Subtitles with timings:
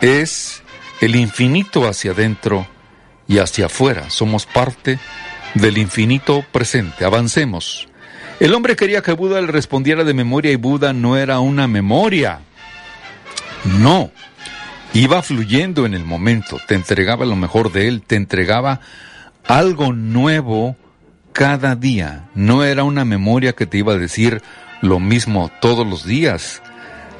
[0.00, 0.62] es
[1.00, 2.66] el infinito hacia adentro
[3.26, 4.10] y hacia afuera.
[4.10, 4.98] Somos parte
[5.54, 7.04] del infinito presente.
[7.04, 7.88] Avancemos.
[8.40, 12.40] El hombre quería que Buda le respondiera de memoria y Buda no era una memoria.
[13.64, 14.10] No.
[14.92, 18.80] Iba fluyendo en el momento, te entregaba lo mejor de él, te entregaba
[19.46, 20.76] algo nuevo
[21.32, 22.28] cada día.
[22.34, 24.42] No era una memoria que te iba a decir
[24.80, 26.62] lo mismo todos los días.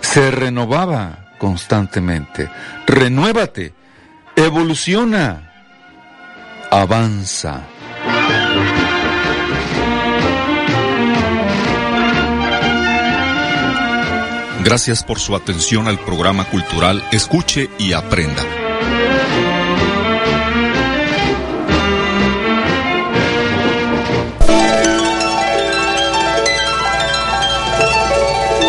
[0.01, 2.51] Se renovaba constantemente.
[2.87, 3.73] Renuévate,
[4.37, 5.53] evoluciona,
[6.71, 7.63] avanza.
[14.65, 18.45] Gracias por su atención al programa cultural Escuche y Aprenda.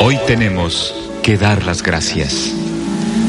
[0.02, 2.59] Hoy tenemos que dar las gracias.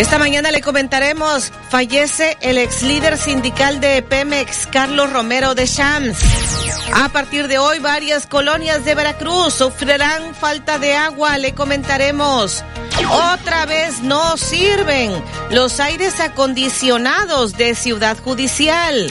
[0.00, 6.16] Esta mañana le comentaremos, fallece el ex líder sindical de Pemex, Carlos Romero de Shams.
[6.94, 12.64] A partir de hoy, varias colonias de Veracruz sufrirán falta de agua, le comentaremos.
[13.10, 15.12] Otra vez no sirven
[15.50, 19.10] los aires acondicionados de Ciudad Judicial.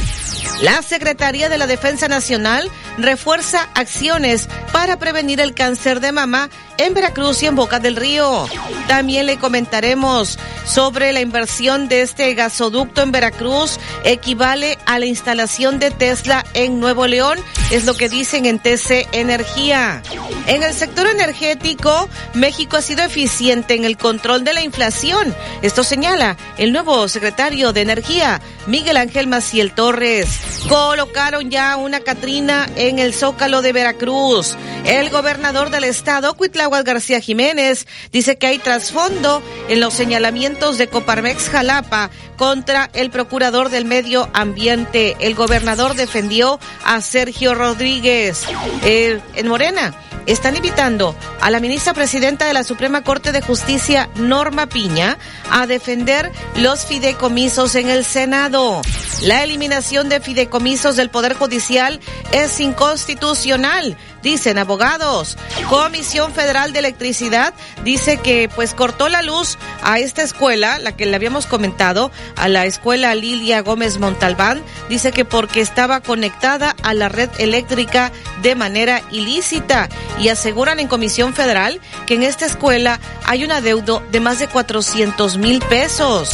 [0.61, 6.93] La Secretaría de la Defensa Nacional refuerza acciones para prevenir el cáncer de mama en
[6.93, 8.45] Veracruz y en Boca del Río.
[8.87, 15.79] También le comentaremos sobre la inversión de este gasoducto en Veracruz equivale a la instalación
[15.79, 17.39] de Tesla en Nuevo León,
[17.71, 20.01] es lo que dicen en TC Energía.
[20.47, 25.35] En el sector energético, México ha sido eficiente en el control de la inflación.
[25.61, 30.27] Esto señala el nuevo secretario de Energía, Miguel Ángel Maciel Torres.
[30.67, 34.55] Colocaron ya una Catrina en el Zócalo de Veracruz.
[34.85, 40.87] El gobernador del estado, Cuitláhuac García Jiménez, dice que hay trasfondo en los señalamientos de
[40.87, 45.17] Coparmex Jalapa contra el procurador del medio ambiente.
[45.19, 48.45] El gobernador defendió a Sergio Rodríguez.
[48.83, 49.93] Eh, en Morena
[50.25, 55.17] están invitando a la ministra presidenta de la Suprema Corte de Justicia, Norma Piña,
[55.51, 58.81] a defender los fideicomisos en el Senado.
[59.23, 61.99] La eliminación de fideicomisos del Poder Judicial
[62.31, 65.37] es inconstitucional dicen abogados.
[65.69, 67.53] Comisión Federal de Electricidad
[67.83, 72.47] dice que pues cortó la luz a esta escuela, la que le habíamos comentado, a
[72.47, 78.55] la escuela Lilia Gómez Montalbán, dice que porque estaba conectada a la red eléctrica de
[78.55, 79.89] manera ilícita.
[80.19, 84.47] Y aseguran en Comisión Federal que en esta escuela hay un adeudo de más de
[84.47, 86.31] 400 mil pesos.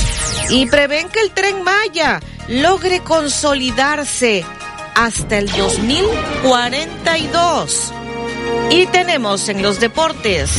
[0.50, 4.46] Y prevén que el tren Maya logre consolidarse
[4.96, 7.94] hasta el 2042.
[8.72, 10.50] Y tenemos en los deportes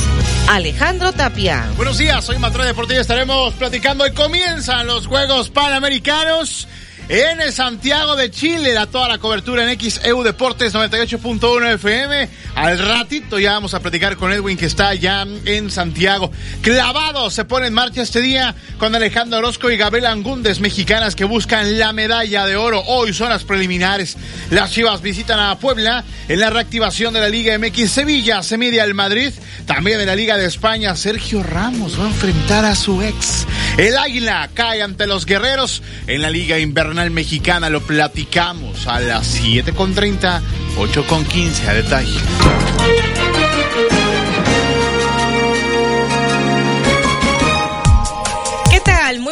[0.49, 1.69] Alejandro Tapia.
[1.77, 3.01] Buenos días, soy Matrón Deportivo.
[3.01, 6.69] Estaremos platicando y comienzan los Juegos Panamericanos
[7.09, 8.73] en Santiago de Chile.
[8.73, 12.29] Da toda la cobertura en XEU Deportes 98.1 FM.
[12.57, 16.33] Al ratito ya vamos a platicar con Edwin que está ya en Santiago.
[16.63, 21.25] Clavado se pone en marcha este día con Alejandro Orozco y Gabriel Angúndez, mexicanas que
[21.25, 22.83] buscan la medalla de oro.
[22.87, 24.17] Hoy son las preliminares.
[24.51, 27.91] Las Chivas visitan a Puebla en la reactivación de la Liga MX.
[27.91, 29.33] Sevilla se mide al Madrid.
[29.67, 33.47] También en la Liga de España, Sergio Ramos va a enfrentar a su ex.
[33.77, 37.69] El Águila cae ante los guerreros en la Liga Invernal Invernal Mexicana.
[37.69, 40.41] Lo platicamos a las 7.30,
[40.79, 43.96] 8.15 a detalle.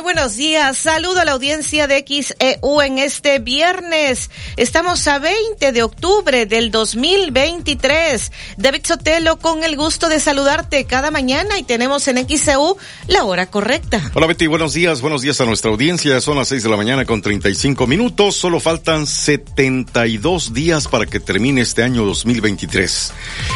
[0.05, 0.77] Buenos días.
[0.77, 4.31] Saludo a la audiencia de XEU en este viernes.
[4.59, 8.31] Estamos a 20 de octubre del 2023.
[8.59, 12.77] David Sotelo con el gusto de saludarte cada mañana y tenemos en XEU
[13.09, 14.11] la hora correcta.
[14.13, 15.01] Hola Betty, buenos días.
[15.01, 16.21] Buenos días a nuestra audiencia.
[16.21, 18.37] Son las 6 de la mañana con 35 minutos.
[18.37, 23.11] Solo faltan 72 días para que termine este año 2023.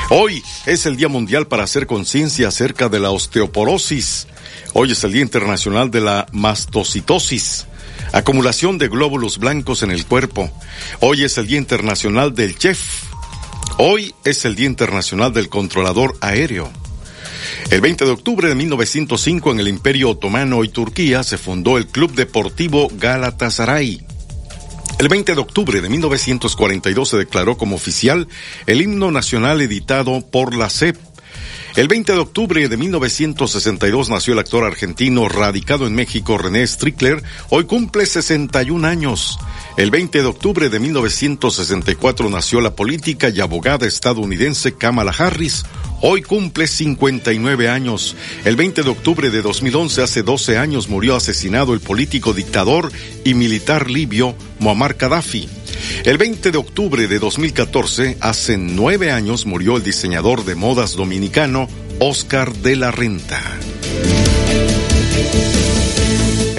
[0.09, 4.27] Hoy es el Día Mundial para hacer conciencia acerca de la osteoporosis.
[4.75, 7.67] Hoy es el Día Internacional de la Mastocitosis,
[8.13, 10.51] acumulación de glóbulos blancos en el cuerpo.
[11.01, 13.05] Hoy es el Día Internacional del Chef.
[13.79, 16.71] Hoy es el Día Internacional del Controlador Aéreo.
[17.71, 21.87] El 20 de octubre de 1905 en el Imperio Otomano y Turquía se fundó el
[21.87, 24.07] Club Deportivo Galatasaray.
[24.99, 28.29] El 20 de octubre de 1942 se declaró como oficial
[28.67, 31.08] el himno nacional editado por la CEP.
[31.77, 37.23] El 20 de octubre de 1962 nació el actor argentino radicado en México René Strickler.
[37.51, 39.39] Hoy cumple 61 años.
[39.79, 45.65] El 20 de octubre de 1964 nació la política y abogada estadounidense Kamala Harris.
[46.03, 48.17] Hoy cumple 59 años.
[48.45, 52.91] El 20 de octubre de 2011, hace 12 años, murió asesinado el político dictador
[53.25, 55.49] y militar libio Muammar Gaddafi.
[56.05, 61.69] El 20 de octubre de 2014, hace nueve años, murió el diseñador de modas dominicano
[62.01, 63.41] Oscar de la Renta.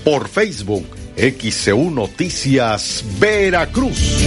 [0.05, 4.23] por Facebook XEU Noticias Veracruz.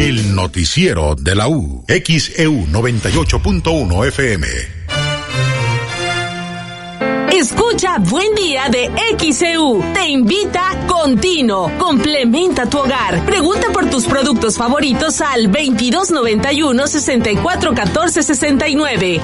[0.00, 4.46] El noticiero de la U, XEU 98.1 FM.
[7.30, 9.84] Escucha Buen Día de XEU.
[9.92, 11.70] Te invita Continuo.
[11.78, 13.26] Complementa tu hogar.
[13.26, 19.20] Pregunta por tus productos favoritos al 2291 6414 69.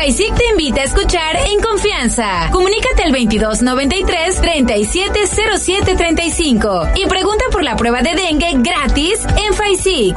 [0.00, 2.48] FAISIC te invita a escuchar en confianza.
[2.50, 10.16] Comunícate al 2293 370735 y pregunta por la prueba de dengue gratis en FAISIC.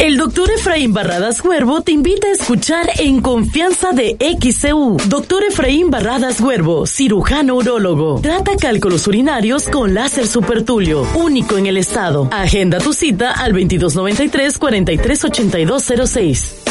[0.00, 4.96] El doctor Efraín Barradas Huervo te invita a escuchar en confianza de XCU.
[5.06, 8.20] Doctor Efraín Barradas Huervo, cirujano urólogo.
[8.20, 12.28] Trata cálculos urinarios con láser supertulio, único en el estado.
[12.32, 16.65] Agenda tu cita al 2293 438206.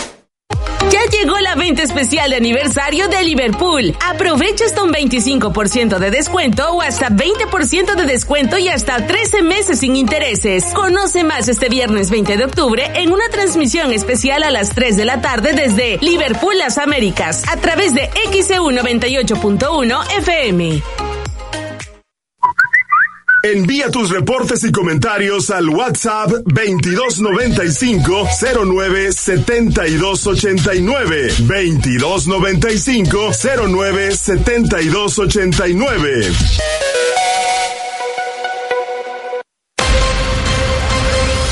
[0.92, 3.96] Ya llegó la venta especial de aniversario de Liverpool.
[4.06, 9.80] Aprovecha hasta un 25% de descuento o hasta 20% de descuento y hasta 13 meses
[9.80, 10.65] sin intereses.
[10.74, 15.06] Conoce más este viernes 20 de octubre en una transmisión especial a las 3 de
[15.06, 21.05] la tarde desde Liverpool Las Américas a través de XEU 98.1 FM.
[23.46, 28.28] Envía tus reportes y comentarios al WhatsApp 2295
[28.66, 33.32] 09 7289 2295
[33.68, 36.32] 09 7289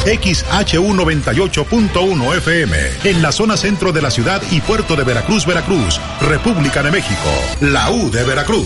[0.04, 6.02] XHU 98.1 FM, en la zona centro de la ciudad y puerto de Veracruz, Veracruz,
[6.22, 7.30] República de México,
[7.62, 8.66] la U de Veracruz.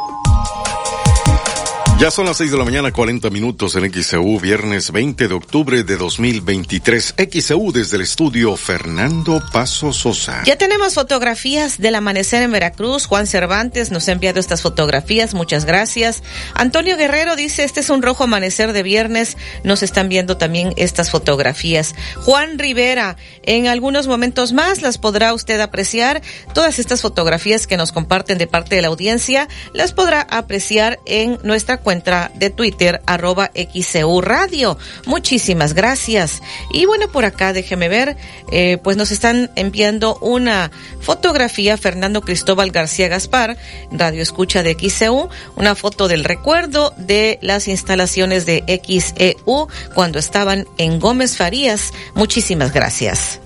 [2.01, 5.83] Ya son las 6 de la mañana, 40 minutos en XEU, viernes 20 de octubre
[5.83, 7.13] de 2023.
[7.31, 10.41] XEU desde el estudio Fernando Paso Sosa.
[10.43, 13.05] Ya tenemos fotografías del amanecer en Veracruz.
[13.05, 15.35] Juan Cervantes nos ha enviado estas fotografías.
[15.35, 16.23] Muchas gracias.
[16.55, 19.37] Antonio Guerrero dice, este es un rojo amanecer de viernes.
[19.63, 21.93] Nos están viendo también estas fotografías.
[22.25, 26.23] Juan Rivera, en algunos momentos más las podrá usted apreciar.
[26.55, 31.37] Todas estas fotografías que nos comparten de parte de la audiencia, las podrá apreciar en
[31.43, 34.77] nuestra cuenta cuenta de Twitter, arroba XCU Radio.
[35.05, 36.41] Muchísimas gracias.
[36.71, 38.15] Y bueno, por acá déjeme ver,
[38.49, 40.71] eh, pues nos están enviando una
[41.01, 43.57] fotografía, Fernando Cristóbal García Gaspar,
[43.91, 50.65] Radio Escucha de XCU, una foto del recuerdo de las instalaciones de XEU cuando estaban
[50.77, 51.91] en Gómez Farías.
[52.15, 53.41] Muchísimas gracias.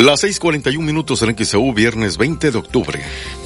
[0.00, 3.02] Las 6:41 minutos en XEU, viernes 20 de octubre.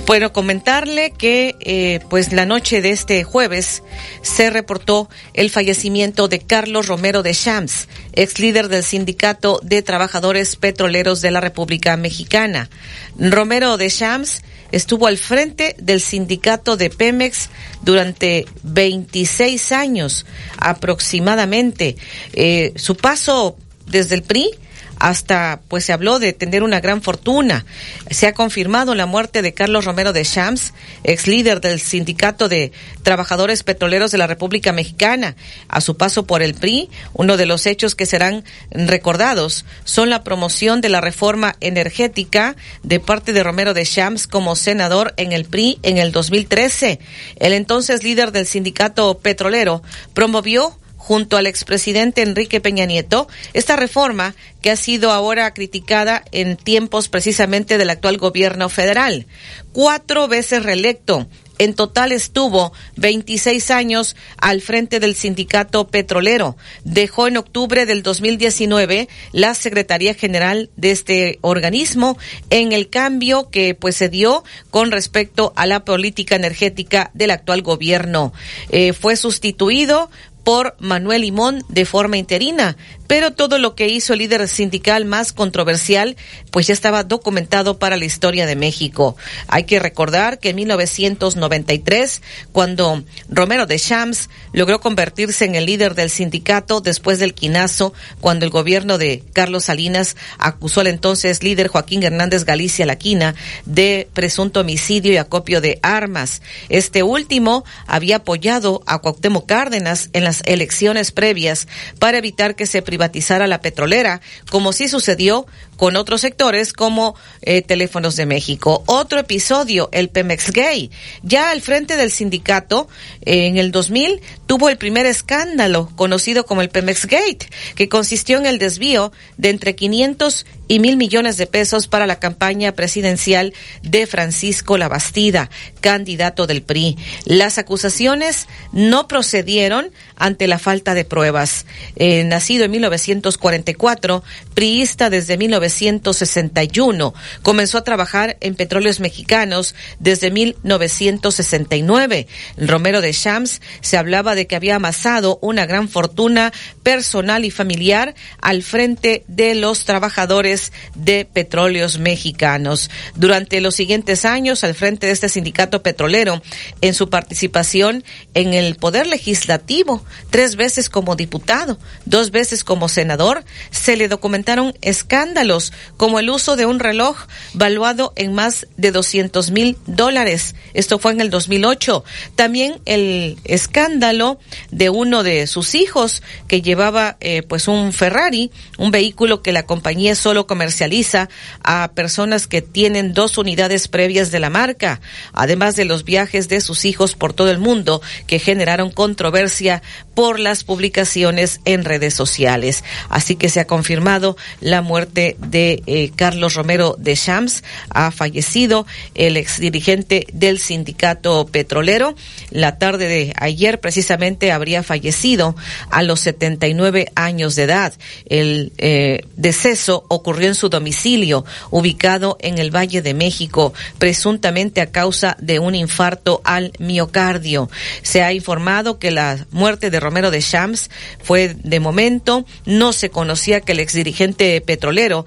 [0.07, 3.83] Bueno, comentarle que eh, pues la noche de este jueves
[4.23, 10.55] se reportó el fallecimiento de Carlos Romero de Shams, ex líder del Sindicato de Trabajadores
[10.55, 12.71] Petroleros de la República Mexicana.
[13.19, 17.49] Romero de Shams estuvo al frente del sindicato de Pemex
[17.83, 20.25] durante 26 años
[20.59, 21.97] aproximadamente.
[22.33, 23.57] Eh, su paso
[23.87, 24.53] desde el PRI
[24.99, 27.65] hasta pues se habló de tener una gran fortuna.
[28.11, 30.73] Se ha confirmado la muerte de Carlos Romero de Shams,
[31.03, 32.73] ex líder del Sindicato de
[33.03, 35.37] Trabajadores Petroleros de la República Mexicana.
[35.69, 40.23] A su paso por el PRI, uno de los hechos que serán recordados son la
[40.25, 45.45] promoción de la reforma energética de parte de Romero de Shams como senador en el
[45.45, 46.99] PRI en el 2013.
[47.37, 49.83] El entonces líder del sindicato petrolero
[50.13, 56.57] promovió junto al expresidente Enrique Peña Nieto esta reforma que ha sido ahora criticada en
[56.57, 59.27] tiempos precisamente del actual gobierno federal.
[59.75, 61.27] Cuatro veces reelecto.
[61.59, 66.57] En total estuvo 26 años al frente del sindicato petrolero.
[66.85, 72.19] Dejó en octubre del 2019 la Secretaría General de este organismo
[72.51, 77.63] en el cambio que pues se dio con respecto a la política energética del actual
[77.63, 78.33] gobierno.
[78.71, 80.11] Eh, fue sustituido
[80.45, 85.33] por Manuel Limón de forma interina, pero todo lo que hizo el líder sindical más
[85.33, 86.17] controversial,
[86.51, 89.17] pues ya estaba documentado para la historia de México.
[89.49, 95.95] Hay que recordar que en 1993, cuando Romero de Shams logró convertirse en el líder
[95.95, 101.69] del sindicato después del quinazo, cuando el gobierno de Carlos Salinas acusó al entonces líder
[101.69, 103.35] Joaquín Hernández Galicia Laquina
[103.65, 106.43] de presunto homicidio y acopio de armas.
[106.69, 111.69] Este último había apoyado a Cuauhtémoc Cárdenas en las elecciones previas
[111.99, 114.21] para evitar que se privatizara la petrolera,
[114.51, 118.83] como sí sucedió con otros sectores como eh, Teléfonos de México.
[118.87, 120.91] Otro episodio, el Pemex Gay.
[121.23, 122.89] Ya al frente del sindicato,
[123.23, 128.39] eh, en el 2000, tuvo el primer escándalo conocido como el Pemex Gate, que consistió
[128.39, 133.53] en el desvío de entre 500 y mil millones de pesos para la campaña presidencial
[133.83, 135.51] de Francisco Labastida,
[135.81, 136.97] candidato del PRI.
[137.25, 141.67] Las acusaciones no procedieron ante la falta de pruebas.
[141.97, 144.23] Eh, nacido en 1944,
[144.55, 145.37] priista desde
[145.69, 152.27] 1961, comenzó a trabajar en petróleos mexicanos desde 1969.
[152.57, 156.53] Romero de Shams se hablaba de que había amasado una gran fortuna
[156.83, 162.91] personal y familiar al frente de los trabajadores de petróleos mexicanos.
[163.15, 166.43] Durante los siguientes años, al frente de este sindicato petrolero,
[166.81, 168.05] en su participación
[168.35, 174.75] en el poder legislativo, tres veces como diputado, dos veces como senador, se le documentaron
[174.83, 175.54] escándalos
[175.97, 177.17] como el uso de un reloj
[177.53, 180.55] valuado en más de 200 mil dólares.
[180.75, 182.05] Esto fue en el 2008.
[182.35, 184.39] También el escándalo
[184.71, 189.67] de uno de sus hijos que llevaba eh, pues un Ferrari, un vehículo que la
[189.67, 191.29] compañía solo comercializa
[191.63, 195.01] a personas que tienen dos unidades previas de la marca,
[195.33, 199.83] además de los viajes de sus hijos por todo el mundo que generaron controversia
[200.15, 202.85] por las publicaciones en redes sociales.
[203.09, 207.63] Así que se ha confirmado la muerte de eh, Carlos Romero de Shams.
[207.91, 212.15] Ha fallecido el exdirigente del sindicato petrolero.
[212.51, 215.57] La tarde de ayer precisamente habría fallecido
[215.91, 217.95] a los 79 años de edad.
[218.27, 224.91] El eh, deceso ocurrió en su domicilio, ubicado en el Valle de México, presuntamente a
[224.91, 227.71] causa de un infarto al miocardio.
[228.03, 230.91] Se ha informado que la muerte de Romero de Shams
[231.23, 235.27] fue de momento, no se conocía que el exdirigente petrolero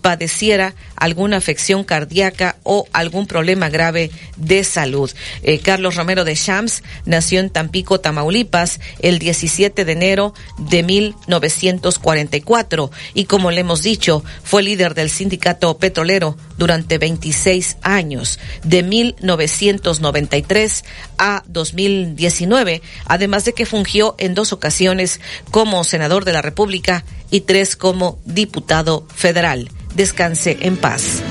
[0.00, 5.10] padeciera alguna afección cardíaca o algún problema grave de salud.
[5.42, 12.90] Eh, Carlos Romero de Shams nació en Tampico, Tamaulipas, el 17 de enero de 1944
[13.14, 20.84] y como le hemos dicho, fue líder del sindicato petrolero durante 26 años, de 1993
[21.18, 27.42] a 2019, además de que fungió en dos ocasiones como senador de la República y
[27.42, 29.70] tres como diputado federal.
[29.94, 31.22] Descanse en paz.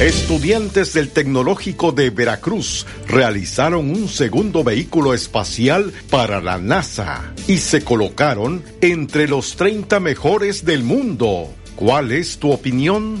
[0.00, 7.82] Estudiantes del Tecnológico de Veracruz realizaron un segundo vehículo espacial para la NASA y se
[7.82, 11.52] colocaron entre los 30 mejores del mundo.
[11.74, 13.20] ¿Cuál es tu opinión?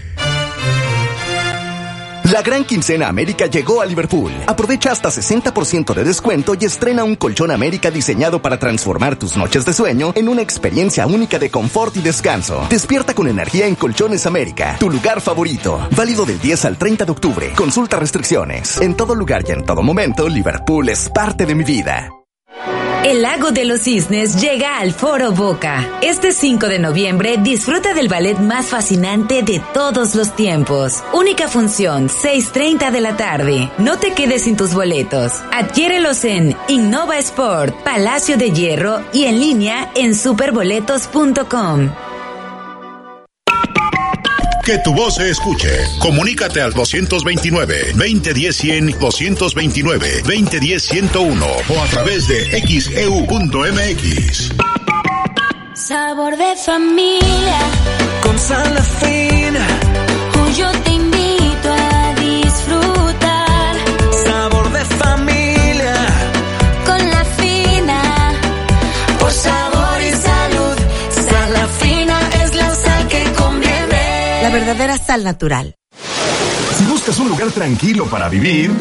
[2.31, 4.31] La gran quincena América llegó a Liverpool.
[4.47, 9.65] Aprovecha hasta 60% de descuento y estrena un colchón América diseñado para transformar tus noches
[9.65, 12.65] de sueño en una experiencia única de confort y descanso.
[12.69, 15.85] Despierta con energía en Colchones América, tu lugar favorito.
[15.93, 17.53] Válido del 10 al 30 de octubre.
[17.53, 18.79] Consulta restricciones.
[18.79, 22.20] En todo lugar y en todo momento, Liverpool es parte de mi vida.
[23.03, 25.89] El Lago de los Cisnes llega al Foro Boca.
[26.03, 31.03] Este 5 de noviembre disfruta del ballet más fascinante de todos los tiempos.
[31.11, 33.71] Única función, 6.30 de la tarde.
[33.79, 35.41] No te quedes sin tus boletos.
[35.51, 41.89] Adquiérelos en Innova Sport, Palacio de Hierro y en línea en superboletos.com.
[44.71, 45.69] Que tu voz se escuche.
[45.99, 54.51] Comunícate al 229-2010-100, 229-2010-101 o a través de xeu.mx.
[55.73, 57.59] Sabor de familia.
[58.23, 59.67] Con sal fina.
[74.71, 75.75] Verdadera sal natural.
[76.77, 78.71] Si buscas un lugar tranquilo para vivir,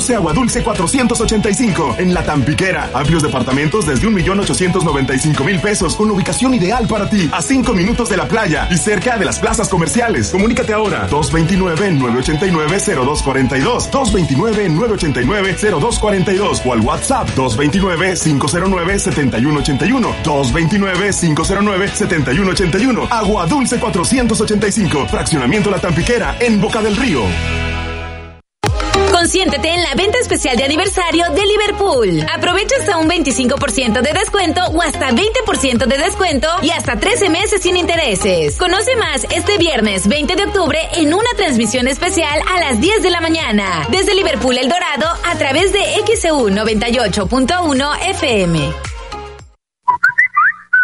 [0.00, 2.88] conoce Agua Dulce 485 en La Tampiquera.
[2.94, 8.26] Amplios departamentos desde 1.895.000 pesos con ubicación ideal para ti, a 5 minutos de la
[8.26, 10.30] playa y cerca de las plazas comerciales.
[10.30, 23.06] Comunícate ahora 229-989-0242, 229-989-0242 o al WhatsApp 229-509-7181, 229-509-7181.
[23.10, 27.20] Agua Dulce 485, fraccionamiento La Tampiquera en Boca del Río.
[29.12, 32.26] Consiéntete en la venta especial de aniversario de Liverpool.
[32.32, 37.62] Aprovecha hasta un 25% de descuento o hasta 20% de descuento y hasta 13 meses
[37.62, 38.56] sin intereses.
[38.56, 43.10] Conoce más este viernes 20 de octubre en una transmisión especial a las 10 de
[43.10, 48.89] la mañana desde Liverpool El Dorado a través de XEU 98.1 FM.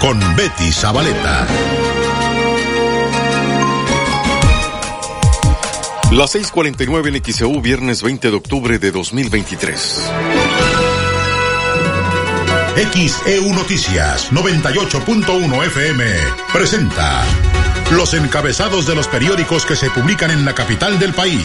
[0.00, 1.46] con Betty Zabaleta.
[6.12, 10.10] Las 6:49 en XEU, viernes 20 de octubre de 2023.
[12.92, 16.04] XEU Noticias 98.1 FM
[16.52, 17.24] presenta
[17.90, 21.44] los encabezados de los periódicos que se publican en la capital del país.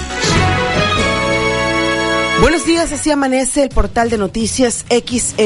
[2.44, 5.38] Buenos días, así amanece el portal de noticias xeu.mx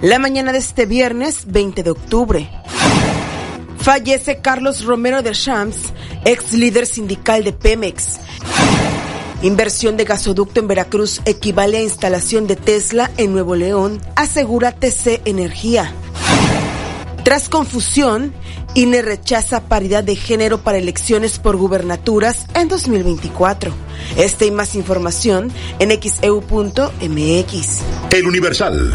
[0.00, 2.50] la mañana de este viernes 20 de octubre.
[3.78, 5.76] Fallece Carlos Romero de Shams,
[6.24, 8.18] ex líder sindical de Pemex.
[9.42, 15.22] Inversión de gasoducto en Veracruz equivale a instalación de Tesla en Nuevo León, asegura TC
[15.26, 15.94] Energía.
[17.24, 18.34] Tras confusión,
[18.74, 23.72] INE rechaza paridad de género para elecciones por gubernaturas en 2024.
[24.18, 27.80] Esta y más información en xeu.mx.
[28.10, 28.92] El Universal.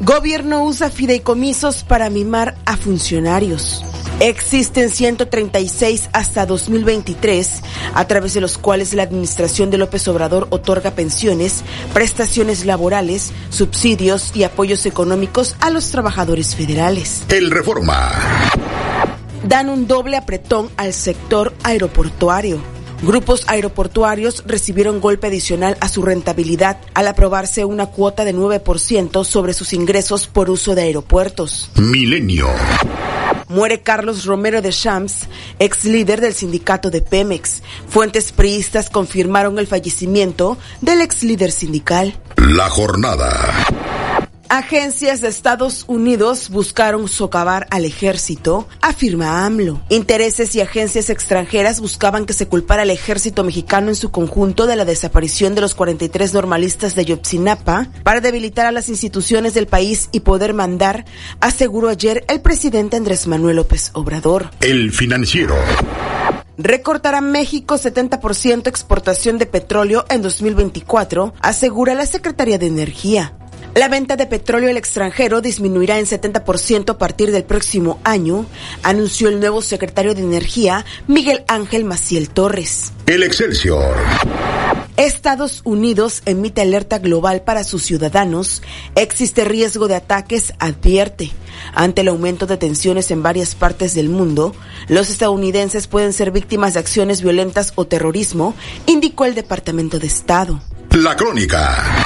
[0.00, 3.84] Gobierno usa fideicomisos para mimar a funcionarios.
[4.20, 7.62] Existen 136 hasta 2023,
[7.94, 14.34] a través de los cuales la administración de López Obrador otorga pensiones, prestaciones laborales, subsidios
[14.34, 17.24] y apoyos económicos a los trabajadores federales.
[17.28, 18.12] El Reforma.
[19.46, 22.58] Dan un doble apretón al sector aeroportuario.
[23.02, 29.52] Grupos aeroportuarios recibieron golpe adicional a su rentabilidad al aprobarse una cuota de 9% sobre
[29.52, 31.68] sus ingresos por uso de aeropuertos.
[31.74, 32.48] Milenio.
[33.54, 35.28] Muere Carlos Romero de Shams,
[35.60, 37.62] ex líder del sindicato de Pemex.
[37.88, 42.18] Fuentes priistas confirmaron el fallecimiento del ex líder sindical.
[42.36, 43.30] La jornada.
[44.48, 49.80] Agencias de Estados Unidos buscaron socavar al ejército, afirma AMLO.
[49.88, 54.76] Intereses y agencias extranjeras buscaban que se culpara al ejército mexicano en su conjunto de
[54.76, 60.08] la desaparición de los 43 normalistas de Yotzinapa para debilitar a las instituciones del país
[60.12, 61.04] y poder mandar,
[61.40, 64.50] aseguró ayer el presidente Andrés Manuel López Obrador.
[64.60, 65.54] El financiero.
[66.56, 73.34] Recortará México 70% exportación de petróleo en 2024, asegura la Secretaría de Energía.
[73.74, 78.46] La venta de petróleo al extranjero disminuirá en 70% a partir del próximo año,
[78.84, 82.92] anunció el nuevo secretario de Energía, Miguel Ángel Maciel Torres.
[83.06, 83.96] El Excelsior.
[84.96, 88.62] Estados Unidos emite alerta global para sus ciudadanos.
[88.94, 91.32] Existe riesgo de ataques, advierte.
[91.74, 94.54] Ante el aumento de tensiones en varias partes del mundo,
[94.86, 98.54] los estadounidenses pueden ser víctimas de acciones violentas o terrorismo,
[98.86, 100.60] indicó el Departamento de Estado.
[100.92, 102.04] La Crónica.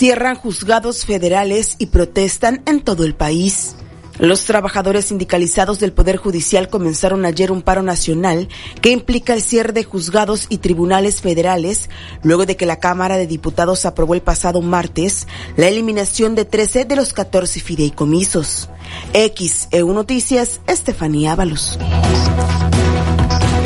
[0.00, 3.76] Cierran juzgados federales y protestan en todo el país.
[4.18, 8.48] Los trabajadores sindicalizados del Poder Judicial comenzaron ayer un paro nacional
[8.80, 11.90] que implica el cierre de juzgados y tribunales federales,
[12.22, 16.86] luego de que la Cámara de Diputados aprobó el pasado martes la eliminación de 13
[16.86, 18.70] de los 14 fideicomisos.
[19.12, 21.78] XEU Noticias, Estefanía Ábalos.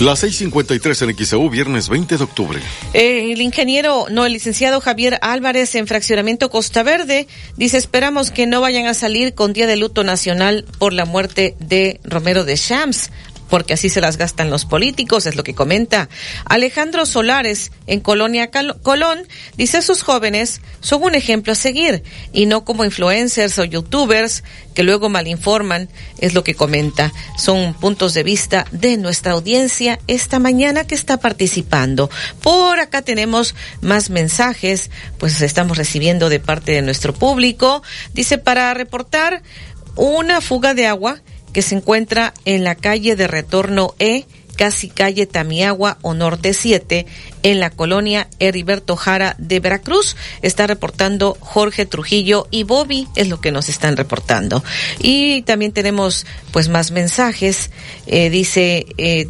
[0.00, 2.60] Las 6:53 en XEU, viernes 20 de octubre.
[2.92, 8.46] Eh, el ingeniero, no, el licenciado Javier Álvarez en Fraccionamiento Costa Verde dice: Esperamos que
[8.46, 12.56] no vayan a salir con día de luto nacional por la muerte de Romero de
[12.56, 13.10] Shams
[13.48, 16.08] porque así se las gastan los políticos, es lo que comenta.
[16.44, 18.50] Alejandro Solares, en Colonia
[18.82, 24.42] Colón, dice sus jóvenes son un ejemplo a seguir y no como influencers o youtubers
[24.74, 27.12] que luego malinforman, es lo que comenta.
[27.38, 32.10] Son puntos de vista de nuestra audiencia esta mañana que está participando.
[32.42, 37.82] Por acá tenemos más mensajes, pues estamos recibiendo de parte de nuestro público.
[38.12, 39.42] Dice para reportar
[39.96, 41.22] una fuga de agua
[41.56, 47.06] que se encuentra en la calle de Retorno E, casi calle Tamiagua o Norte 7,
[47.42, 50.16] en la colonia Heriberto Jara de Veracruz.
[50.42, 54.62] Está reportando Jorge Trujillo y Bobby, es lo que nos están reportando.
[54.98, 57.70] Y también tenemos pues más mensajes.
[58.06, 59.26] Eh, dice eh,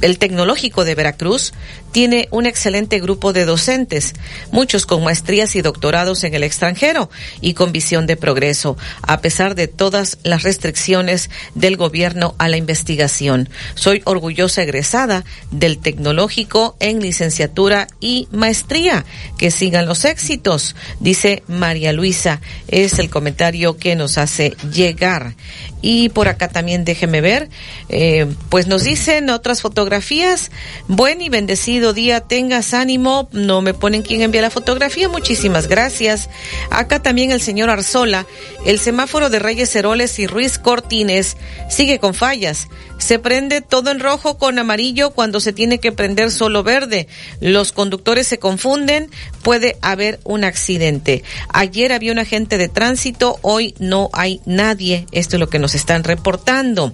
[0.00, 1.52] el Tecnológico de Veracruz
[1.92, 4.14] tiene un excelente grupo de docentes,
[4.50, 9.54] muchos con maestrías y doctorados en el extranjero y con visión de progreso, a pesar
[9.54, 13.48] de todas las restricciones del gobierno a la investigación.
[13.74, 19.04] Soy orgullosa egresada del tecnológico en licenciatura y maestría.
[19.38, 22.40] Que sigan los éxitos, dice María Luisa.
[22.68, 25.34] Es el comentario que nos hace llegar.
[25.80, 27.48] Y por acá también déjeme ver,
[27.88, 30.50] eh, pues nos dicen otras fotografías.
[30.88, 33.28] Buen y bendecido día, tengas ánimo.
[33.32, 35.08] No me ponen quién envía la fotografía.
[35.08, 36.28] Muchísimas gracias.
[36.70, 38.26] Acá también el señor Arzola.
[38.66, 41.36] El semáforo de Reyes Heroles y Ruiz Cortines
[41.70, 42.68] sigue con fallas.
[42.98, 47.06] Se prende todo en rojo con amarillo cuando se tiene que prender solo verde.
[47.40, 49.08] Los conductores se confunden,
[49.42, 51.22] puede haber un accidente.
[51.48, 55.06] Ayer había un agente de tránsito, hoy no hay nadie.
[55.12, 56.92] Esto es lo que nos están reportando.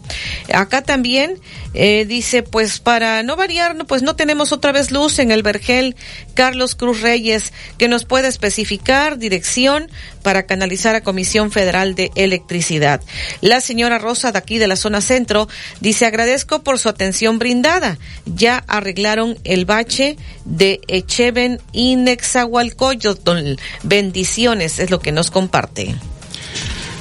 [0.53, 1.41] Acá también
[1.73, 5.97] eh, dice, pues para no variar, pues no tenemos otra vez luz en el Vergel.
[6.35, 9.89] Carlos Cruz Reyes, que nos pueda especificar dirección
[10.23, 13.01] para canalizar a Comisión Federal de Electricidad.
[13.41, 15.49] La señora Rosa de aquí de la zona centro
[15.81, 17.99] dice agradezco por su atención brindada.
[18.27, 23.55] Ya arreglaron el bache de Echeven y Nexahualcoyotl.
[23.83, 25.95] Bendiciones es lo que nos comparte.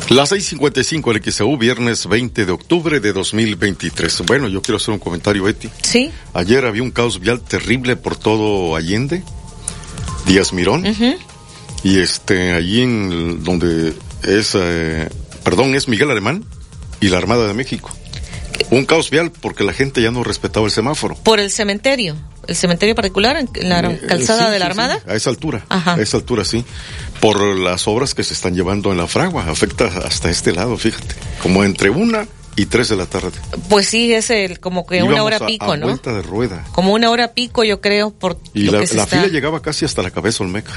[0.10, 4.24] Las 6:55 el XEU, viernes 20 de octubre de 2023.
[4.26, 5.70] Bueno, yo quiero hacer un comentario, Eti.
[5.82, 6.12] Sí.
[6.34, 9.24] Ayer había un caos vial terrible por todo Allende,
[10.28, 10.86] Díaz Mirón,
[11.84, 15.10] y este, allí en donde es, eh,
[15.44, 16.44] perdón, es Miguel Alemán
[17.00, 17.90] y la Armada de México.
[18.72, 21.16] Un caos vial porque la gente ya no respetaba el semáforo.
[21.16, 22.16] Por el cementerio,
[22.48, 24.96] el cementerio particular en la Eh, calzada sí, de la sí, Armada.
[24.98, 25.66] sí, a esa altura.
[25.70, 25.94] Ajá.
[25.96, 26.64] A esa altura, sí.
[27.20, 29.46] Por las obras que se están llevando en la fragua.
[29.50, 31.16] Afecta hasta este lado, fíjate.
[31.42, 33.32] Como entre una y tres de la tarde.
[33.68, 35.88] Pues sí, es el, como que una hora a- pico, a ¿no?
[35.88, 36.64] vuelta de rueda.
[36.74, 39.28] Como una hora pico, yo creo, por Y lo la, que se la está- fila
[39.30, 40.72] llegaba casi hasta la cabeza Olmeca.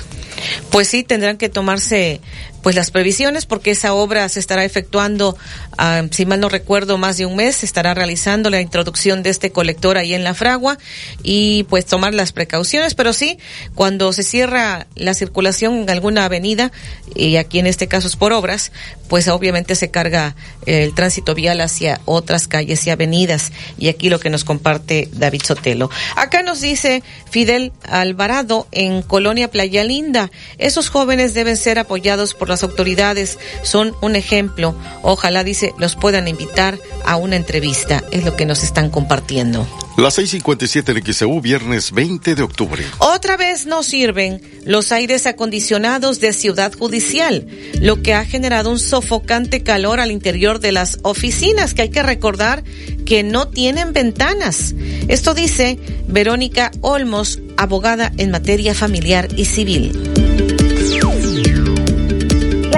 [0.70, 2.20] Pues sí, tendrán que tomarse
[2.66, 5.38] pues las previsiones porque esa obra se estará efectuando,
[5.78, 9.30] ah, si mal no recuerdo, más de un mes, se estará realizando la introducción de
[9.30, 10.76] este colector ahí en la fragua
[11.22, 13.38] y pues tomar las precauciones, pero sí,
[13.76, 16.72] cuando se cierra la circulación en alguna avenida,
[17.14, 18.72] y aquí en este caso es por obras,
[19.08, 20.34] pues obviamente se carga
[20.66, 23.52] el tránsito vial hacia otras calles y avenidas.
[23.78, 25.88] Y aquí lo que nos comparte David Sotelo.
[26.16, 32.48] Acá nos dice Fidel Alvarado en Colonia Playa Linda, esos jóvenes deben ser apoyados por
[32.56, 34.74] las autoridades, son un ejemplo.
[35.02, 39.66] Ojalá, dice, los puedan invitar a una entrevista, es lo que nos están compartiendo.
[39.98, 42.82] Las 6:57 en XEU, viernes 20 de octubre.
[42.98, 47.46] Otra vez no sirven los aires acondicionados de Ciudad Judicial,
[47.80, 52.02] lo que ha generado un sofocante calor al interior de las oficinas, que hay que
[52.02, 52.64] recordar
[53.04, 54.74] que no tienen ventanas.
[55.08, 60.55] Esto dice Verónica Olmos, abogada en materia familiar y civil.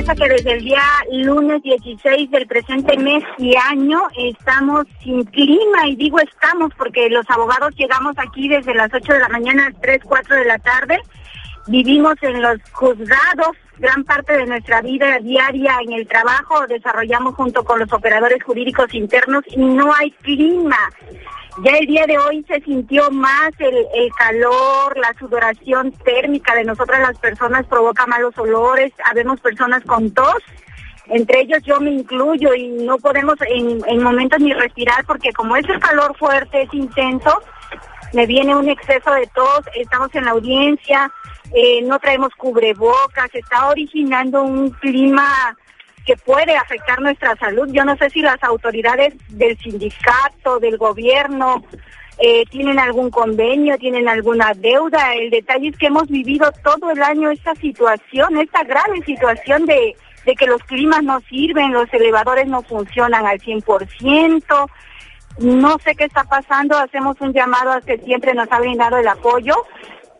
[0.09, 5.97] Que desde el día lunes 16 del presente mes y año estamos sin clima y
[5.97, 10.01] digo estamos porque los abogados llegamos aquí desde las 8 de la mañana a 3,
[10.03, 10.99] 4 de la tarde.
[11.67, 17.63] Vivimos en los juzgados gran parte de nuestra vida diaria en el trabajo, desarrollamos junto
[17.63, 20.91] con los operadores jurídicos internos y no hay clima.
[21.65, 26.63] Ya el día de hoy se sintió más el, el calor, la sudoración térmica de
[26.63, 30.43] nosotras las personas provoca malos olores, habemos personas con tos,
[31.07, 35.57] entre ellos yo me incluyo y no podemos en, en momentos ni respirar porque como
[35.57, 37.43] es el calor fuerte, es intenso,
[38.13, 41.11] me viene un exceso de tos, estamos en la audiencia,
[41.53, 45.57] eh, no traemos cubrebocas, está originando un clima
[46.09, 47.69] que puede afectar nuestra salud.
[47.71, 51.63] Yo no sé si las autoridades del sindicato, del gobierno,
[52.17, 55.15] eh, tienen algún convenio, tienen alguna deuda.
[55.17, 59.95] El detalle es que hemos vivido todo el año esta situación, esta grave situación de,
[60.25, 64.71] que los climas no sirven, los elevadores no funcionan al 100%.
[65.41, 69.09] No sé qué está pasando, hacemos un llamado a que siempre nos ha brindado el
[69.09, 69.55] apoyo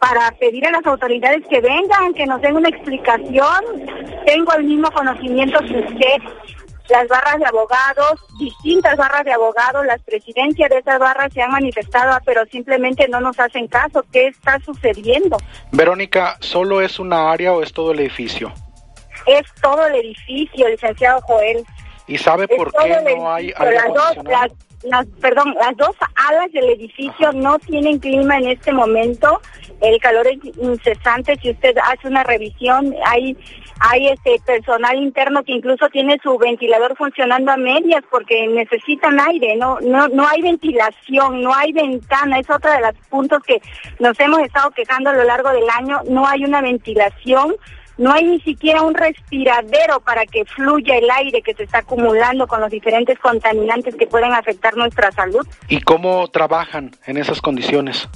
[0.01, 3.65] para pedir a las autoridades que vengan, que nos den una explicación.
[4.27, 6.23] Tengo el mismo conocimiento que usted,
[6.89, 11.51] las barras de abogados, distintas barras de abogados, las presidencias de esas barras se han
[11.51, 14.05] manifestado, pero simplemente no nos hacen caso.
[14.13, 15.37] ¿Qué está sucediendo?
[15.73, 18.53] Verónica, ¿solo es una área o es todo el edificio?
[19.27, 21.65] Es todo el edificio, licenciado Joel.
[22.07, 24.47] ¿Y sabe Es por qué no hay aire las dos, acondicionado?
[24.47, 25.95] las, las, perdón, las dos
[26.29, 29.41] alas del edificio no tienen clima en este momento.
[29.81, 31.37] El calor es incesante.
[31.41, 33.37] Si usted hace una revisión, hay
[33.81, 39.57] hay este personal interno que incluso tiene su ventilador funcionando a medias porque necesitan aire,
[39.57, 43.61] no no no hay ventilación, no hay ventana, es otra de los puntos que
[44.01, 47.55] nos hemos estado quejando a lo largo del año, no hay una ventilación,
[47.99, 52.47] no hay ni siquiera un respiradero para que fluya el aire que se está acumulando
[52.47, 55.47] con los diferentes contaminantes que pueden afectar nuestra salud.
[55.69, 58.09] ¿Y cómo trabajan en esas condiciones?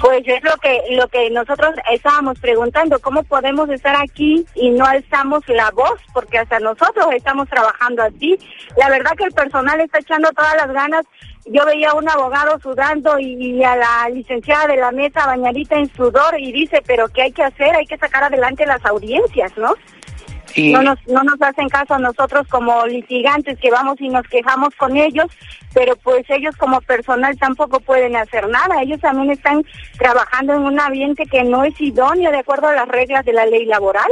[0.00, 4.84] Pues es lo que lo que nosotros estábamos preguntando, cómo podemos estar aquí y no
[4.84, 8.38] alzamos la voz, porque hasta nosotros estamos trabajando así.
[8.76, 11.04] La verdad que el personal está echando todas las ganas.
[11.46, 15.92] Yo veía a un abogado sudando y, a la licenciada de la mesa bañadita en
[15.94, 17.74] sudor y dice, pero ¿qué hay que hacer?
[17.76, 19.74] Hay que sacar adelante las audiencias, ¿no?
[20.56, 24.74] No, nos, no nos hacen caso a nosotros como litigantes que vamos y nos quejamos
[24.76, 25.26] con ellos,
[25.74, 28.80] pero pues ellos como personal tampoco pueden hacer nada.
[28.82, 29.64] Ellos también están
[29.98, 33.44] trabajando en un ambiente que no es idóneo de acuerdo a las reglas de la
[33.44, 34.10] ley laboral.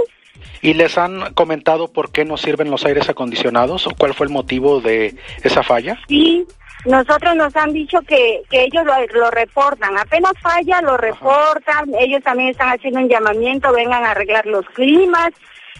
[0.60, 4.32] ¿Y les han comentado por qué no sirven los aires acondicionados o cuál fue el
[4.32, 5.98] motivo de esa falla?
[6.08, 6.46] Sí,
[6.84, 12.50] nosotros nos han dicho que, que ellos lo, reportan, apenas falla lo reportan, ellos también
[12.50, 15.30] están haciendo un llamamiento, vengan a arreglar los climas,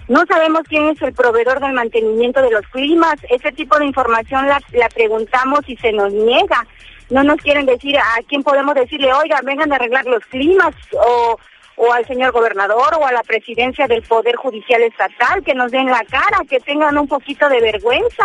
[0.09, 3.14] no sabemos quién es el proveedor del mantenimiento de los climas.
[3.31, 6.67] Ese tipo de información la, la preguntamos y se nos niega.
[7.09, 11.38] No nos quieren decir a quién podemos decirle, oiga, vengan a arreglar los climas o,
[11.77, 15.87] o al señor gobernador o a la presidencia del Poder Judicial Estatal, que nos den
[15.87, 18.25] la cara, que tengan un poquito de vergüenza.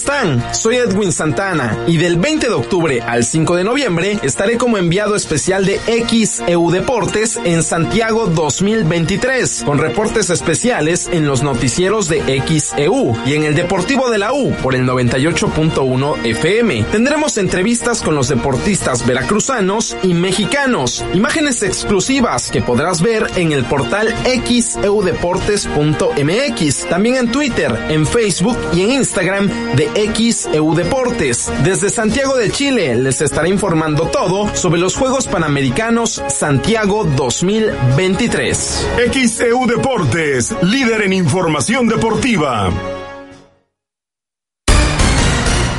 [0.00, 0.42] Están?
[0.54, 5.14] Soy Edwin Santana y del 20 de octubre al 5 de noviembre estaré como enviado
[5.14, 13.14] especial de XEU Deportes en Santiago 2023 con reportes especiales en los noticieros de XEU
[13.26, 16.84] y en el Deportivo de la U por el 98.1 FM.
[16.84, 23.64] Tendremos entrevistas con los deportistas veracruzanos y mexicanos, imágenes exclusivas que podrás ver en el
[23.64, 31.50] portal xeudeportes.mx, también en Twitter, en Facebook y en Instagram de XEU Deportes.
[31.64, 38.88] Desde Santiago de Chile les estaré informando todo sobre los Juegos Panamericanos Santiago 2023.
[39.12, 42.70] XEU Deportes, líder en información deportiva.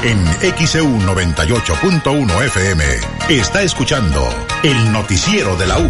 [0.04, 0.26] En
[0.58, 2.84] XEU 98.1 FM
[3.30, 4.28] está escuchando
[4.63, 5.89] el noticiero de la U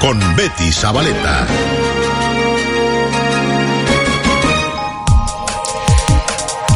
[0.00, 1.46] con Betty Zabaleta.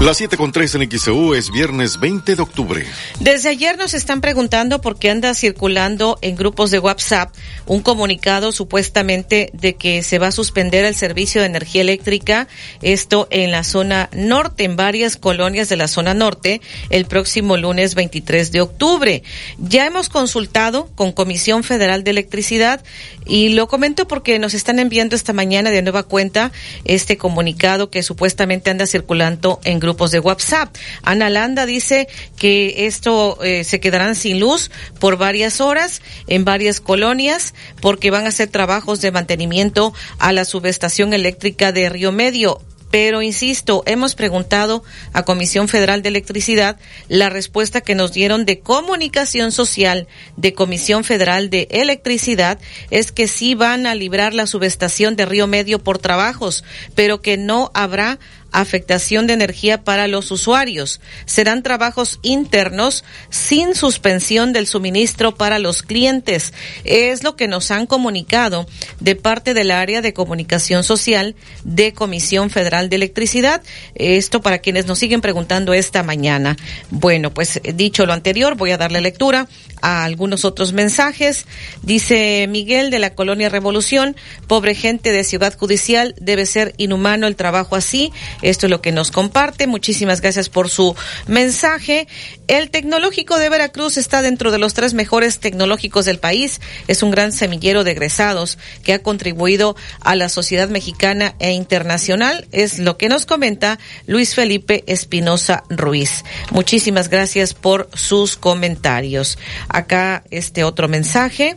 [0.01, 2.87] Las 7 con 3 en XEU es viernes 20 de octubre.
[3.19, 7.35] Desde ayer nos están preguntando por qué anda circulando en grupos de WhatsApp
[7.67, 12.47] un comunicado supuestamente de que se va a suspender el servicio de energía eléctrica,
[12.81, 17.97] esto en la zona norte, en varias colonias de la zona norte, el próximo lunes
[17.97, 19.25] 23 de octubre.
[19.59, 22.85] Ya hemos consultado con Comisión Federal de Electricidad
[23.27, 26.53] y lo comento porque nos están enviando esta mañana de nueva cuenta
[26.85, 30.75] este comunicado que supuestamente anda circulando en grupos grupos de WhatsApp.
[31.03, 34.71] Ana Landa dice que esto eh, se quedarán sin luz
[35.01, 40.45] por varias horas en varias colonias porque van a hacer trabajos de mantenimiento a la
[40.45, 47.29] subestación eléctrica de Río Medio Pero insisto, hemos preguntado a Comisión Federal de Electricidad la
[47.29, 52.59] respuesta que nos dieron de comunicación social de Comisión Federal de Electricidad
[52.91, 56.65] es que sí van a librar la subestación de Río Medio por trabajos,
[56.95, 58.19] pero que no habrá
[58.53, 61.01] afectación de energía para los usuarios.
[61.27, 66.53] Serán trabajos internos sin suspensión del suministro para los clientes.
[66.85, 68.67] Es lo que nos han comunicado
[69.01, 73.63] de parte del área de comunicación social de Comisión Federal de Electricidad.
[73.95, 76.57] Esto para quienes nos siguen preguntando esta mañana.
[76.91, 79.49] Bueno, pues dicho lo anterior, voy a darle lectura
[79.83, 81.47] a algunos otros mensajes.
[81.83, 87.37] Dice Miguel de la Colonia Revolución, pobre gente de Ciudad Judicial, debe ser inhumano el
[87.37, 88.13] trabajo así.
[88.43, 89.67] Esto es lo que nos comparte.
[89.67, 90.95] Muchísimas gracias por su
[91.27, 92.09] mensaje.
[92.47, 96.61] El tecnológico de Veracruz está dentro de los tres mejores tecnológicos del país.
[96.87, 102.47] Es un gran semillero de egresados que ha contribuido a la sociedad mexicana e internacional.
[102.53, 106.25] Es lo que nos comenta Luis Felipe Espinosa Ruiz.
[106.51, 109.39] Muchísimas gracias por sus comentarios.
[109.69, 111.57] Acá este otro mensaje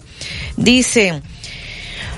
[0.57, 1.21] dice,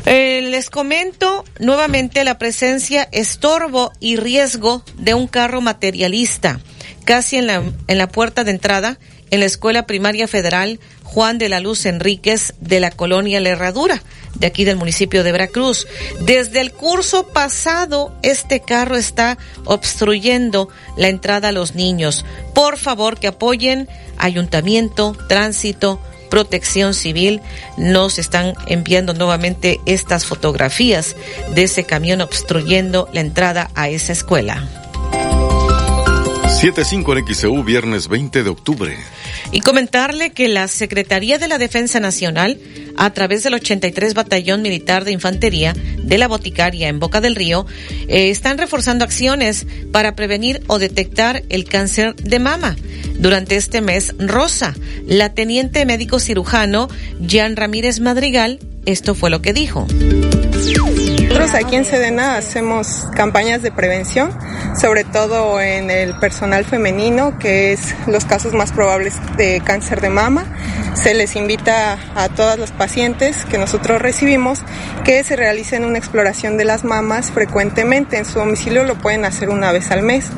[0.06, 6.60] eh, les comento nuevamente la presencia, estorbo y riesgo de un carro materialista
[7.04, 8.97] casi en la, en la puerta de entrada
[9.32, 14.04] en la Escuela Primaria Federal Juan de la Luz Enríquez de la colonia La Herradura,
[14.36, 15.88] de aquí del municipio de Veracruz.
[16.22, 22.26] Desde el curso pasado, este carro está obstruyendo la entrada a los niños.
[22.54, 25.99] Por favor, que apoyen ayuntamiento, tránsito,
[26.34, 27.41] protección civil.
[27.77, 31.15] Nos están enviando nuevamente estas fotografías
[31.53, 34.67] de ese camión obstruyendo la entrada a esa escuela.
[35.11, 38.97] 7.5 en XEU, viernes 20 de octubre.
[39.54, 42.60] Y comentarle que la Secretaría de la Defensa Nacional,
[42.97, 47.68] a través del 83 Batallón Militar de Infantería de la Boticaria en Boca del Río,
[48.08, 52.76] eh, están reforzando acciones para prevenir o detectar el cáncer de mama.
[53.20, 54.74] Durante este mes rosa,
[55.06, 56.89] la teniente médico cirujano
[57.22, 59.86] Jean Ramírez Madrigal, esto fue lo que dijo.
[61.34, 64.29] Nosotros aquí en Sedena hacemos campañas de prevención,
[64.79, 70.11] sobre todo en el personal femenino, que es los casos más probables de cáncer de
[70.11, 70.45] mama.
[70.93, 74.59] Se les invita a todas las pacientes que nosotros recibimos
[75.03, 78.19] que se realicen una exploración de las mamas frecuentemente.
[78.19, 80.29] En su domicilio lo pueden hacer una vez al mes.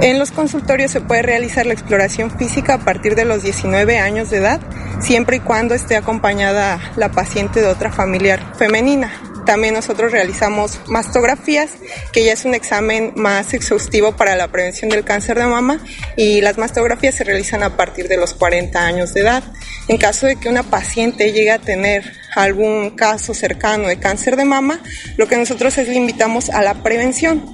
[0.00, 4.30] En los consultorios se puede realizar la exploración física a partir de los 19 años
[4.30, 4.60] de edad,
[4.98, 9.12] siempre y cuando esté acompañada la paciente de otra familiar femenina.
[9.46, 11.70] También nosotros realizamos mastografías,
[12.12, 15.80] que ya es un examen más exhaustivo para la prevención del cáncer de mama
[16.16, 19.42] y las mastografías se realizan a partir de los 40 años de edad.
[19.88, 24.44] En caso de que una paciente llegue a tener algún caso cercano de cáncer de
[24.44, 24.80] mama,
[25.16, 27.44] lo que nosotros es le invitamos a la prevención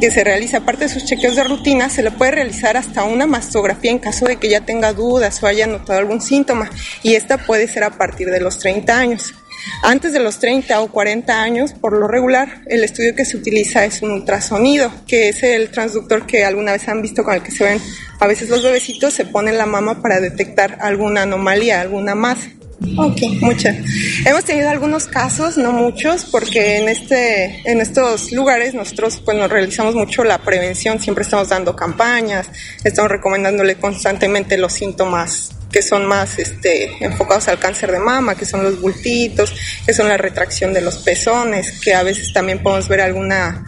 [0.00, 3.26] que se realiza aparte de sus chequeos de rutina, se le puede realizar hasta una
[3.26, 6.70] mastografía en caso de que ya tenga dudas o haya notado algún síntoma
[7.02, 9.34] y esta puede ser a partir de los 30 años.
[9.82, 13.84] Antes de los 30 o 40 años, por lo regular, el estudio que se utiliza
[13.84, 17.50] es un ultrasonido, que es el transductor que alguna vez han visto con el que
[17.50, 17.80] se ven
[18.20, 22.50] a veces los bebecitos, se pone en la mama para detectar alguna anomalía, alguna masa.
[22.96, 23.76] Ok, muchas.
[24.24, 29.50] Hemos tenido algunos casos, no muchos, porque en este, en estos lugares nosotros pues nos
[29.50, 32.48] realizamos mucho la prevención, siempre estamos dando campañas,
[32.82, 38.44] estamos recomendándole constantemente los síntomas que son más este, enfocados al cáncer de mama, que
[38.44, 39.54] son los bultitos,
[39.86, 43.64] que son la retracción de los pezones, que a veces también podemos ver alguna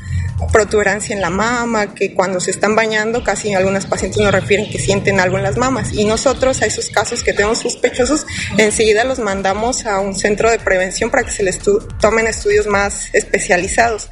[0.50, 4.78] protuberancia en la mama, que cuando se están bañando, casi algunas pacientes nos refieren que
[4.78, 5.92] sienten algo en las mamas.
[5.92, 8.26] Y nosotros a esos casos que tenemos sospechosos,
[8.58, 11.60] enseguida los mandamos a un centro de prevención para que se les
[12.00, 14.08] tomen estudios más especializados.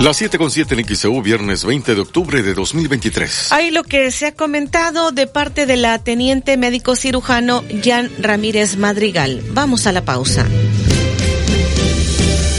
[0.00, 3.52] Las 7 con 7 en XEU, viernes 20 de octubre de 2023.
[3.52, 8.76] Hay lo que se ha comentado de parte de la teniente médico cirujano Jan Ramírez
[8.76, 9.42] Madrigal.
[9.52, 10.46] Vamos a la pausa.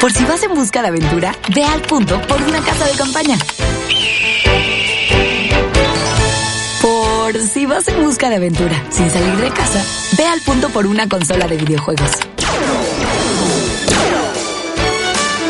[0.00, 3.38] Por si vas en busca de aventura, ve al punto por una casa de campaña.
[7.52, 9.84] Si vas en busca de aventura sin salir de casa,
[10.16, 12.10] ve al punto por una consola de videojuegos.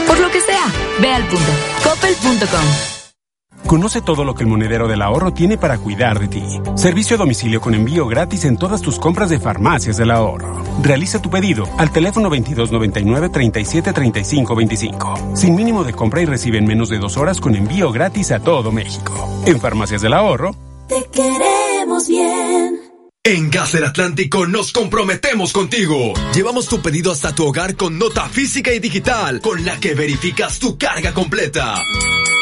[0.06, 0.66] Por lo que sea,
[1.00, 1.52] ve al punto.
[1.84, 3.01] Coppel.com.
[3.66, 6.44] Conoce todo lo que el monedero del ahorro tiene para cuidar de ti.
[6.74, 10.62] Servicio a domicilio con envío gratis en todas tus compras de farmacias del ahorro.
[10.82, 13.92] Realiza tu pedido al teléfono 2299 37
[14.54, 15.14] 25.
[15.34, 18.40] Sin mínimo de compra y recibe en menos de dos horas con envío gratis a
[18.40, 19.42] todo México.
[19.46, 20.54] En farmacias del ahorro.
[20.88, 22.80] Te queremos bien.
[23.24, 26.12] En Gas del Atlántico nos comprometemos contigo.
[26.34, 30.58] Llevamos tu pedido hasta tu hogar con nota física y digital, con la que verificas
[30.58, 31.76] tu carga completa.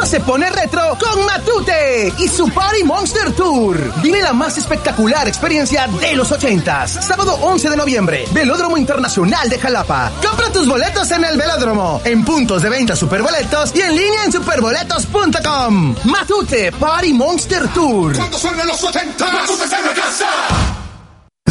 [0.06, 4.02] Se pone retro con Matute y su Party Monster Tour.
[4.02, 7.06] Vive la más espectacular experiencia de los ochentas.
[7.06, 10.12] Sábado 11 de noviembre, Velódromo Internacional de Jalapa.
[10.26, 14.32] Compra tus boletos en el Velódromo, en puntos de venta Superboletos y en línea en
[14.32, 15.96] superboletos.com.
[16.06, 18.16] Matute Party Monster Tour.
[18.16, 20.77] Cuando suenen los 80, Matute está en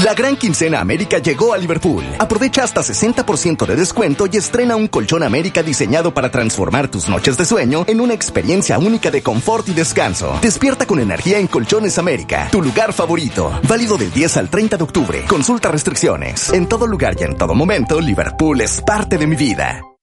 [0.05, 2.05] la gran quincena América llegó a Liverpool.
[2.18, 7.36] Aprovecha hasta 60% de descuento y estrena un colchón América diseñado para transformar tus noches
[7.36, 10.38] de sueño en una experiencia única de confort y descanso.
[10.42, 13.51] Despierta con energía en Colchones América, tu lugar favorito.
[13.66, 15.24] Válido del 10 al 30 de octubre.
[15.26, 16.53] Consulta restricciones.
[16.53, 19.95] En todo lugar y en todo momento, Liverpool es parte de mi vida.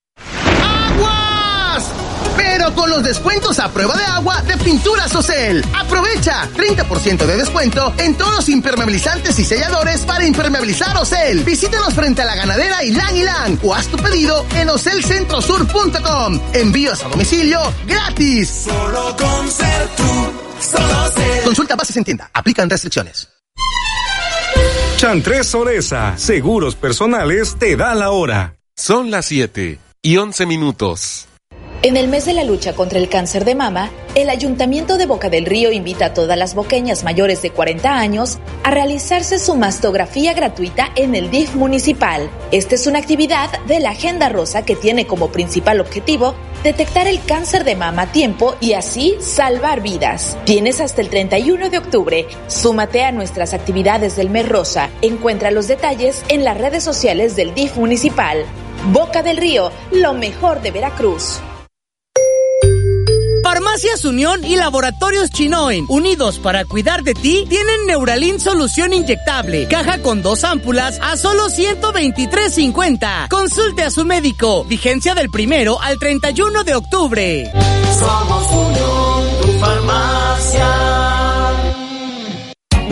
[2.76, 5.64] Con los descuentos a prueba de agua de Pinturas Ocel.
[5.74, 11.44] Aprovecha 30% de descuento en todos los impermeabilizantes y selladores para impermeabilizar Ocel.
[11.44, 16.40] Visítanos frente a la ganadera Ilan Ilan o haz tu pedido en ocelcentrosur.com.
[16.54, 18.66] Envíos a domicilio gratis.
[18.66, 21.44] Solo con ser tú, solo ser.
[21.44, 22.30] Consulta bases en tienda.
[22.34, 23.30] Aplican restricciones.
[24.98, 28.56] Chantres Soresa, seguros personales, te da la hora.
[28.76, 31.28] Son las 7 y 11 minutos.
[31.86, 35.30] En el mes de la lucha contra el cáncer de mama, el Ayuntamiento de Boca
[35.30, 40.34] del Río invita a todas las boqueñas mayores de 40 años a realizarse su mastografía
[40.34, 42.30] gratuita en el DIF municipal.
[42.54, 47.22] Esta es una actividad de la Agenda Rosa que tiene como principal objetivo detectar el
[47.26, 50.38] cáncer de mama a tiempo y así salvar vidas.
[50.46, 52.28] Tienes hasta el 31 de octubre.
[52.48, 54.90] Súmate a nuestras actividades del mes rosa.
[55.02, 58.46] Encuentra los detalles en las redes sociales del DIF municipal.
[58.94, 61.42] Boca del Río, lo mejor de Veracruz.
[63.54, 69.68] Farmacias Unión y Laboratorios Chinoin, unidos para cuidar de ti, tienen Neuralin solución inyectable.
[69.68, 73.28] Caja con dos ámpulas a solo 123.50.
[73.30, 74.64] Consulte a su médico.
[74.64, 77.52] Vigencia del primero al 31 de octubre.
[78.00, 80.93] Somos Unión, tu farmacia.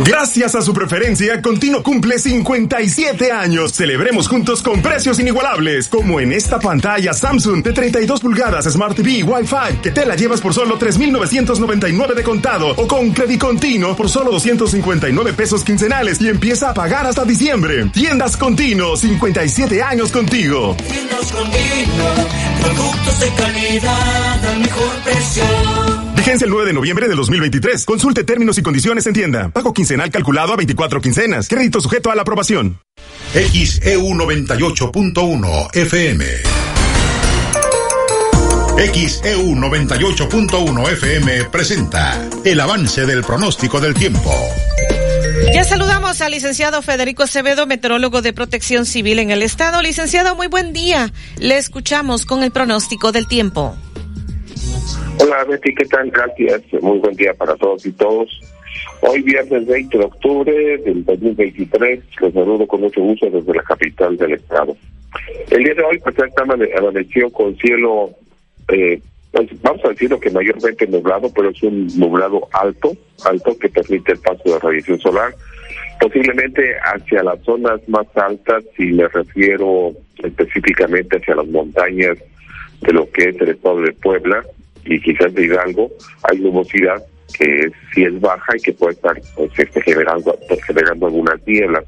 [0.04, 3.74] Gracias a su preferencia, Continuo cumple 57 años.
[3.74, 9.24] Celebremos juntos con precios inigualables, como en esta pantalla Samsung de 32 pulgadas Smart TV
[9.24, 14.10] Wi-Fi, que te la llevas por solo 3,999 de contado, o con Credit Continuo por
[14.10, 17.86] solo 259 pesos quincenales y empieza a pagar hasta diciembre.
[17.94, 20.76] Tiendas Continuo, 57 años contigo.
[20.78, 22.10] Tiendas Continuo,
[22.62, 26.01] productos de calidad al mejor precio.
[26.32, 27.84] Vigencia el 9 de noviembre de 2023.
[27.84, 29.50] Consulte términos y condiciones en tienda.
[29.50, 31.50] Pago quincenal calculado a 24 quincenas.
[31.50, 32.80] Crédito sujeto a la aprobación.
[33.34, 36.26] XEU 98.1 FM.
[38.78, 44.34] XEU 98.1 FM presenta el avance del pronóstico del tiempo.
[45.54, 49.82] Ya saludamos al licenciado Federico Acevedo, meteorólogo de protección civil en el estado.
[49.82, 51.12] Licenciado, muy buen día.
[51.40, 53.76] Le escuchamos con el pronóstico del tiempo.
[55.24, 56.10] Hola Betty, ¿qué tal?
[56.10, 56.64] Gracias.
[56.82, 58.28] Muy buen día para todos y todos.
[59.02, 64.18] Hoy viernes 20 de octubre del 2023, los saludo con mucho gusto desde la capital
[64.18, 64.76] del estado.
[65.52, 68.10] El día de hoy pues esta amaneció con cielo,
[68.70, 69.00] eh,
[69.32, 72.92] pues, vamos a decirlo que mayormente nublado, pero es un nublado alto,
[73.24, 75.36] alto que permite el paso de radiación solar,
[76.00, 79.92] posiblemente hacia las zonas más altas, si me refiero
[80.24, 82.18] específicamente hacia las montañas
[82.82, 84.44] de lo que es el estado de Puebla,
[84.86, 85.92] y quizás de Hidalgo
[86.24, 87.04] hay nubosidad
[87.38, 91.86] que es, sí es baja y que puede estar pues, este, generando, generando algunas nieblas.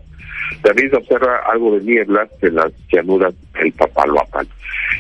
[0.62, 4.48] También se observa algo de nieblas en las llanuras del Papaloapan.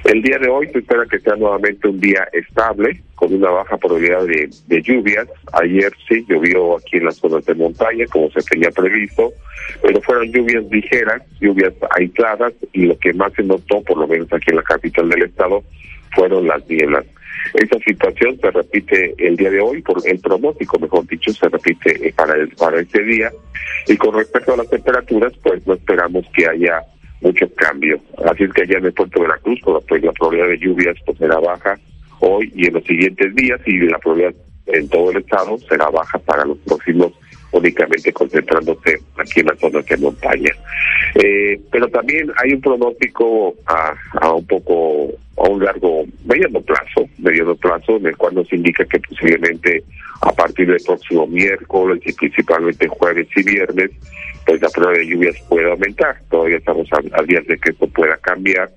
[0.06, 3.78] El día de hoy se espera que sea nuevamente un día estable, con una baja
[3.78, 5.28] probabilidad de, de lluvias.
[5.54, 9.32] Ayer sí llovió aquí en las zonas de montaña, como se tenía previsto,
[9.82, 14.32] pero fueron lluvias ligeras, lluvias aisladas, y lo que más se notó, por lo menos
[14.34, 15.64] aquí en la capital del estado,
[16.16, 17.06] fueron las nieblas.
[17.54, 22.08] Esa situación se repite el día de hoy, por el pronóstico, mejor dicho, se repite
[22.08, 23.32] eh, para, el, para este día.
[23.88, 26.82] Y con respecto a las temperaturas, pues no esperamos que haya
[27.22, 28.00] mucho cambio.
[28.26, 31.18] Así es que allá en el puerto de Veracruz, pues la probabilidad de lluvias pues
[31.18, 31.80] será baja
[32.20, 34.36] hoy y en los siguientes días y la probabilidad
[34.68, 37.12] en todo el estado será baja para los próximos
[37.54, 40.52] únicamente concentrándose aquí en las zonas de montaña.
[41.16, 47.08] Eh, pero también hay un pronóstico a, a un poco, a un largo, mediano plazo,
[47.20, 49.84] mediano plazo, en el cual nos indica que posiblemente
[50.22, 53.92] a partir del próximo miércoles y principalmente jueves y viernes,
[54.46, 56.18] pues la prueba de lluvias puede aumentar.
[56.30, 58.70] Todavía estamos a, a días de que esto pueda cambiar,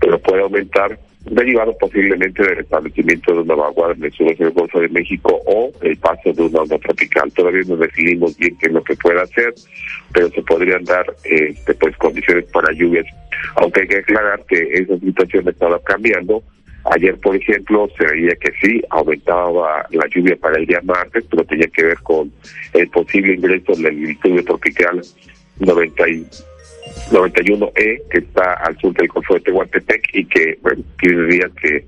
[0.00, 4.80] pero puede aumentar derivado posiblemente del establecimiento de una vaguada en el sureste del Golfo
[4.80, 7.32] de México o el paso de una onda tropical.
[7.32, 9.54] Todavía no definimos bien qué es lo que puede hacer,
[10.12, 13.06] pero se podrían dar este, pues condiciones para lluvias,
[13.56, 16.42] aunque hay que aclarar que esa situación estaba cambiando.
[16.92, 21.44] Ayer, por ejemplo, se veía que sí, aumentaba la lluvia para el día martes, pero
[21.44, 22.32] tenía que ver con
[22.72, 25.00] el posible ingreso del diluvio tropical
[25.60, 26.26] 90 y
[27.10, 31.84] 91E, que está al sur del Golfo de Tehuantepec y que, bueno, tiene días que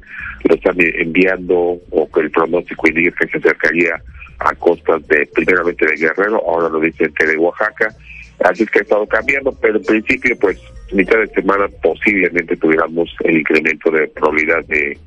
[0.49, 4.03] lo están enviando o que el pronóstico indica que se acercaría
[4.39, 7.95] a costas de, primeramente de Guerrero, ahora lo dicen que de Oaxaca.
[8.41, 10.61] Así es que ha estado cambiando, pero en principio, pues,
[10.93, 14.99] mitad de semana posiblemente tuviéramos el incremento de probabilidad de,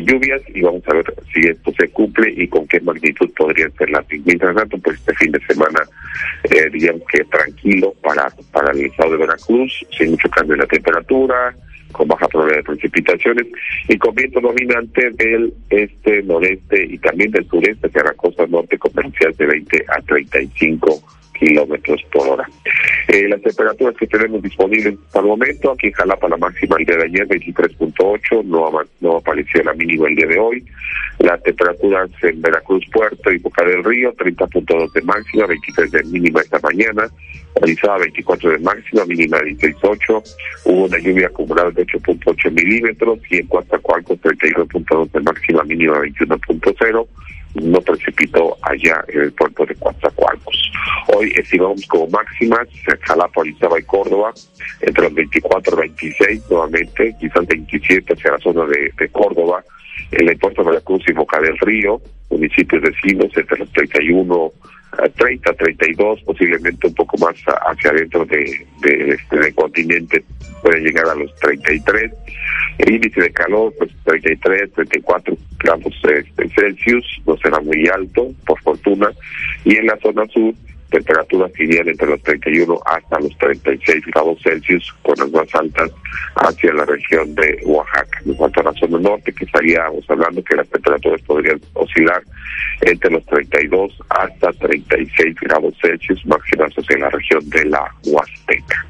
[0.00, 3.90] lluvias y vamos a ver si esto se cumple y con qué magnitud podrían ser
[3.90, 4.04] las.
[4.24, 5.80] Mientras tanto, pues este fin de semana,
[6.44, 10.66] eh, digamos que tranquilo para, para el estado de Veracruz, sin mucho cambio en la
[10.66, 11.54] temperatura,
[11.92, 13.46] con baja probabilidad de precipitaciones
[13.88, 18.78] y con viento dominante del este, noreste y también del sureste hacia la costa norte
[18.78, 21.02] con velocidades de 20 a 35
[21.38, 22.48] kilómetros por hora.
[23.08, 26.84] Eh, las temperaturas que tenemos disponibles hasta el momento, aquí en Jalapa la máxima el
[26.84, 28.70] día de ayer 23.8, no,
[29.00, 30.64] no apareció la mínima el día de hoy.
[31.20, 36.40] Las temperaturas en Veracruz Puerto y Boca del Río 30.2 de máxima, 23 de mínima
[36.40, 37.08] esta mañana.
[37.54, 40.22] Orizaba 24 de máxima, mínima de 16.8.
[40.64, 47.06] Hubo una lluvia acumulada de 8.8 milímetros y en Coatzacoalcos 32.2 de máxima, mínima 21.0
[47.62, 50.72] no precipitó allá en el puerto de Coatzacoalcos.
[51.14, 52.68] Hoy estimamos como máximas
[53.02, 54.32] Jalapa, Orizaba y Córdoba
[54.80, 59.64] entre los 24 y 26 nuevamente, quizás 27 hacia la zona de, Córdoba,
[60.12, 62.00] en el puerto de Veracruz y Boca del Río,
[62.30, 64.77] municipios vecinos entre los 31 a
[65.16, 67.36] 30, 32, posiblemente un poco más
[67.66, 70.24] hacia adentro de, de este del continente
[70.62, 72.12] puede llegar a los 33.
[72.78, 78.60] El índice de calor, pues 33, 34 grados este, Celsius, no será muy alto, por
[78.60, 79.10] fortuna.
[79.64, 80.54] Y en la zona sur,
[80.90, 85.90] temperaturas irían entre los 31 hasta los 36 grados Celsius, con las más altas
[86.36, 88.20] hacia la región de Oaxaca.
[88.24, 92.22] Nos falta la zona norte, que estaríamos hablando que las temperaturas podrían oscilar
[92.82, 98.86] entre los 32 hasta 36 grados Celsius, máximas hacia la región de la Huasteca.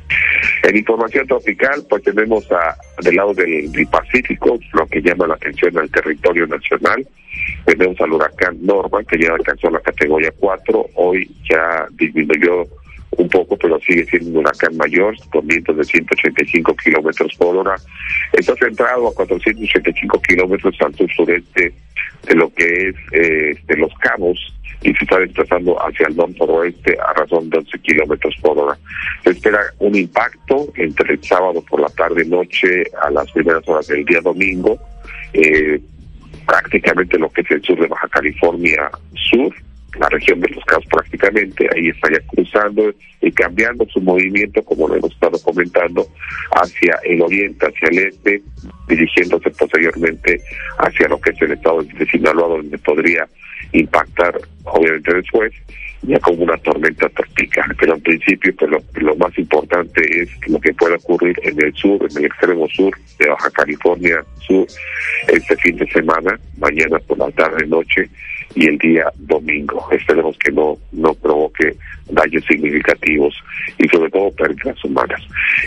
[0.62, 5.34] En información tropical, pues tenemos a, del lado del, del Pacífico, lo que llama la
[5.34, 7.06] atención al territorio nacional.
[7.68, 12.66] Tenemos al huracán Norma, que ya alcanzó la categoría 4, hoy ya disminuyó
[13.10, 17.74] un poco, pero sigue siendo un huracán mayor, con vientos de 185 kilómetros por hora.
[18.32, 21.74] Está centrado a 485 kilómetros al sur sureste
[22.26, 24.38] de lo que es eh, de Los Cabos
[24.80, 28.78] y se está desplazando hacia el norte-oeste a razón de 11 kilómetros por hora.
[29.24, 34.06] Se espera un impacto entre el sábado por la tarde-noche a las primeras horas del
[34.06, 34.78] día domingo.
[35.34, 35.78] Eh,
[36.48, 38.90] prácticamente lo que es el sur de Baja California
[39.30, 39.54] Sur,
[40.00, 42.90] la región de los Cabos prácticamente, ahí estaría cruzando
[43.20, 46.06] y cambiando su movimiento, como lo hemos estado comentando,
[46.52, 48.42] hacia el oriente, hacia el este,
[48.88, 50.40] dirigiéndose posteriormente
[50.78, 53.28] hacia lo que es el estado de Sinaloa, donde podría
[53.72, 55.52] impactar, obviamente después,
[56.02, 57.74] ya como una tormenta tropical.
[57.78, 58.70] Pero en principio, pues
[59.02, 62.96] lo, más importante es lo que pueda ocurrir en el sur, en el extremo sur
[63.18, 64.66] de Baja California Sur,
[65.28, 68.08] este fin de semana, mañana por la tarde, noche
[68.54, 69.86] y el día domingo.
[69.90, 71.76] Esperemos que no, no provoque
[72.10, 73.34] daños significativos
[73.78, 75.20] y sobre todo pérdidas humanas.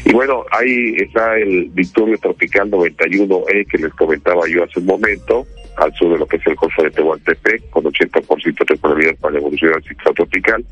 [0.05, 5.45] Y bueno, ahí está el Victorio Tropical 91E que les comentaba yo hace un momento,
[5.77, 9.33] al sur de lo que es el Golfo de Tehuantepec, con 80% de probabilidad para
[9.33, 10.63] la evolución al ciclo tropical,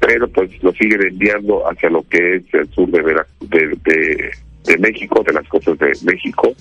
[0.00, 3.02] pero pues lo siguen enviando hacia lo que es el sur de,
[3.40, 4.30] de, de,
[4.64, 6.52] de México, de las costas de México,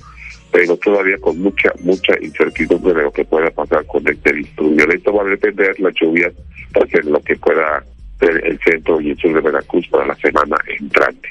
[0.51, 4.89] pero todavía con mucha, mucha incertidumbre de lo que pueda pasar con este disturbio.
[4.91, 6.33] Esto va a depender las lluvias
[6.73, 7.83] para hacer lo que pueda
[8.21, 11.29] el centro y el sur de Veracruz para la semana entrante.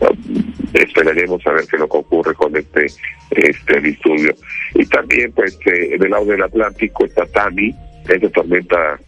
[0.00, 2.86] Um, esperaremos a ver qué lo que ocurre con este
[3.30, 4.34] este disturbio.
[4.74, 7.74] Y también, pues, eh, en el lado del Atlántico está Tami,
[8.08, 8.98] esa tormenta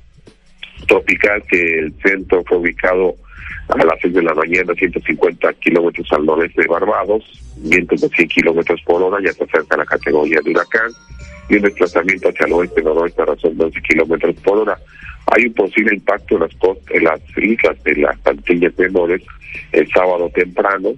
[0.86, 3.14] tropical que el centro fue ubicado
[3.68, 7.24] a las 6 de la mañana, 150 kilómetros al noreste de Barbados,
[7.56, 10.90] vientos de 100 kilómetros por hora, ya se acerca a la categoría de huracán,
[11.50, 14.78] y un desplazamiento hacia el oeste-noroeste a razón de 12 kilómetros por hora.
[15.30, 16.50] Hay un posible impacto en las,
[16.90, 19.22] en las islas de las Antillas menores
[19.72, 20.94] el sábado temprano,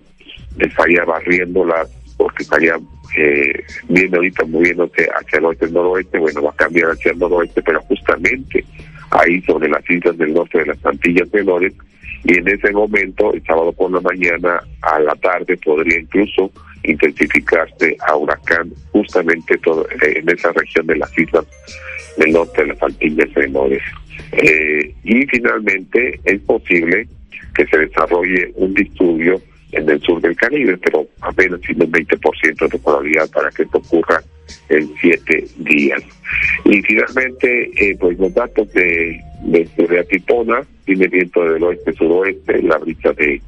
[0.58, 2.78] estaría barriéndolas porque estaría
[3.16, 7.80] eh, viendo ahorita moviéndose hacia el oeste-noroeste, bueno, va a cambiar hacia el noroeste, pero
[7.82, 8.64] justamente
[9.10, 11.72] ahí sobre las islas del norte de las Antillas menores,
[12.24, 16.52] y en ese momento, el sábado por la mañana, a la tarde, podría incluso
[16.82, 21.46] intensificarse a huracán justamente todo, eh, en esa región de las islas
[22.16, 23.82] del norte de las Antillas menores.
[24.32, 27.06] Eh, y finalmente es posible
[27.54, 29.40] que se desarrolle un disturbio
[29.72, 33.78] en el sur del Caribe, pero apenas tiene un 20% de probabilidad para que esto
[33.78, 34.22] ocurra
[34.68, 36.02] en siete días.
[36.64, 43.12] Y finalmente, eh, pues los datos de, de, Atipona, tiene viento del oeste-suroeste, la brisa
[43.12, 43.40] de,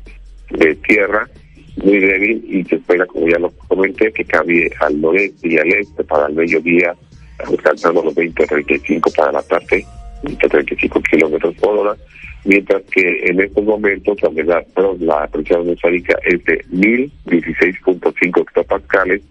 [0.51, 1.29] de tierra
[1.77, 5.73] muy débil y se espera, como ya lo comenté, que cambie al noreste y al
[5.73, 6.95] este para el mediodía,
[7.39, 9.87] alcanzando los 20-35 para la tarde,
[10.23, 11.97] 20-35 kilómetros por hora,
[12.45, 14.65] mientras que en estos momentos la humedad,
[15.01, 19.23] la presión atmosférica es de 1016.5 hectopascales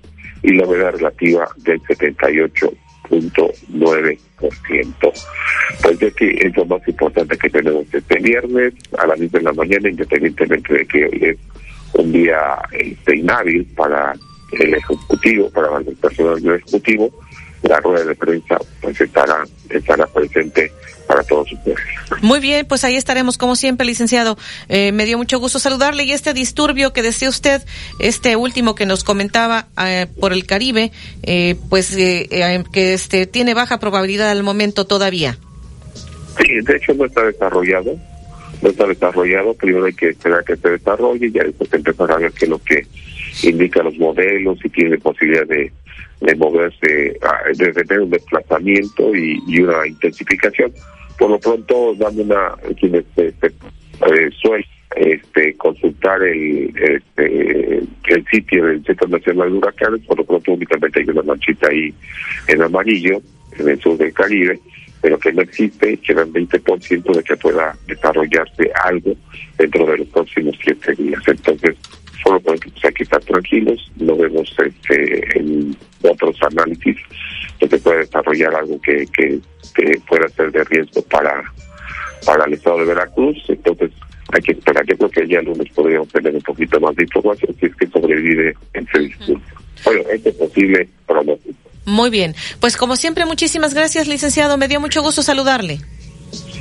[0.43, 4.17] y la humedad relativa del 78.9%.
[5.81, 9.41] Pues de que es lo más importante que tenemos este viernes a las 10 de
[9.41, 11.37] la mañana, independientemente de que hoy es
[11.93, 14.13] un día este, inhábil para
[14.59, 17.11] el Ejecutivo, para el personal del Ejecutivo,
[17.63, 20.71] la rueda de prensa pues estará, estará presente
[21.07, 21.77] para todos ustedes.
[22.21, 24.37] Muy bien, pues ahí estaremos como siempre, licenciado.
[24.69, 27.61] Eh, me dio mucho gusto saludarle y este disturbio que decía usted,
[27.99, 30.91] este último que nos comentaba eh, por el Caribe,
[31.23, 35.37] eh, pues que este tiene baja probabilidad al momento todavía.
[36.37, 37.97] Sí, de hecho no está desarrollado,
[38.61, 42.17] no está desarrollado, primero hay que esperar que se desarrolle y ya después empezar a
[42.17, 42.87] ver qué es lo que
[43.43, 45.71] indica los modelos, si tiene posibilidad de,
[46.21, 47.19] de moverse,
[47.55, 50.71] de tener un desplazamiento y, una intensificación
[51.17, 54.65] por lo pronto dando una quienes este, eh, suelen
[54.95, 60.99] este, consultar el, este, el sitio del Centro Nacional de Huracanes, por lo pronto únicamente
[60.99, 61.93] hay una manchita ahí
[62.47, 63.21] en amarillo,
[63.57, 64.59] en el sur del Caribe,
[65.01, 69.15] pero que no existe, quedan 20% de que pueda desarrollarse algo
[69.57, 71.21] dentro de los próximos siete días.
[71.27, 71.75] Entonces,
[72.23, 76.97] solo pues, hay que estar tranquilos, no vemos este, en otros análisis
[77.59, 79.39] que se puede desarrollar algo que, que,
[80.07, 81.43] pueda ser de riesgo para,
[82.25, 83.37] para el estado de Veracruz.
[83.47, 83.91] Entonces,
[84.33, 84.85] hay que esperar.
[84.85, 87.75] Yo creo que ya el lunes podríamos tener un poquito más de información si es
[87.75, 89.41] que sobrevive ese discurso.
[89.85, 91.55] Bueno, este es posible pronóstico.
[91.85, 92.35] Muy bien.
[92.59, 94.57] Pues como siempre, muchísimas gracias, licenciado.
[94.57, 95.79] Me dio mucho gusto saludarle.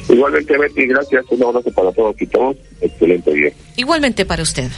[0.08, 1.24] Igualmente, Betty, gracias.
[1.30, 2.56] Un abrazo para todos y todos.
[2.80, 3.52] Excelente día.
[3.76, 4.70] Igualmente para usted.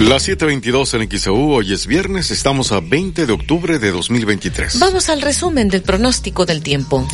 [0.00, 4.78] Las 7:22 en XEU, hoy es viernes, estamos a 20 de octubre de 2023.
[4.78, 7.06] Vamos al resumen del pronóstico del tiempo.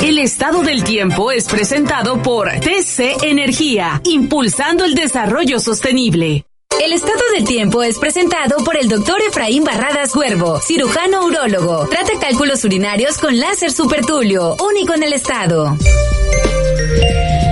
[0.00, 6.46] El estado del tiempo es presentado por TC Energía, impulsando el desarrollo sostenible.
[6.80, 11.88] El estado del tiempo es presentado por el doctor Efraín Barradas Huervo, cirujano urólogo.
[11.88, 15.76] Trata cálculos urinarios con láser supertulio, único en el estado.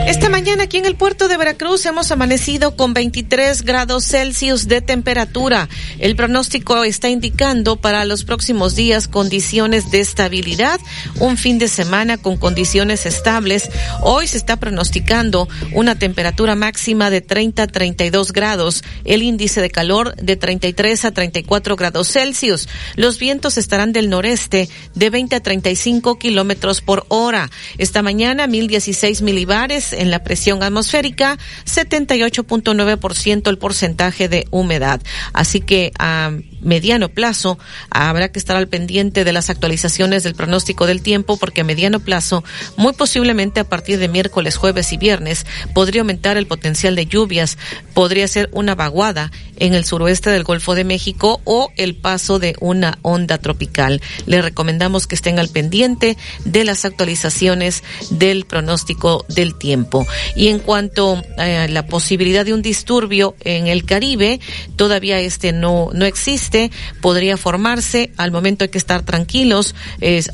[0.09, 4.81] Esta mañana aquí en el puerto de Veracruz hemos amanecido con 23 grados Celsius de
[4.81, 5.69] temperatura.
[5.99, 10.81] El pronóstico está indicando para los próximos días condiciones de estabilidad,
[11.21, 13.69] un fin de semana con condiciones estables.
[14.01, 19.69] Hoy se está pronosticando una temperatura máxima de 30 a 32 grados, el índice de
[19.69, 22.67] calor de 33 a 34 grados Celsius.
[22.97, 27.51] Los vientos estarán del noreste de 20 a 35 kilómetros por hora.
[27.77, 35.01] Esta mañana 1016 milibares en la presión atmosférica, 78.9% el porcentaje de humedad.
[35.33, 37.59] Así que a mediano plazo
[37.91, 42.01] habrá que estar al pendiente de las actualizaciones del pronóstico del tiempo porque a mediano
[42.01, 42.45] plazo,
[42.77, 47.59] muy posiblemente a partir de miércoles, jueves y viernes, podría aumentar el potencial de lluvias,
[47.95, 52.57] podría ser una vaguada en el suroeste del Golfo de México o el paso de
[52.61, 54.01] una onda tropical.
[54.27, 59.88] Le recomendamos que estén al pendiente de las actualizaciones del pronóstico del tiempo.
[60.35, 64.41] Y en cuanto a la posibilidad de un disturbio en el Caribe,
[64.77, 66.71] todavía este no, no existe,
[67.01, 69.75] podría formarse, al momento hay que estar tranquilos,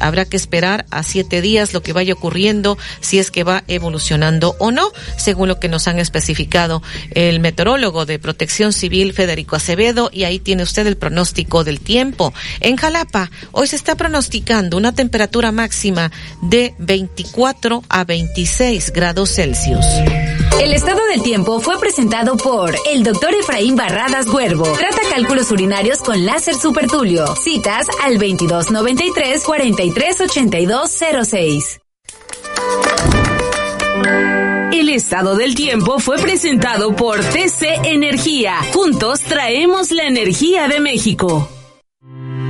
[0.00, 4.56] habrá que esperar a siete días lo que vaya ocurriendo, si es que va evolucionando
[4.58, 6.82] o no, según lo que nos han especificado
[7.12, 12.32] el meteorólogo de Protección Civil Federico Acevedo, y ahí tiene usted el pronóstico del tiempo.
[12.60, 16.10] En Jalapa, hoy se está pronosticando una temperatura máxima
[16.42, 19.43] de 24 a 26 grados Celsius.
[20.58, 24.64] El estado del tiempo fue presentado por el doctor Efraín Barradas Huervo.
[24.64, 27.26] Trata cálculos urinarios con láser supertulio.
[27.36, 31.80] Citas al 2293 438206.
[34.72, 38.62] El estado del tiempo fue presentado por TC Energía.
[38.72, 41.50] Juntos traemos la energía de México.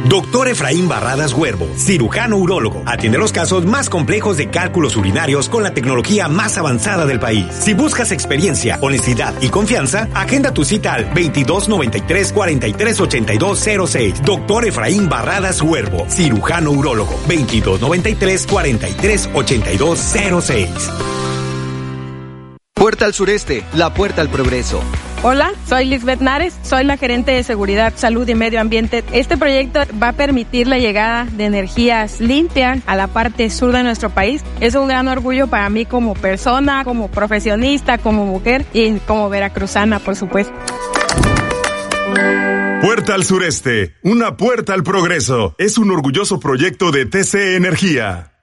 [0.08, 5.62] Doctor Efraín Barradas Huervo, cirujano urólogo, atiende los casos más complejos de cálculos urinarios con
[5.62, 7.46] la tecnología más avanzada del país.
[7.50, 14.22] Si buscas experiencia, honestidad y confianza, agenda tu cita al 2293 438206.
[14.24, 20.90] Doctor Efraín Barradas Huervo, cirujano urólogo, 2293 438206.
[22.74, 24.82] Puerta al sureste, la puerta al progreso.
[25.22, 29.04] Hola, soy Lisbeth Nares, soy la gerente de Seguridad, Salud y Medio Ambiente.
[29.12, 33.84] Este proyecto va a permitir la llegada de energías limpias a la parte sur de
[33.84, 34.42] nuestro país.
[34.60, 40.00] Es un gran orgullo para mí como persona, como profesionista, como mujer y como veracruzana,
[40.00, 40.52] por supuesto.
[42.82, 45.54] Puerta al sureste, una puerta al progreso.
[45.56, 48.33] Es un orgulloso proyecto de TC Energía.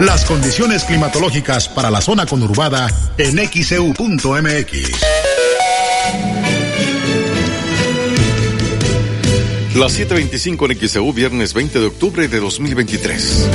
[0.00, 2.88] Las condiciones climatológicas para la zona conurbada
[3.18, 5.00] en xeu.mx.
[9.76, 13.48] Las 7.25 en XEU, viernes 20 de octubre de 2023.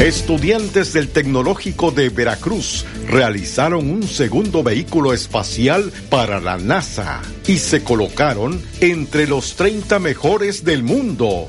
[0.00, 7.82] Estudiantes del Tecnológico de Veracruz realizaron un segundo vehículo espacial para la NASA y se
[7.82, 11.48] colocaron entre los 30 mejores del mundo.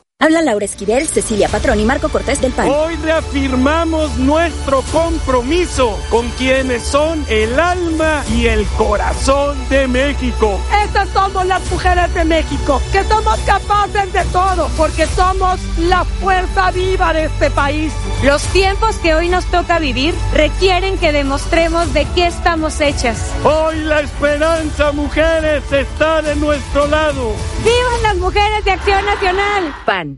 [0.21, 2.69] Habla Laura Esquivel, Cecilia Patrón y Marco Cortés del PAN.
[2.69, 10.59] Hoy reafirmamos nuestro compromiso con quienes son el alma y el corazón de México.
[10.85, 16.69] Estas somos las mujeres de México, que somos capaces de todo, porque somos la fuerza
[16.69, 17.91] viva de este país.
[18.23, 23.31] Los tiempos que hoy nos toca vivir requieren que demostremos de qué estamos hechas.
[23.43, 27.31] Hoy la esperanza, mujeres, está de nuestro lado.
[27.63, 29.73] ¡Vivan las mujeres de Acción Nacional!
[29.83, 30.10] PAN.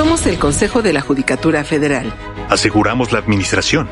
[0.00, 2.10] Somos el Consejo de la Judicatura Federal.
[2.48, 3.86] Aseguramos la administración,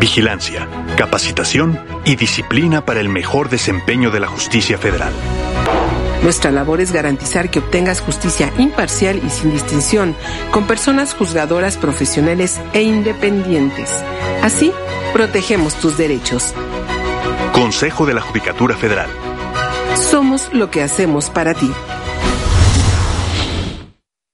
[0.00, 5.12] vigilancia, capacitación y disciplina para el mejor desempeño de la justicia federal.
[6.22, 10.16] Nuestra labor es garantizar que obtengas justicia imparcial y sin distinción,
[10.52, 13.90] con personas juzgadoras profesionales e independientes.
[14.42, 14.72] Así,
[15.12, 16.54] protegemos tus derechos.
[17.52, 19.10] Consejo de la Judicatura Federal.
[19.96, 21.70] Somos lo que hacemos para ti.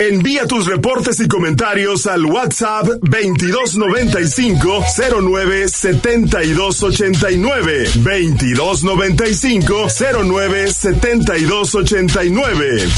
[0.00, 4.82] Envía tus reportes y comentarios al WhatsApp 2295
[5.20, 9.88] 09 7289 2295
[10.24, 12.88] 09 7289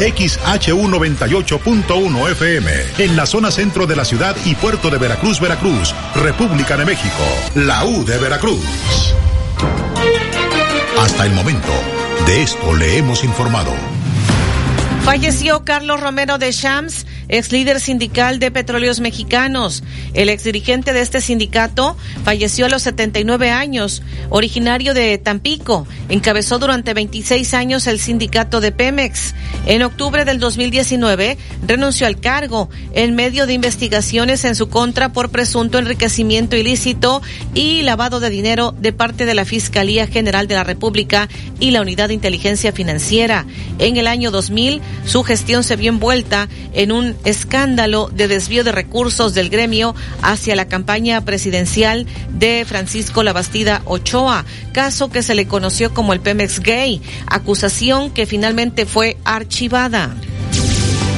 [0.00, 6.78] XHU98.1 FM, en la zona centro de la ciudad y puerto de Veracruz, Veracruz, República
[6.78, 7.22] de México,
[7.54, 8.64] la U de Veracruz.
[11.04, 11.70] Hasta el momento,
[12.24, 13.93] de esto le hemos informado.
[15.04, 19.82] Falleció Carlos Romero de Shams, ex líder sindical de Petróleos Mexicanos.
[20.14, 21.94] El ex dirigente de este sindicato
[22.24, 25.86] falleció a los 79 años, originario de Tampico.
[26.08, 29.34] Encabezó durante 26 años el sindicato de Pemex.
[29.66, 31.36] En octubre del 2019
[31.66, 37.20] renunció al cargo en medio de investigaciones en su contra por presunto enriquecimiento ilícito
[37.54, 41.28] y lavado de dinero de parte de la Fiscalía General de la República
[41.60, 43.44] y la Unidad de Inteligencia Financiera.
[43.78, 48.72] En el año 2000, su gestión se vio envuelta en un escándalo de desvío de
[48.72, 55.46] recursos del gremio hacia la campaña presidencial de Francisco Labastida Ochoa, caso que se le
[55.46, 60.14] conoció como el Pemex Gay, acusación que finalmente fue archivada.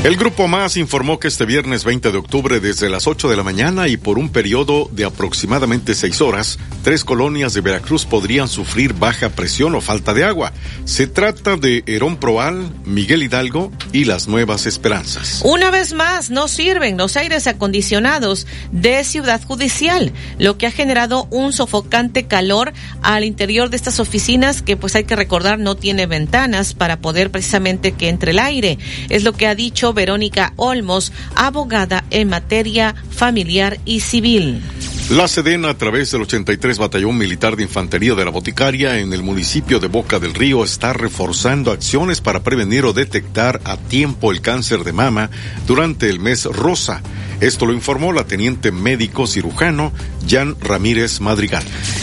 [0.05, 3.42] El Grupo Más informó que este viernes 20 de octubre desde las 8 de la
[3.42, 8.92] mañana y por un periodo de aproximadamente seis horas, tres colonias de Veracruz podrían sufrir
[8.92, 10.53] baja presión o falta de agua.
[10.84, 15.40] Se trata de Herón Proal, Miguel Hidalgo y las Nuevas Esperanzas.
[15.44, 21.26] Una vez más, no sirven los aires acondicionados de Ciudad Judicial, lo que ha generado
[21.30, 22.72] un sofocante calor
[23.03, 27.32] al interior de estas oficinas que pues hay que recordar no tiene ventanas para poder
[27.32, 28.78] precisamente que entre el aire.
[29.09, 34.62] Es lo que ha dicho Verónica Olmos, abogada en materia familiar y civil.
[35.11, 39.22] La Sedena, a través del 83 Batallón Militar de Infantería de la Boticaria en el
[39.22, 44.41] municipio de Boca del Río, está reforzando acciones para prevenir o detectar a tiempo el
[44.41, 45.30] cáncer de mama
[45.64, 47.03] durante el mes rosa.
[47.41, 49.93] Esto lo informó la teniente médico cirujano
[50.26, 51.62] Jan Ramírez Madrigal.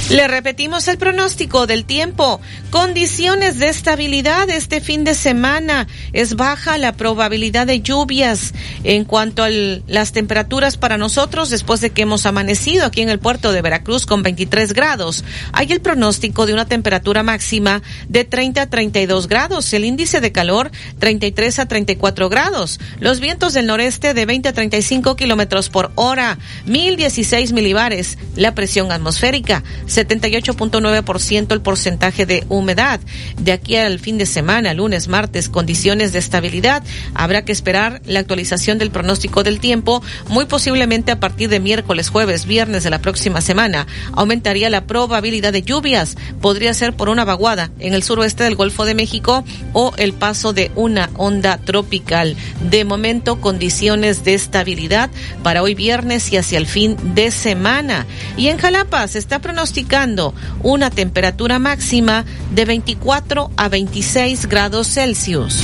[0.09, 2.39] Le repetimos el pronóstico del tiempo.
[2.69, 5.87] Condiciones de estabilidad este fin de semana.
[6.13, 8.53] Es baja la probabilidad de lluvias.
[8.83, 13.17] En cuanto a las temperaturas para nosotros, después de que hemos amanecido aquí en el
[13.17, 18.61] puerto de Veracruz con 23 grados, hay el pronóstico de una temperatura máxima de 30
[18.61, 19.73] a 32 grados.
[19.73, 22.79] El índice de calor 33 a 34 grados.
[22.99, 25.22] Los vientos del noreste de 20 a 35 kilómetros
[25.71, 26.37] por hora.
[26.65, 32.99] 1016 milibares la presión atmosférica, 78.9% el porcentaje de humedad.
[33.37, 36.83] De aquí al fin de semana, lunes, martes, condiciones de estabilidad.
[37.13, 42.09] Habrá que esperar la actualización del pronóstico del tiempo, muy posiblemente a partir de miércoles,
[42.09, 43.87] jueves, viernes de la próxima semana.
[44.13, 46.15] Aumentaría la probabilidad de lluvias.
[46.41, 49.43] Podría ser por una vaguada en el suroeste del Golfo de México
[49.73, 52.35] o el paso de una onda tropical.
[52.69, 55.09] De momento, condiciones de estabilidad
[55.43, 58.05] para hoy viernes y hacia el fin de semana.
[58.37, 65.63] Y en Jalapa se está pronosticando una temperatura máxima de 24 a 26 grados Celsius.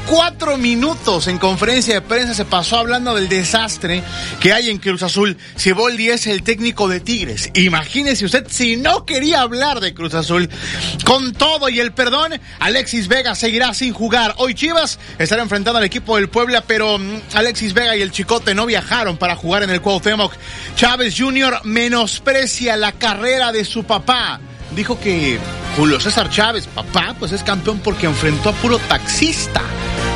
[0.10, 4.04] cuatro minutos en conferencia de prensa se pasó hablando del desastre
[4.40, 5.38] que hay en Cruz Azul.
[5.56, 7.50] Siboldi es el técnico de Tigres.
[7.54, 10.50] Imagínese usted si no quería hablar de Cruz Azul.
[11.06, 14.36] Con todo y el perdón, Alexis Vega seguirá sin jugar.
[14.38, 18.56] Hoy Chivas estará enfrentando al equipo del Puebla, pero mm, Alexis Vega y el Chicote
[18.56, 20.34] no viajaron para jugar en el Cuauhtémoc.
[20.76, 21.62] Chávez Jr.
[21.64, 24.40] menosprecia la carrera de su papá
[24.76, 25.40] dijo que
[25.76, 29.62] Julio César Chávez, papá, pues es campeón porque enfrentó a puro taxista.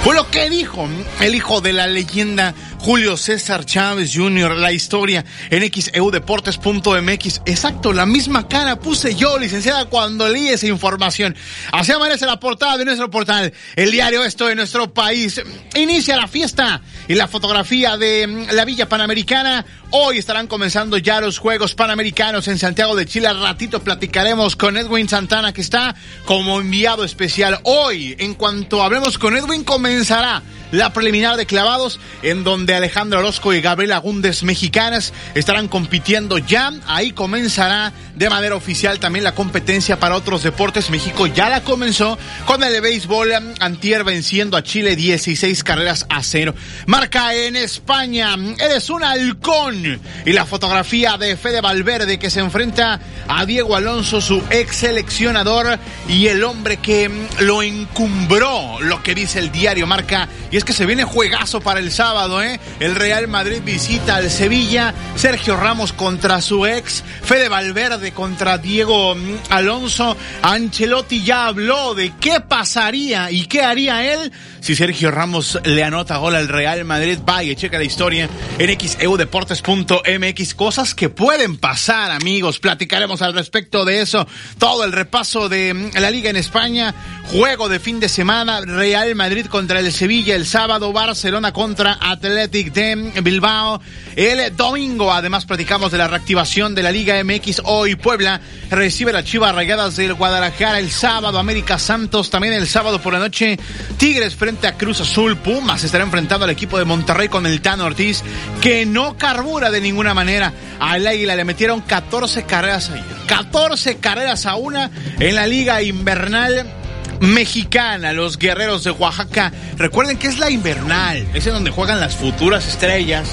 [0.08, 0.88] Fue lo que dijo
[1.20, 7.42] el hijo de la leyenda Julio César Chávez Jr., la historia en xeudeportes.mx.
[7.46, 11.36] Exacto, la misma cara puse yo, licenciada, cuando leí esa información.
[11.72, 15.42] Así amanece la portada de nuestro portal, el diario Esto de nuestro país.
[15.76, 19.66] Inicia la fiesta y la fotografía de la Villa Panamericana.
[19.92, 23.28] Hoy estarán comenzando ya los Juegos Panamericanos en Santiago de Chile.
[23.28, 27.60] Al ratito platicaremos con Edwin Santana, que está como enviado especial.
[27.64, 33.54] Hoy, en cuanto hablemos con Edwin, comenzará la preliminar de clavados, en donde Alejandro Orozco
[33.54, 36.72] y Gabriela Gúndez mexicanas estarán compitiendo ya.
[36.88, 40.90] Ahí comenzará de manera oficial también la competencia para otros deportes.
[40.90, 46.24] México ya la comenzó con el de béisbol antier venciendo a Chile 16 carreras a
[46.24, 46.54] cero.
[46.86, 50.00] Marca en España, eres un halcón.
[50.26, 55.80] Y la fotografía de Fede Valverde que se enfrenta a Diego Alonso, su ex seleccionador
[56.08, 57.10] y el hombre que
[57.40, 60.28] lo encumbró, lo que dice el diario Marca.
[60.58, 62.60] Es que se viene juegazo para el sábado, ¿eh?
[62.80, 69.16] El Real Madrid visita al Sevilla, Sergio Ramos contra su ex, Fede Valverde contra Diego
[69.16, 70.18] mm, Alonso.
[70.42, 74.32] Ancelotti ya habló de qué pasaría y qué haría él
[74.68, 77.20] si Sergio Ramos le anota gol al Real Madrid.
[77.24, 78.28] Vaya, checa la historia
[78.60, 80.56] en xeudeportes.mx.
[80.56, 82.60] Cosas que pueden pasar, amigos.
[82.60, 84.28] Platicaremos al respecto de eso.
[84.58, 86.94] Todo el repaso de mm, la Liga en España.
[87.32, 88.60] Juego de fin de semana.
[88.60, 90.94] Real Madrid contra el Sevilla sábado.
[90.94, 93.82] Barcelona contra Athletic de Bilbao.
[94.16, 97.62] El domingo, además, platicamos de la reactivación de la Liga MX.
[97.66, 98.42] Hoy Puebla
[98.72, 100.80] recibe las Chivas Rayadas del Guadalajara.
[100.80, 102.30] El sábado, América Santos.
[102.30, 103.60] También el sábado por la noche,
[103.98, 105.38] Tigres frente a Cruz Azul.
[105.38, 108.24] Pumas estará enfrentando al equipo de Monterrey con el Tano Ortiz,
[108.62, 110.54] que no carbura de ninguna manera.
[110.80, 113.04] Al Águila le metieron 14 carreras ayer.
[113.28, 114.90] 14 carreras a una
[115.20, 116.87] en la Liga Invernal
[117.20, 119.52] mexicana, los guerreros de Oaxaca.
[119.78, 123.30] Recuerden que es la invernal, es en donde juegan las futuras estrellas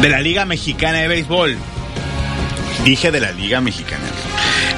[0.00, 1.56] de la Liga Mexicana de Béisbol.
[2.84, 4.04] Dije de la Liga Mexicana.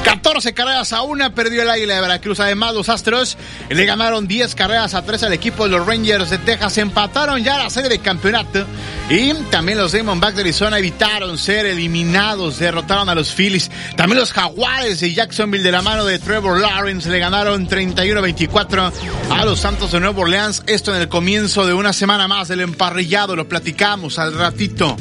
[0.05, 2.41] 14 carreras a una perdió el Águila de Veracruz.
[2.41, 3.37] Además, los Astros
[3.69, 6.79] le ganaron 10 carreras a 3 al equipo de los Rangers de Texas.
[6.79, 8.67] Empataron ya la serie de campeonato.
[9.11, 12.59] Y también los Diamondbacks de Arizona evitaron ser eliminados.
[12.59, 13.71] Derrotaron a los Phillies.
[13.97, 18.93] También los Jaguares de Jacksonville de la mano de Trevor Lawrence le ganaron 31-24
[19.31, 20.63] a los Santos de Nueva Orleans.
[20.67, 23.37] Esto en el comienzo de una semana más del emparrillado.
[23.37, 24.97] Lo platicamos al ratito.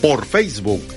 [0.01, 0.96] por Facebook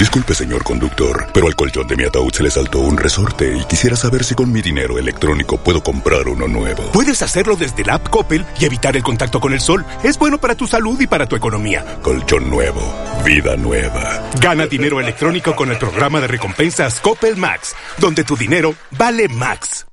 [0.00, 3.64] Disculpe, señor conductor, pero al colchón de mi ataúd se le saltó un resorte y
[3.64, 6.84] quisiera saber si con mi dinero electrónico puedo comprar uno nuevo.
[6.90, 9.84] Puedes hacerlo desde la app Coppel y evitar el contacto con el sol.
[10.02, 11.84] Es bueno para tu salud y para tu economía.
[12.00, 12.80] Colchón nuevo,
[13.26, 14.22] vida nueva.
[14.40, 19.89] Gana dinero electrónico con el programa de recompensas Coppel Max, donde tu dinero vale Max.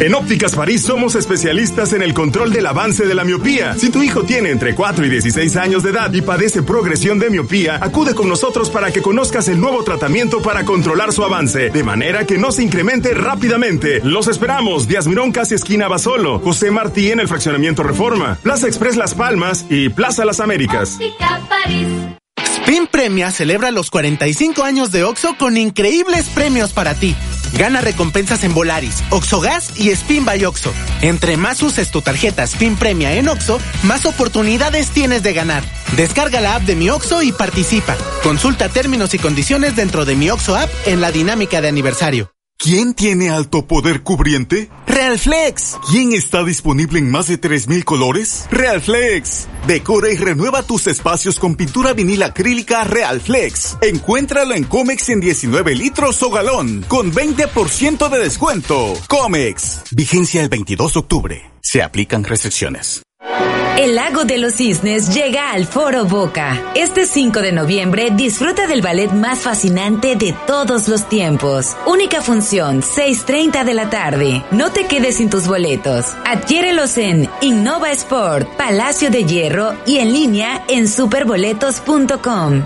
[0.00, 3.74] En Ópticas París somos especialistas en el control del avance de la miopía.
[3.74, 7.30] Si tu hijo tiene entre 4 y 16 años de edad y padece progresión de
[7.30, 11.84] miopía, acude con nosotros para que conozcas el nuevo tratamiento para controlar su avance, de
[11.84, 14.00] manera que no se incremente rápidamente.
[14.02, 18.96] Los esperamos, Díaz Mirón casi esquina Basolo, José Martí en el fraccionamiento Reforma, Plaza Express
[18.96, 20.94] Las Palmas y Plaza Las Américas.
[20.96, 21.88] Óptica París.
[22.60, 27.14] Spin Premia celebra los 45 años de OXO con increíbles premios para ti.
[27.56, 30.72] Gana recompensas en Volaris, Oxogas y Spin by Oxo.
[31.02, 35.62] Entre más uses tu tarjeta Spin Premia en Oxo, más oportunidades tienes de ganar.
[35.96, 37.96] Descarga la app de Mi Oxo y participa.
[38.22, 42.33] Consulta términos y condiciones dentro de Mi Oxo app en la dinámica de aniversario.
[42.58, 44.70] ¿Quién tiene alto poder cubriente?
[44.86, 45.76] Real Flex.
[45.90, 48.46] ¿Quién está disponible en más de 3000 colores?
[48.50, 49.46] Real Flex.
[49.66, 53.76] Decora y renueva tus espacios con pintura vinil acrílica Real Flex.
[53.82, 58.94] Encuéntralo en Comex en 19 litros o galón, con 20% de descuento.
[59.08, 59.82] Comex.
[59.90, 61.50] Vigencia el 22 de octubre.
[61.60, 63.02] Se aplican restricciones.
[63.76, 66.62] El lago de los cisnes llega al Foro Boca.
[66.76, 71.76] Este 5 de noviembre disfruta del ballet más fascinante de todos los tiempos.
[71.84, 74.44] Única función, 6.30 de la tarde.
[74.52, 76.14] No te quedes sin tus boletos.
[76.24, 82.62] Adquiérelos en Innova Sport, Palacio de Hierro y en línea en superboletos.com.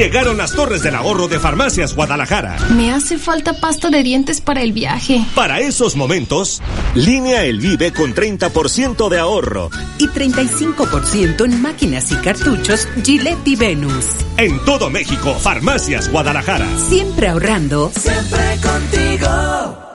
[0.00, 2.56] Llegaron las torres del ahorro de Farmacias Guadalajara.
[2.76, 5.22] Me hace falta pasta de dientes para el viaje.
[5.34, 6.62] Para esos momentos,
[6.94, 9.68] línea El Vive con 30% de ahorro.
[9.98, 14.06] Y 35% en máquinas y cartuchos Gillette y Venus.
[14.38, 16.66] En todo México, Farmacias Guadalajara.
[16.88, 17.90] Siempre ahorrando.
[17.94, 19.89] Siempre contigo.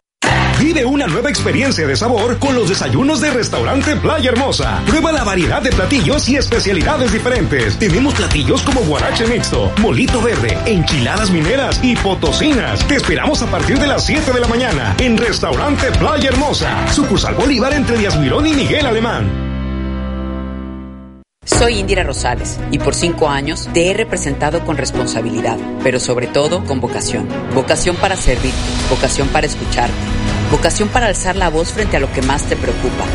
[0.66, 4.82] Vive una nueva experiencia de sabor con los desayunos de Restaurante Playa Hermosa.
[4.88, 7.78] Prueba la variedad de platillos y especialidades diferentes.
[7.78, 12.84] Tenemos platillos como guarache mixto, molito verde, enchiladas mineras y potosinas.
[12.88, 16.92] Te esperamos a partir de las 7 de la mañana en Restaurante Playa Hermosa.
[16.92, 19.46] Sucursal Bolívar entre Díaz Mirón y Miguel Alemán.
[21.46, 26.66] Soy Indira Rosales y por cinco años te he representado con responsabilidad, pero sobre todo
[26.66, 27.30] con vocación.
[27.54, 28.52] Vocación para servir,
[28.90, 29.94] vocación para escucharte,
[30.52, 33.06] vocación para alzar la voz frente a lo que más te preocupa,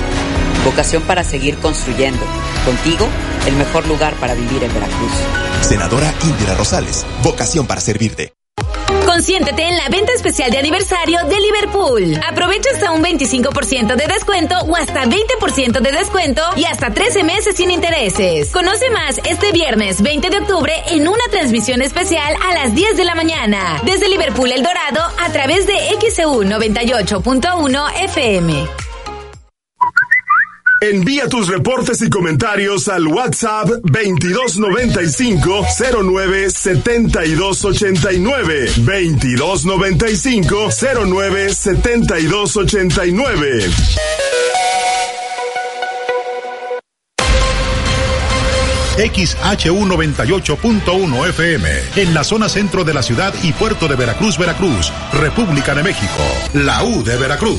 [0.65, 2.24] vocación para seguir construyendo.
[2.65, 3.09] Contigo,
[3.47, 5.12] el mejor lugar para vivir en Veracruz.
[5.62, 8.40] Senadora Indira Rosales, vocación para servirte.
[9.07, 12.21] Consiéntete en la venta especial de aniversario de Liverpool.
[12.27, 17.57] Aprovecha hasta un 25% de descuento o hasta 20% de descuento y hasta 13 meses
[17.57, 18.51] sin intereses.
[18.51, 23.05] Conoce más este viernes 20 de octubre en una transmisión especial a las 10 de
[23.05, 28.90] la mañana desde Liverpool El Dorado a través de XEU 98.1 FM.
[30.81, 35.66] Envía tus reportes y comentarios al WhatsApp 2295
[36.02, 40.70] 09 7289 2295
[41.05, 43.70] 09 7289
[48.97, 54.90] XHU 98.1 FM, en la zona centro de la ciudad y puerto de Veracruz, Veracruz,
[55.12, 56.23] República de México,
[56.55, 57.59] la U de Veracruz.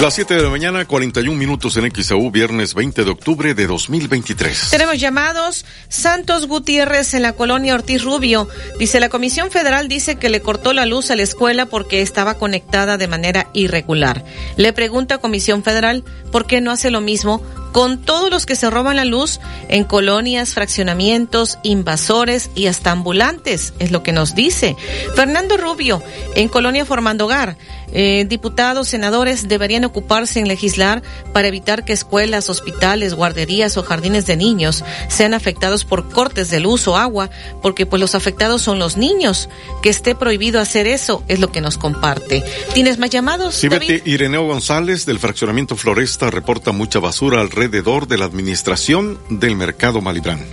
[0.00, 4.70] Las 7 de la mañana, 41 minutos en XAU, viernes 20 de octubre de 2023.
[4.70, 5.64] Tenemos llamados.
[5.88, 8.48] Santos Gutiérrez en la colonia Ortiz Rubio.
[8.78, 12.34] Dice, la Comisión Federal dice que le cortó la luz a la escuela porque estaba
[12.34, 14.24] conectada de manera irregular.
[14.56, 17.42] Le pregunta a Comisión Federal por qué no hace lo mismo
[17.78, 19.38] con todos los que se roban la luz
[19.68, 24.74] en colonias, fraccionamientos, invasores y hasta ambulantes, es lo que nos dice.
[25.14, 26.02] Fernando Rubio,
[26.34, 27.56] en Colonia Formando Hogar,
[27.92, 34.26] eh, diputados, senadores deberían ocuparse en legislar para evitar que escuelas, hospitales, guarderías o jardines
[34.26, 37.30] de niños sean afectados por cortes de luz o agua,
[37.62, 39.48] porque pues los afectados son los niños.
[39.82, 42.42] Que esté prohibido hacer eso es lo que nos comparte.
[42.74, 43.54] ¿Tienes más llamados?
[43.54, 49.56] Sí, Betty, Ireneo González del fraccionamiento Floresta reporta mucha basura alrededor de la administración del
[49.56, 50.44] mercado Malibrán.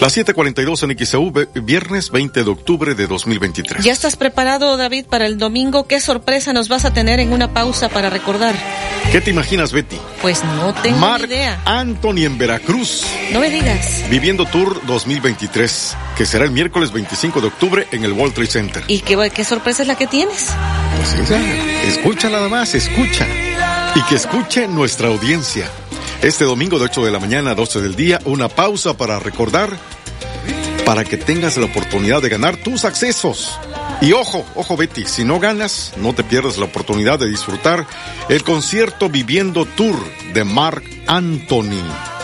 [0.00, 3.84] Las 7:42 en XEU, viernes 20 de octubre de 2023.
[3.84, 5.86] ¿Ya estás preparado, David, para el domingo?
[5.86, 8.54] ¿Qué sorpresa nos vas a tener en una pausa para recordar?
[9.12, 9.96] ¿Qué te imaginas, Betty?
[10.22, 11.60] Pues no tengo Mark ni idea.
[11.64, 13.04] Anthony en Veracruz.
[13.32, 14.04] No me digas.
[14.08, 18.84] Viviendo Tour 2023, que será el miércoles 25 de octubre en el World Trade Center.
[18.86, 20.48] ¿Y qué, qué sorpresa es la que tienes?
[20.96, 21.40] Pues esa,
[21.84, 23.26] escucha nada más, escucha.
[23.94, 25.68] Y que escuche nuestra audiencia.
[26.22, 29.70] Este domingo de 8 de la mañana a 12 del día, una pausa para recordar,
[30.84, 33.58] para que tengas la oportunidad de ganar tus accesos.
[34.02, 37.86] Y ojo, ojo Betty, si no ganas, no te pierdas la oportunidad de disfrutar
[38.28, 39.96] el concierto Viviendo Tour
[40.34, 42.19] de Mark Anthony.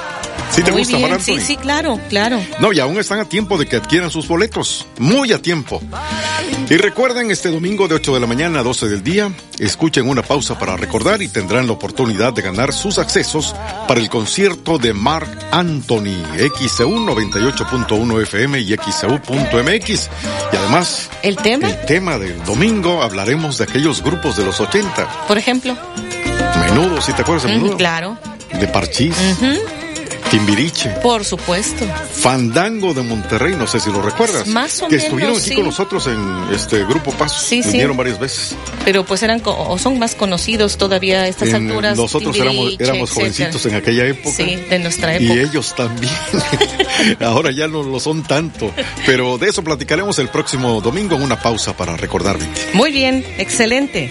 [0.50, 1.20] ¿Sí te Muy gusta bien?
[1.20, 2.40] Sí, sí, claro, claro.
[2.60, 4.86] No, y aún están a tiempo de que adquieran sus boletos.
[4.98, 5.82] Muy a tiempo.
[6.70, 10.22] Y recuerden, este domingo de 8 de la mañana a 12 del día, escuchen una
[10.22, 13.54] pausa para recordar y tendrán la oportunidad de ganar sus accesos
[13.86, 20.10] para el concierto de Mark Anthony, XCU 98.1 FM y XCU.mx.
[20.52, 21.68] Y además, ¿El tema?
[21.68, 25.26] el tema del domingo hablaremos de aquellos grupos de los 80.
[25.28, 25.76] Por ejemplo.
[26.60, 27.76] Menudo, si te acuerdas de Ujú, Menudo?
[27.76, 28.16] claro.
[28.60, 29.54] De Parchís, Ujú,
[30.30, 30.90] Timbiriche.
[31.02, 31.84] Por supuesto.
[32.12, 34.46] Fandango de Monterrey, no sé si lo recuerdas.
[34.46, 35.54] Más o que menos, estuvieron aquí sí.
[35.54, 37.38] con nosotros en este grupo Paso.
[37.40, 37.70] Sí, sí.
[37.72, 38.56] Vinieron varias veces.
[38.84, 41.96] Pero pues eran o son más conocidos todavía a estas En- alturas.
[41.96, 43.30] nosotros éramos, Timbiriche, éramos etcétera.
[43.34, 44.36] jovencitos en aquella época.
[44.36, 45.40] Sí, de nuestra Y época.
[45.40, 46.12] ellos también.
[47.20, 48.72] Ahora ya no lo son tanto.
[49.04, 52.36] Pero de eso platicaremos el próximo domingo en una pausa para recordar.
[52.74, 54.10] Muy bien, excelente.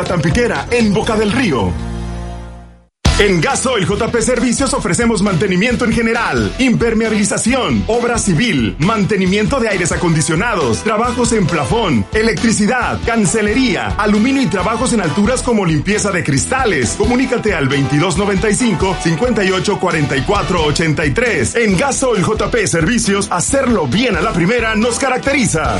[0.01, 1.71] La Tampiquera en Boca del Río.
[3.19, 10.79] En Gasoil JP Servicios ofrecemos mantenimiento en general, impermeabilización, obra civil, mantenimiento de aires acondicionados,
[10.79, 16.95] trabajos en plafón, electricidad, cancelería, aluminio y trabajos en alturas como limpieza de cristales.
[16.97, 21.55] Comunícate al 2295 58 44 83.
[21.57, 25.79] En Gasoil JP Servicios, hacerlo bien a la primera nos caracteriza.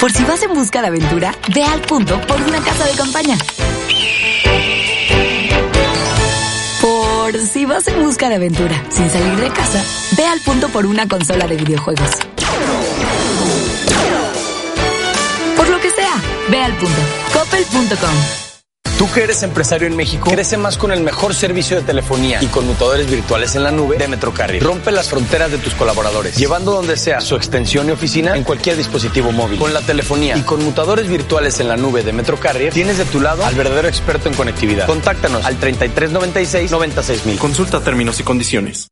[0.00, 3.36] Por si vas en busca de aventura, ve al punto por una casa de campaña.
[6.80, 9.84] Por si vas en busca de aventura sin salir de casa,
[10.16, 12.10] ve al punto por una consola de videojuegos.
[15.56, 16.14] Por lo que sea,
[16.48, 17.00] ve al punto.
[17.32, 18.41] Coppel.com.
[18.98, 22.46] Tú que eres empresario en México, crece más con el mejor servicio de telefonía y
[22.46, 24.62] conmutadores virtuales en la nube de Metrocarrier.
[24.62, 28.76] Rompe las fronteras de tus colaboradores, llevando donde sea su extensión y oficina en cualquier
[28.76, 29.58] dispositivo móvil.
[29.58, 33.44] Con la telefonía y conmutadores virtuales en la nube de Metrocarrier, tienes de tu lado
[33.44, 34.86] al verdadero experto en conectividad.
[34.86, 37.38] Contáctanos al 3396 96000.
[37.38, 38.91] Consulta términos y condiciones.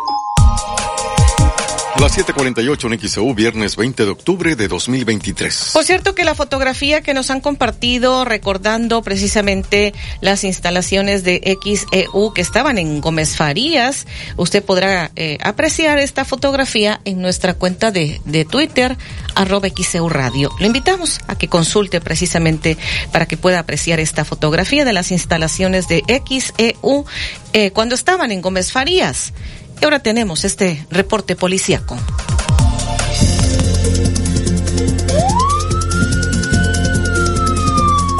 [2.01, 5.69] Las 7:48 en XEU, viernes 20 de octubre de 2023.
[5.71, 12.33] Por cierto que la fotografía que nos han compartido recordando precisamente las instalaciones de XEU
[12.33, 18.19] que estaban en Gómez Farías, usted podrá eh, apreciar esta fotografía en nuestra cuenta de,
[18.25, 18.97] de Twitter,
[19.35, 20.49] arroba XEU Radio.
[20.59, 22.79] Lo invitamos a que consulte precisamente
[23.11, 27.05] para que pueda apreciar esta fotografía de las instalaciones de XEU
[27.53, 29.33] eh, cuando estaban en Gómez Farías.
[29.81, 31.97] Y ahora tenemos este reporte policíaco.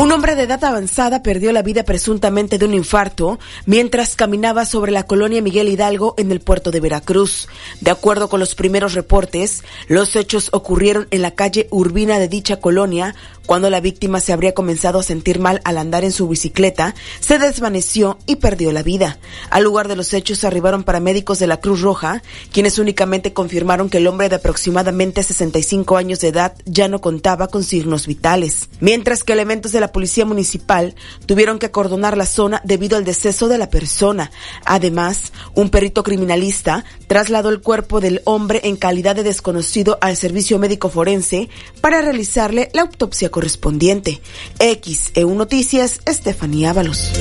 [0.01, 3.37] Un hombre de edad avanzada perdió la vida presuntamente de un infarto
[3.67, 7.47] mientras caminaba sobre la colonia Miguel Hidalgo en el puerto de Veracruz.
[7.81, 12.59] De acuerdo con los primeros reportes, los hechos ocurrieron en la calle Urbina de dicha
[12.59, 13.13] colonia
[13.45, 17.37] cuando la víctima se habría comenzado a sentir mal al andar en su bicicleta, se
[17.37, 19.19] desvaneció y perdió la vida.
[19.49, 22.21] Al lugar de los hechos arribaron paramédicos de la Cruz Roja,
[22.53, 27.47] quienes únicamente confirmaron que el hombre de aproximadamente 65 años de edad ya no contaba
[27.49, 30.95] con signos vitales, mientras que elementos de la policía municipal
[31.25, 34.31] tuvieron que acordonar la zona debido al deceso de la persona.
[34.65, 40.59] Además, un perito criminalista trasladó el cuerpo del hombre en calidad de desconocido al servicio
[40.59, 41.49] médico forense
[41.81, 44.21] para realizarle la autopsia correspondiente.
[44.59, 47.11] XEU Noticias, Estefanía Ábalos.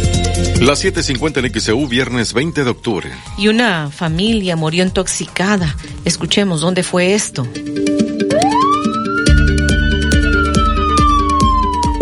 [0.60, 3.10] Las 7.50 en XEU, viernes 20 de octubre.
[3.38, 5.76] Y una familia murió intoxicada.
[6.04, 7.46] Escuchemos dónde fue esto.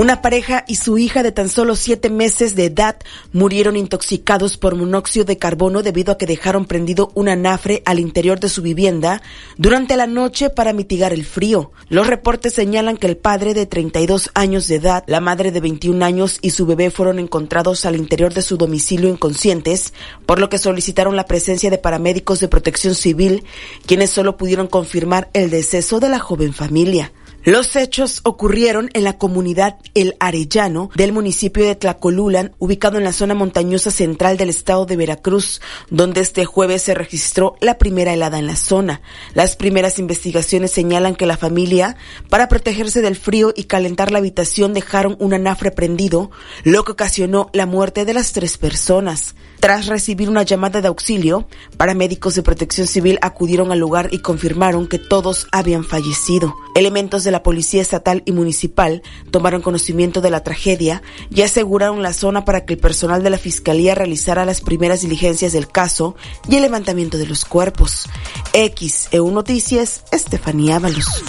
[0.09, 2.97] Una pareja y su hija de tan solo siete meses de edad
[3.35, 8.41] murieron intoxicados por monóxido de carbono debido a que dejaron prendido un anafre al interior
[8.41, 9.21] de su vivienda
[9.59, 11.73] durante la noche para mitigar el frío.
[11.91, 16.03] Los reportes señalan que el padre de 32 años de edad, la madre de 21
[16.03, 19.93] años y su bebé fueron encontrados al interior de su domicilio inconscientes,
[20.25, 23.45] por lo que solicitaron la presencia de paramédicos de protección civil,
[23.85, 27.13] quienes solo pudieron confirmar el deceso de la joven familia.
[27.45, 33.13] Los hechos ocurrieron en la comunidad El Arellano del municipio de Tlacolulan, ubicado en la
[33.13, 38.41] zona montañosa central del estado de Veracruz, donde este jueves se registró la primera helada
[38.41, 39.03] en la zona.
[39.35, 41.97] Las primeras investigaciones señalan que la familia,
[42.29, 46.33] para protegerse del frío y calentar la habitación, dejaron un anafre prendido,
[46.65, 49.37] lo que ocasionó la muerte de las tres personas.
[49.61, 54.87] Tras recibir una llamada de auxilio, paramédicos de protección civil acudieron al lugar y confirmaron
[54.87, 56.55] que todos habían fallecido.
[56.77, 59.03] Elementos de la Policía Estatal y Municipal
[59.33, 63.39] tomaron conocimiento de la tragedia y aseguraron la zona para que el personal de la
[63.39, 66.15] Fiscalía realizara las primeras diligencias del caso
[66.49, 68.07] y el levantamiento de los cuerpos.
[68.53, 71.25] XEU Noticias, Estefanía Ábalos.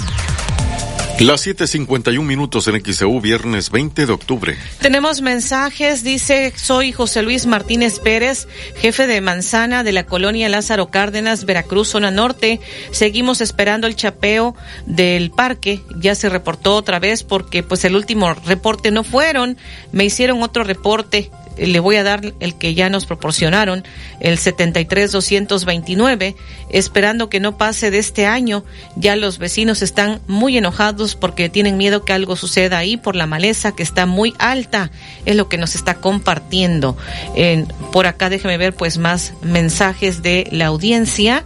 [1.19, 4.55] Las 7:51 minutos en XEU, viernes 20 de octubre.
[4.79, 8.47] Tenemos mensajes, dice, soy José Luis Martínez Pérez,
[8.77, 12.61] jefe de manzana de la colonia Lázaro Cárdenas, Veracruz, zona norte.
[12.91, 14.55] Seguimos esperando el chapeo
[14.85, 15.81] del parque.
[15.97, 19.57] Ya se reportó otra vez porque pues el último reporte no fueron.
[19.91, 23.83] Me hicieron otro reporte le voy a dar el que ya nos proporcionaron,
[24.19, 26.35] el 73229,
[26.69, 28.63] esperando que no pase de este año.
[28.95, 33.25] Ya los vecinos están muy enojados porque tienen miedo que algo suceda ahí por la
[33.25, 34.91] maleza que está muy alta.
[35.25, 36.97] Es lo que nos está compartiendo.
[37.35, 41.43] En, por acá déjeme ver pues más mensajes de la audiencia.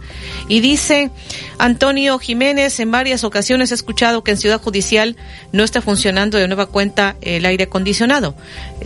[0.48, 1.10] Y dice
[1.58, 5.16] Antonio Jiménez, en varias ocasiones he escuchado que en Ciudad Judicial
[5.52, 8.34] no está funcionando de nueva cuenta el aire acondicionado,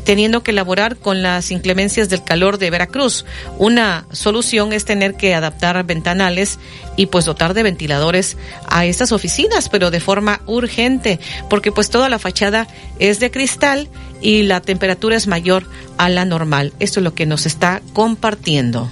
[0.05, 3.25] teniendo que elaborar con las inclemencias del calor de Veracruz.
[3.59, 6.59] Una solución es tener que adaptar ventanales
[6.97, 8.37] y pues dotar de ventiladores
[8.67, 12.69] a estas oficinas, pero de forma urgente, porque pues toda la fachada
[12.99, 13.89] es de cristal
[14.21, 15.65] y la temperatura es mayor
[15.97, 16.73] a la normal.
[16.81, 18.91] Esto es lo que nos está compartiendo.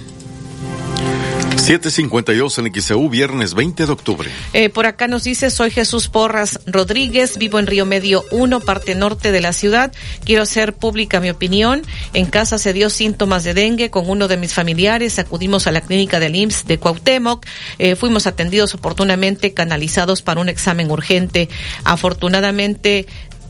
[1.67, 4.31] 752 en XEU, viernes 20 de octubre.
[4.53, 8.95] Eh, por acá nos dice, soy Jesús Porras Rodríguez, vivo en Río Medio 1, parte
[8.95, 9.91] norte de la ciudad.
[10.23, 11.81] Quiero hacer pública mi opinión.
[12.13, 15.19] En casa se dio síntomas de dengue con uno de mis familiares.
[15.19, 17.45] Acudimos a la clínica del IMSS de Cuauhtémoc.
[17.79, 21.49] Eh, fuimos atendidos oportunamente, canalizados para un examen urgente.
[21.83, 23.07] Afortunadamente,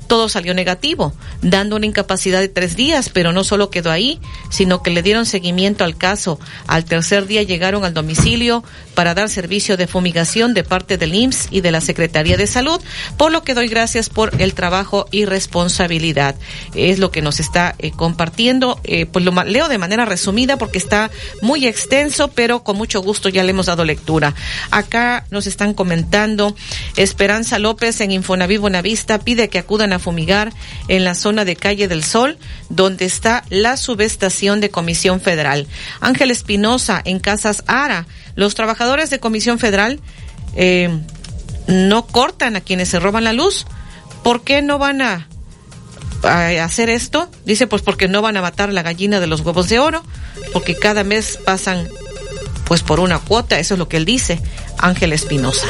[0.07, 4.19] todo salió negativo, dando una incapacidad de tres días, pero no solo quedó ahí,
[4.49, 6.39] sino que le dieron seguimiento al caso.
[6.67, 8.63] Al tercer día llegaron al domicilio
[8.95, 12.81] para dar servicio de fumigación de parte del IMSS y de la Secretaría de Salud,
[13.17, 16.35] por lo que doy gracias por el trabajo y responsabilidad.
[16.73, 20.77] Es lo que nos está eh, compartiendo, eh, pues lo leo de manera resumida porque
[20.77, 21.11] está
[21.41, 24.33] muy extenso, pero con mucho gusto ya le hemos dado lectura.
[24.71, 26.55] Acá nos están comentando,
[26.95, 30.53] Esperanza López en Infonaví Buenavista pide que acudan a fumigar
[30.87, 32.37] en la zona de Calle del Sol,
[32.69, 35.67] donde está la subestación de Comisión Federal.
[35.99, 38.05] Ángel Espinosa en Casas Ara.
[38.35, 39.99] Los trabajadores de Comisión Federal
[40.55, 40.89] eh,
[41.67, 43.65] no cortan a quienes se roban la luz.
[44.23, 45.27] ¿Por qué no van a,
[46.23, 47.29] a hacer esto?
[47.45, 50.03] Dice, pues porque no van a matar la gallina de los huevos de oro,
[50.53, 51.87] porque cada mes pasan
[52.65, 54.41] pues por una cuota, eso es lo que él dice,
[54.77, 55.67] Ángel Espinosa.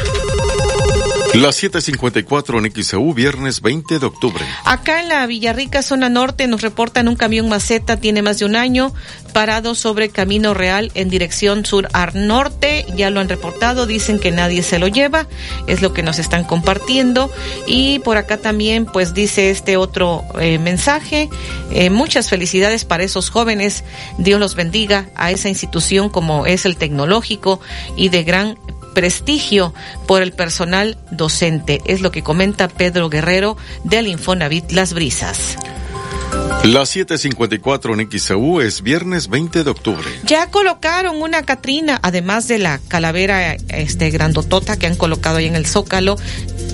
[1.33, 4.43] Las 7:54 en XEU, viernes 20 de octubre.
[4.63, 8.55] Acá en la Villarrica, zona norte, nos reportan un camión maceta, tiene más de un
[8.55, 8.91] año,
[9.33, 12.85] parado sobre Camino Real en dirección sur al norte.
[12.95, 15.27] Ya lo han reportado, dicen que nadie se lo lleva,
[15.67, 17.31] es lo que nos están compartiendo.
[17.67, 21.29] Y por acá también, pues dice este otro eh, mensaje:
[21.71, 23.83] eh, muchas felicidades para esos jóvenes.
[24.17, 27.59] Dios los bendiga a esa institución como es el tecnológico
[27.95, 28.57] y de gran
[28.97, 29.75] prestigio
[30.07, 31.81] por el personal docente.
[31.85, 35.55] Es lo que comenta Pedro Guerrero del Infonavit Las Brisas.
[36.63, 40.09] Las 7:54 en XEU es viernes 20 de octubre.
[40.23, 45.55] Ya colocaron una Catrina, además de la calavera este grandotota que han colocado ahí en
[45.55, 46.17] el Zócalo,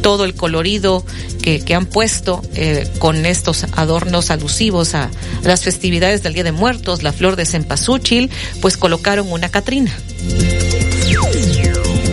[0.01, 1.05] todo el colorido
[1.41, 5.11] que, que han puesto eh, con estos adornos alusivos a
[5.43, 8.31] las festividades del Día de Muertos, la flor de cempasúchil,
[8.61, 9.91] pues colocaron una Catrina.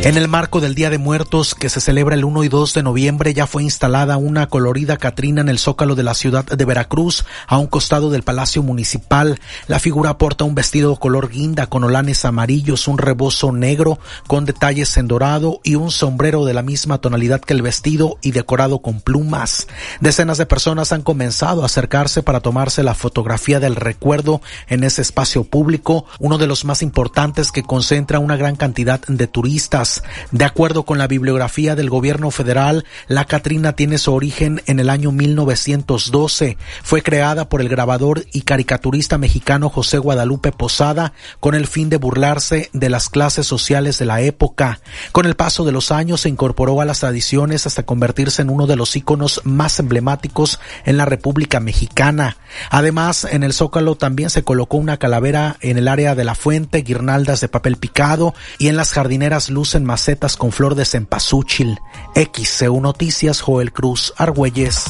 [0.02, 2.82] En el marco del Día de Muertos que se celebra el 1 y 2 de
[2.82, 7.26] noviembre ya fue instalada una colorida Catrina en el zócalo de la ciudad de Veracruz
[7.46, 9.38] a un costado del Palacio Municipal.
[9.66, 14.96] La figura porta un vestido color guinda con olanes amarillos, un rebozo negro con detalles
[14.96, 19.02] en dorado y un sombrero de la misma tonalidad que el vestido y decorado con
[19.02, 19.68] plumas.
[20.00, 25.02] Decenas de personas han comenzado a acercarse para tomarse la fotografía del recuerdo en ese
[25.02, 29.89] espacio público, uno de los más importantes que concentra una gran cantidad de turistas.
[30.30, 34.90] De acuerdo con la bibliografía del gobierno federal, la Catrina tiene su origen en el
[34.90, 36.56] año 1912.
[36.82, 41.96] Fue creada por el grabador y caricaturista mexicano José Guadalupe Posada con el fin de
[41.96, 44.80] burlarse de las clases sociales de la época.
[45.12, 48.66] Con el paso de los años se incorporó a las tradiciones hasta convertirse en uno
[48.66, 52.36] de los íconos más emblemáticos en la República Mexicana.
[52.70, 56.82] Además, en el Zócalo también se colocó una calavera en el área de la fuente,
[56.82, 61.78] guirnaldas de papel picado y en las jardineras lucen macetas con flor de cempasúchil.
[62.14, 64.84] XCU Noticias, Joel Cruz, Argüelles.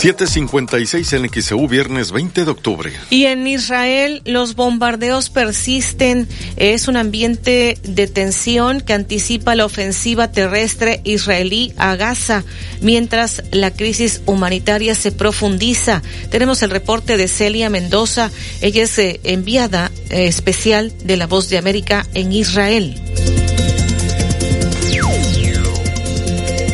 [0.00, 2.90] 756 en XEU, viernes 20 de octubre.
[3.10, 6.26] Y en Israel los bombardeos persisten.
[6.56, 12.44] Es un ambiente de tensión que anticipa la ofensiva terrestre israelí a Gaza,
[12.80, 16.00] mientras la crisis humanitaria se profundiza.
[16.30, 18.30] Tenemos el reporte de Celia Mendoza.
[18.62, 22.98] Ella es eh, enviada eh, especial de la Voz de América en Israel.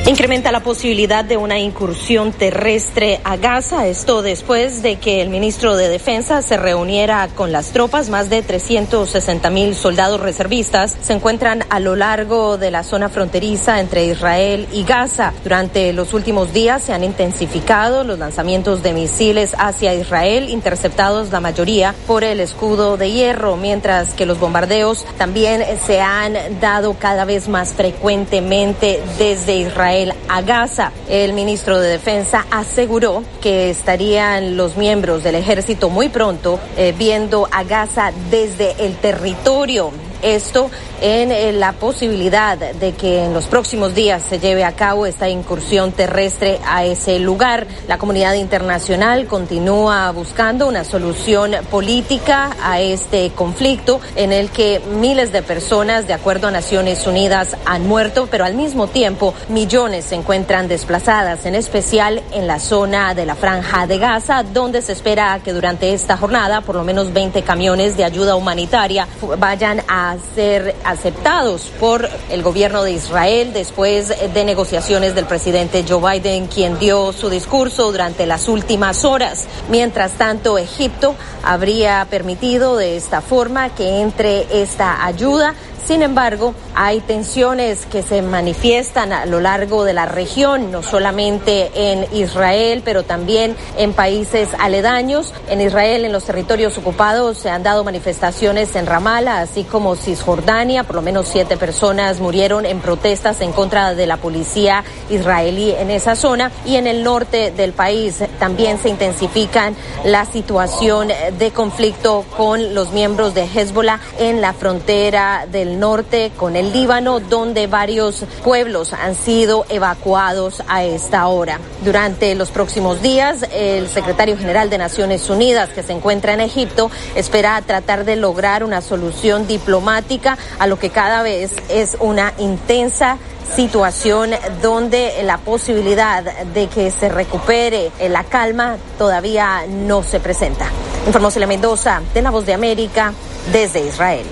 [0.08, 5.76] Incrementa la posibilidad de una incursión terrestre a Gaza, esto después de que el ministro
[5.76, 8.08] de Defensa se reuniera con las tropas.
[8.08, 13.80] Más de 360 mil soldados reservistas se encuentran a lo largo de la zona fronteriza
[13.80, 15.32] entre Israel y Gaza.
[15.42, 21.40] Durante los últimos días se han intensificado los lanzamientos de misiles hacia Israel, interceptados la
[21.40, 27.24] mayoría por el escudo de hierro, mientras que los bombardeos también se han dado cada
[27.24, 29.95] vez más frecuentemente desde Israel
[30.28, 30.92] a Gaza.
[31.08, 37.48] El ministro de Defensa aseguró que estarían los miembros del ejército muy pronto eh, viendo
[37.50, 39.90] a Gaza desde el territorio.
[40.26, 45.28] Esto en la posibilidad de que en los próximos días se lleve a cabo esta
[45.28, 47.68] incursión terrestre a ese lugar.
[47.86, 55.30] La comunidad internacional continúa buscando una solución política a este conflicto en el que miles
[55.30, 60.16] de personas, de acuerdo a Naciones Unidas, han muerto, pero al mismo tiempo millones se
[60.16, 65.38] encuentran desplazadas, en especial en la zona de la franja de Gaza, donde se espera
[65.44, 69.06] que durante esta jornada por lo menos 20 camiones de ayuda humanitaria
[69.38, 76.18] vayan a ser aceptados por el gobierno de Israel después de negociaciones del presidente Joe
[76.18, 79.46] Biden, quien dio su discurso durante las últimas horas.
[79.68, 85.54] Mientras tanto, Egipto habría permitido de esta forma que entre esta ayuda
[85.86, 91.70] sin embargo, hay tensiones que se manifiestan a lo largo de la región, no solamente
[91.74, 95.32] en Israel, pero también en países aledaños.
[95.48, 100.84] En Israel, en los territorios ocupados, se han dado manifestaciones en Ramallah, así como Cisjordania.
[100.84, 105.90] Por lo menos siete personas murieron en protestas en contra de la policía israelí en
[105.90, 106.50] esa zona.
[106.64, 111.08] Y en el norte del país también se intensifican la situación
[111.38, 117.20] de conflicto con los miembros de Hezbollah en la frontera del norte con el Líbano,
[117.20, 121.58] donde varios pueblos han sido evacuados a esta hora.
[121.84, 126.90] Durante los próximos días, el secretario general de Naciones Unidas, que se encuentra en Egipto,
[127.14, 133.18] espera tratar de lograr una solución diplomática a lo que cada vez es una intensa
[133.54, 134.30] situación
[134.60, 140.68] donde la posibilidad de que se recupere la calma todavía no se presenta.
[141.06, 143.12] Informó Celia Mendoza de La Voz de América
[143.52, 144.26] desde Israel.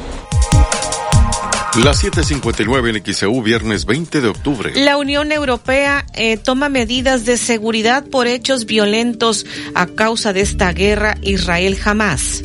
[1.83, 4.73] Las 7:59 en XEU, viernes 20 de octubre.
[4.77, 9.45] La Unión Europea eh, toma medidas de seguridad por hechos violentos
[9.75, 12.45] a causa de esta guerra Israel-Jamás.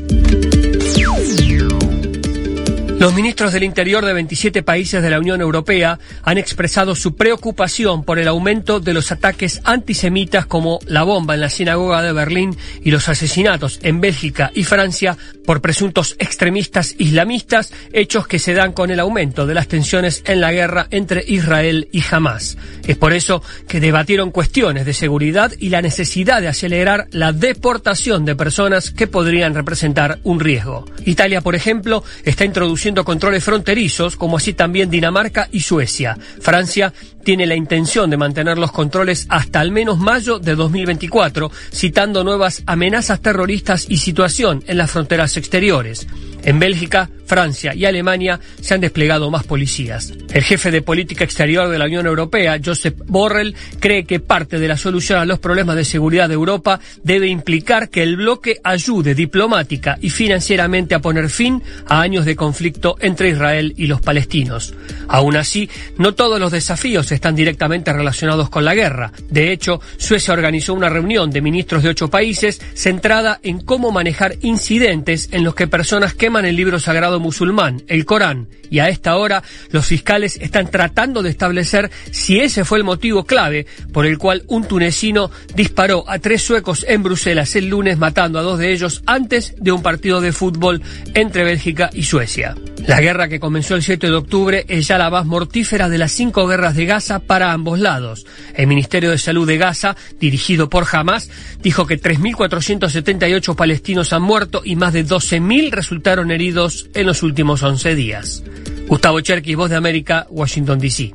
[3.00, 8.04] Los ministros del Interior de 27 países de la Unión Europea han expresado su preocupación
[8.04, 12.58] por el aumento de los ataques antisemitas como la bomba en la sinagoga de Berlín
[12.84, 18.74] y los asesinatos en Bélgica y Francia por presuntos extremistas islamistas, hechos que se dan
[18.74, 22.58] con el aumento de las tensiones en la guerra entre Israel y Hamas.
[22.86, 28.26] Es por eso que debatieron cuestiones de seguridad y la necesidad de acelerar la deportación
[28.26, 30.84] de personas que podrían representar un riesgo.
[31.06, 36.18] Italia, por ejemplo, está introduciendo controles fronterizos, como así también Dinamarca y Suecia.
[36.42, 36.94] Francia
[37.24, 42.64] tiene la intención de mantener los controles hasta al menos mayo de 2024, citando nuevas
[42.66, 46.08] amenazas terroristas y situación en las fronteras exteriores.
[46.44, 50.12] En Bélgica, Francia y Alemania se han desplegado más policías.
[50.34, 54.68] El jefe de política exterior de la Unión Europea, Josep Borrell, cree que parte de
[54.68, 59.14] la solución a los problemas de seguridad de Europa debe implicar que el bloque ayude
[59.14, 64.74] diplomática y financieramente a poner fin a años de conflicto entre Israel y los palestinos.
[65.08, 69.12] Aún así, no todos los desafíos están directamente relacionados con la guerra.
[69.30, 74.36] De hecho, Suecia organizó una reunión de ministros de ocho países centrada en cómo manejar
[74.42, 79.18] incidentes en los que personas queman el libro sagrado musulmán, el Corán, y a esta
[79.18, 79.42] hora
[79.72, 84.44] los fiscales están tratando de establecer si ese fue el motivo clave por el cual
[84.46, 89.02] un tunecino disparó a tres suecos en Bruselas el lunes matando a dos de ellos
[89.08, 90.84] antes de un partido de fútbol
[91.16, 92.54] entre Bélgica y Suecia.
[92.86, 96.12] La guerra que comenzó el 7 de octubre es ya la más mortífera de las
[96.12, 98.26] cinco guerras de Gaza para ambos lados.
[98.56, 101.30] El Ministerio de Salud de Gaza, dirigido por Hamas,
[101.62, 107.64] dijo que 3.478 palestinos han muerto y más de 12.000 resultaron heridos en los últimos
[107.64, 108.44] 11 días.
[108.88, 111.14] Gustavo Cherkis, Voz de América, Washington, D.C.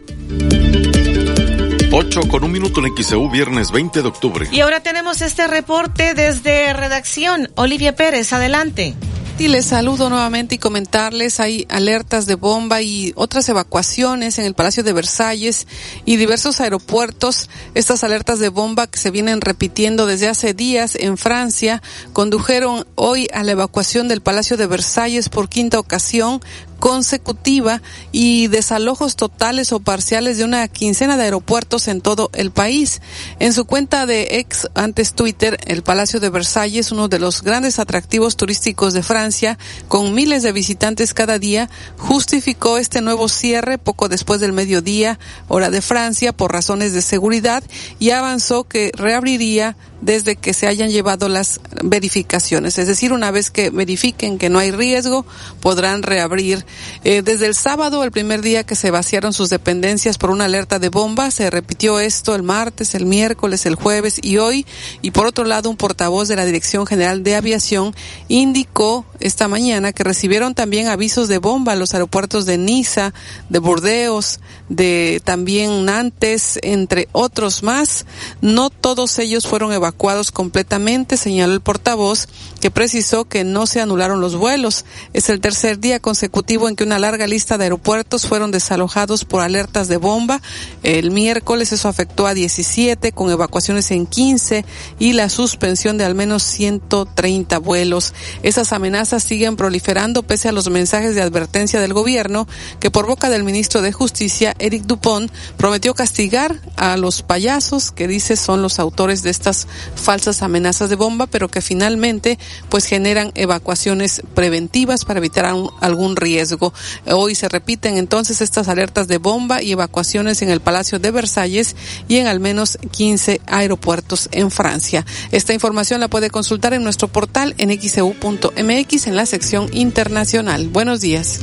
[1.93, 4.49] 8 con un minuto en XEU, viernes 20 de octubre.
[4.51, 7.51] Y ahora tenemos este reporte desde redacción.
[7.55, 8.95] Olivia Pérez, adelante.
[9.37, 14.55] Y les saludo nuevamente y comentarles, hay alertas de bomba y otras evacuaciones en el
[14.55, 15.67] Palacio de Versalles
[16.05, 17.51] y diversos aeropuertos.
[17.75, 21.83] Estas alertas de bomba que se vienen repitiendo desde hace días en Francia
[22.13, 26.41] condujeron hoy a la evacuación del Palacio de Versalles por quinta ocasión
[26.85, 27.81] consecutiva
[28.13, 33.01] y desalojos totales o parciales de una quincena de aeropuertos en todo el país.
[33.39, 37.79] En su cuenta de ex antes Twitter, el Palacio de Versalles, uno de los grandes
[37.79, 39.59] atractivos turísticos de Francia,
[39.89, 45.71] con miles de visitantes cada día, justificó este nuevo cierre poco después del mediodía, hora
[45.71, 47.65] de Francia, por razones de seguridad
[47.99, 52.79] y avanzó que reabriría desde que se hayan llevado las verificaciones.
[52.79, 55.25] Es decir, una vez que verifiquen que no hay riesgo,
[55.61, 56.67] podrán reabrir.
[57.05, 60.79] Eh, desde el sábado, el primer día que se vaciaron sus dependencias por una alerta
[60.79, 64.67] de bomba, se repitió esto el martes, el miércoles, el jueves y hoy.
[65.03, 67.95] Y por otro lado, un portavoz de la Dirección General de Aviación
[68.29, 73.13] indicó esta mañana que recibieron también avisos de bomba en los aeropuertos de Niza,
[73.49, 78.07] de Burdeos, de también Nantes, entre otros más.
[78.41, 82.29] No todos ellos fueron evacuados completamente, señaló el portavoz,
[82.65, 84.87] que precisó que no se anularon los vuelos.
[85.13, 89.43] Es el tercer día consecutivo en que una larga lista de aeropuertos fueron desalojados por
[89.43, 90.41] alertas de bomba.
[90.83, 94.65] El miércoles eso afectó a 17, con evacuaciones en 15
[94.99, 98.15] y la suspensión de al menos 130 vuelos.
[98.43, 102.49] Esas amenazas siguen proliferando pese a los mensajes de advertencia del gobierno
[102.81, 108.09] que por boca del ministro de Justicia, Eric Dupont, prometió castigar a los payasos que
[108.09, 109.67] dice son los autores de estas
[109.97, 112.39] falsas amenazas de bomba, pero que finalmente
[112.69, 116.73] pues generan evacuaciones preventivas para evitar algún riesgo.
[117.07, 121.77] Hoy se repiten entonces estas alertas de bomba y evacuaciones en el Palacio de Versalles
[122.09, 125.05] y en al menos 15 aeropuertos en Francia.
[125.31, 130.69] Esta información la puede consultar en nuestro portal en xeu.mx en la sección internacional.
[130.69, 131.41] Buenos días.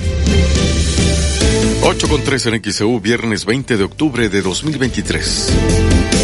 [1.83, 6.20] 8 con 3 en XEU, viernes 20 de octubre de 2023.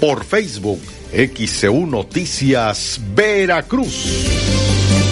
[0.00, 0.80] por Facebook
[1.12, 4.65] XEU Noticias Veracruz.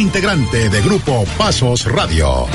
[0.00, 2.46] integrante de Grupo Pasos Radio.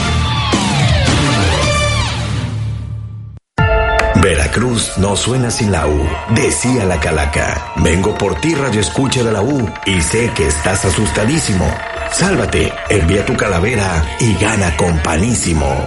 [4.21, 7.73] Veracruz no suena sin la U, decía la calaca.
[7.77, 11.71] Vengo por ti, Radio Escucha de la U, y sé que estás asustadísimo.
[12.11, 15.85] Sálvate, envía tu calavera y gana con panísimo.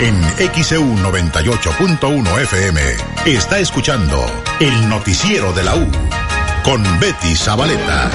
[0.00, 0.20] En
[0.52, 2.80] XEU 98.1 FM
[3.26, 4.20] está escuchando
[4.60, 5.86] el noticiero de la U
[6.64, 8.10] con Betty Zabaleta.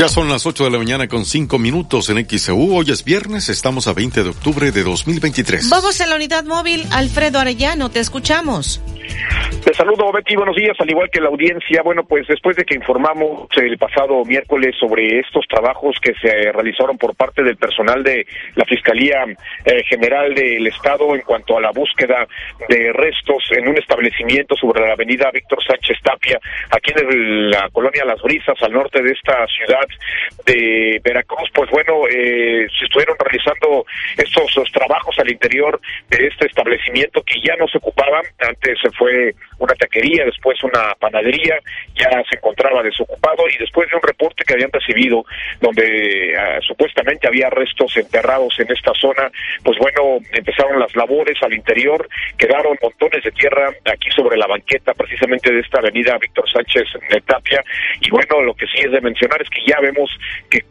[0.00, 2.74] Ya son las 8 de la mañana con 5 minutos en XEU.
[2.74, 5.68] Hoy es viernes, estamos a 20 de octubre de 2023.
[5.68, 6.86] Vamos a la unidad móvil.
[6.90, 8.80] Alfredo Arellano, te escuchamos.
[9.64, 11.82] Te saludo, Betty, buenos días, al igual que la audiencia.
[11.82, 16.96] Bueno, pues después de que informamos el pasado miércoles sobre estos trabajos que se realizaron
[16.96, 19.26] por parte del personal de la Fiscalía
[19.66, 22.26] eh, General del Estado en cuanto a la búsqueda
[22.68, 26.38] de restos en un establecimiento sobre la avenida Víctor Sánchez Tapia,
[26.70, 29.86] aquí en la colonia Las Brisas, al norte de esta ciudad,
[30.46, 33.84] de Veracruz, pues bueno, eh, se estuvieron realizando
[34.16, 39.34] estos, trabajos al interior de este establecimiento que ya no se ocupaba, antes se fue
[39.58, 41.58] una taquería, después una panadería,
[41.94, 45.24] ya se encontraba desocupado y después de un reporte que habían recibido
[45.60, 49.30] donde ah, supuestamente había restos enterrados en esta zona,
[49.62, 52.08] pues bueno, empezaron las labores al interior,
[52.38, 57.20] quedaron montones de tierra aquí sobre la banqueta precisamente de esta avenida Víctor Sánchez de
[57.22, 57.62] Tapia.
[58.00, 60.10] Y bueno, lo que sí es de mencionar es que ya vemos
[60.48, 60.64] que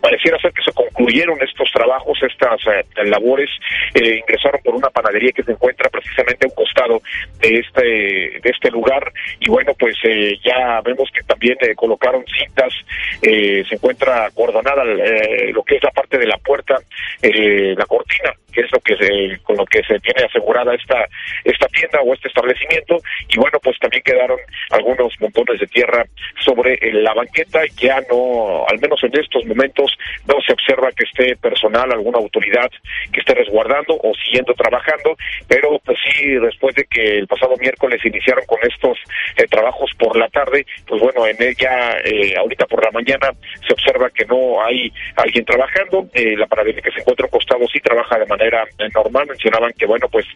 [0.00, 3.50] pareciera ser que se concluyeron estos trabajos, estas eh, labores,
[3.94, 7.02] eh, ingresaron por una panadería que se encuentra precisamente a un costado
[7.40, 9.12] de este de este lugar.
[9.40, 12.72] Y bueno pues eh, ya vemos que también colocaron cintas,
[13.20, 16.76] se encuentra acordonada lo que es la parte de la puerta,
[17.22, 21.06] la cortina que es lo que se, con lo que se tiene asegurada esta
[21.44, 22.98] esta tienda o este establecimiento.
[23.28, 24.38] Y bueno pues también quedaron
[24.70, 26.04] algunos montones de tierra
[26.44, 29.96] sobre la banqueta ya no al menos en estos momentos
[30.26, 32.70] no se observa que esté personal alguna autoridad
[33.12, 35.16] que esté resguardando o siguiendo trabajando
[35.46, 38.98] pero pues sí después de que el pasado miércoles iniciaron con estos
[39.36, 43.30] eh, trabajos por la tarde pues bueno en ella eh, ahorita por la mañana
[43.66, 47.66] se observa que no hay alguien trabajando eh, la panadería que se encuentra a costado
[47.68, 49.26] sí trabaja de manera era normal.
[49.28, 50.26] Mencionaban que, bueno, pues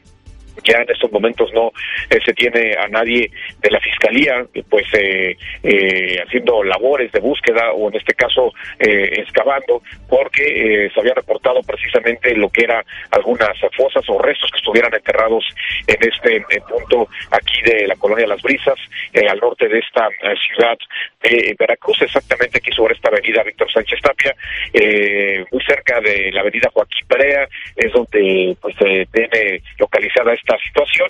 [0.65, 1.73] ya en estos momentos no
[2.11, 7.73] eh, se tiene a nadie de la fiscalía pues eh, eh, haciendo labores de búsqueda
[7.73, 14.05] o en este caso excavando porque se había reportado precisamente lo que era algunas fosas
[14.09, 15.45] o restos que estuvieran enterrados
[15.87, 18.79] en este punto aquí de la colonia Las Brisas
[19.29, 20.09] al norte de esta
[20.47, 20.79] ciudad
[21.23, 24.35] de Veracruz exactamente aquí sobre esta avenida Víctor Sánchez Tapia
[25.51, 31.09] muy cerca de la avenida Joaquín Perea es donde pues se tiene localizada esta situación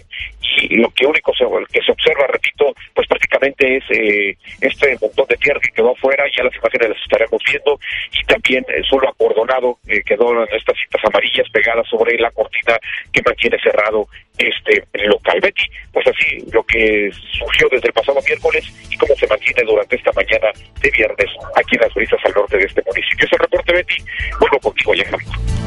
[0.56, 5.36] y lo que único que se observa, repito, pues prácticamente es eh, este montón de
[5.36, 7.78] tierra que quedó afuera, ya las imágenes las estaremos viendo,
[8.12, 12.78] y también eh, solo acordonado eh, quedó estas cintas amarillas pegadas sobre la cortina
[13.12, 14.06] que mantiene cerrado
[14.38, 15.40] este local.
[15.40, 19.96] Betty, pues así lo que surgió desde el pasado miércoles y cómo se mantiene durante
[19.96, 20.50] esta mañana
[20.80, 23.26] de viernes aquí en las brisas al norte de este municipio.
[23.26, 23.96] Ese reporte, Betty,
[24.38, 25.60] bueno, contigo, Alejandro.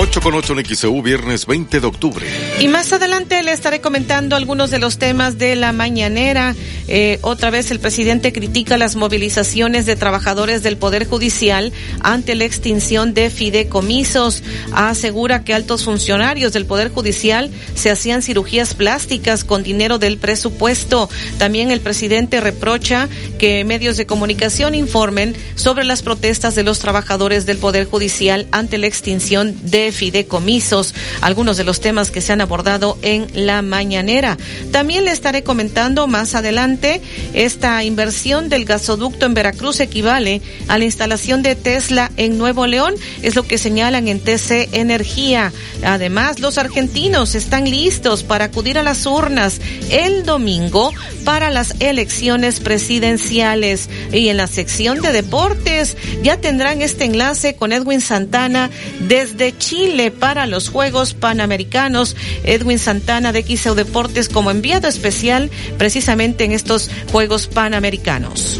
[0.00, 2.24] 8 con 8 en XEU, viernes 20 de octubre.
[2.60, 6.54] Y más adelante le estaré comentando algunos de los temas de la mañanera.
[6.86, 12.44] Eh, otra vez el presidente critica las movilizaciones de trabajadores del Poder Judicial ante la
[12.44, 14.44] extinción de fideicomisos.
[14.72, 21.10] Asegura que altos funcionarios del Poder Judicial se hacían cirugías plásticas con dinero del presupuesto.
[21.38, 23.08] También el presidente reprocha
[23.40, 28.78] que medios de comunicación informen sobre las protestas de los trabajadores del Poder Judicial ante
[28.78, 34.36] la extinción de fideicomisos, algunos de los temas que se han abordado en la mañanera.
[34.72, 37.00] También le estaré comentando más adelante,
[37.34, 42.94] esta inversión del gasoducto en Veracruz equivale a la instalación de Tesla en Nuevo León,
[43.22, 45.52] es lo que señalan en TC Energía.
[45.84, 49.60] Además, los argentinos están listos para acudir a las urnas
[49.90, 50.92] el domingo
[51.24, 53.88] para las elecciones presidenciales.
[54.12, 58.70] Y en la sección de deportes ya tendrán este enlace con Edwin Santana
[59.00, 62.16] desde Chile Chile para los Juegos Panamericanos.
[62.42, 68.58] Edwin Santana de XEU Deportes como enviado especial precisamente en estos Juegos Panamericanos.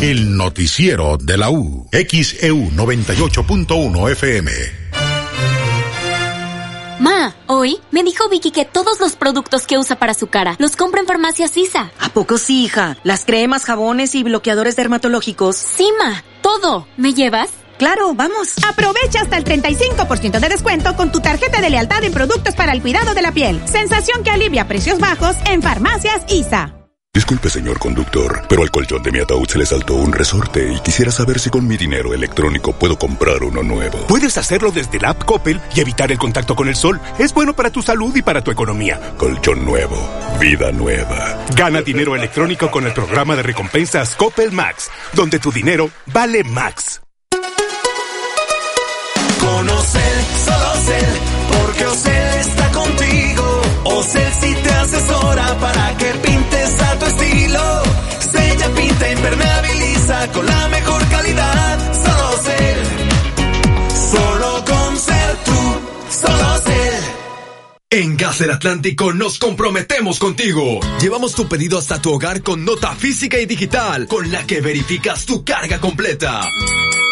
[0.00, 1.88] El noticiero de la U.
[1.92, 4.87] XEU 98.1 FM.
[7.50, 11.00] Hoy me dijo Vicky que todos los productos que usa para su cara los compra
[11.00, 11.90] en Farmacia Sisa.
[11.98, 12.98] ¿A poco sí, hija?
[13.04, 15.56] Las cremas, jabones y bloqueadores dermatológicos.
[15.56, 16.86] Sí, ma todo.
[16.98, 17.48] ¿Me llevas?
[17.78, 18.56] Claro, vamos.
[18.68, 22.82] Aprovecha hasta el 35% de descuento con tu tarjeta de lealtad en productos para el
[22.82, 23.62] cuidado de la piel.
[23.66, 26.77] Sensación que alivia precios bajos en Farmacias ISA.
[27.18, 30.78] Disculpe, señor conductor, pero al colchón de mi ataúd se le saltó un resorte y
[30.78, 34.06] quisiera saber si con mi dinero electrónico puedo comprar uno nuevo.
[34.06, 37.00] Puedes hacerlo desde la app Coppel y evitar el contacto con el sol.
[37.18, 39.00] Es bueno para tu salud y para tu economía.
[39.16, 39.98] Colchón nuevo,
[40.38, 41.44] vida nueva.
[41.56, 47.00] Gana dinero electrónico con el programa de recompensas Coppel Max, donde tu dinero vale Max.
[49.40, 50.72] Conocer, solo
[51.50, 52.17] porque.
[53.84, 56.08] Ocel si te asesora para que
[59.12, 61.92] impermeabiliza con la mejor calidad.
[61.92, 62.78] Solo Cel.
[64.10, 66.26] Solo con Cel tú.
[66.26, 67.04] Solo Cel.
[67.90, 70.80] En Gas del Atlántico nos comprometemos contigo.
[71.00, 75.24] Llevamos tu pedido hasta tu hogar con nota física y digital, con la que verificas
[75.24, 76.42] tu carga completa.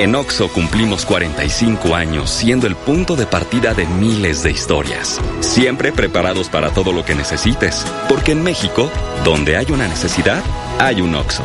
[0.00, 5.20] En OXO cumplimos 45 años siendo el punto de partida de miles de historias.
[5.40, 7.84] Siempre preparados para todo lo que necesites.
[8.08, 8.90] Porque en México,
[9.24, 10.42] donde hay una necesidad,
[10.78, 11.42] hay un OXO.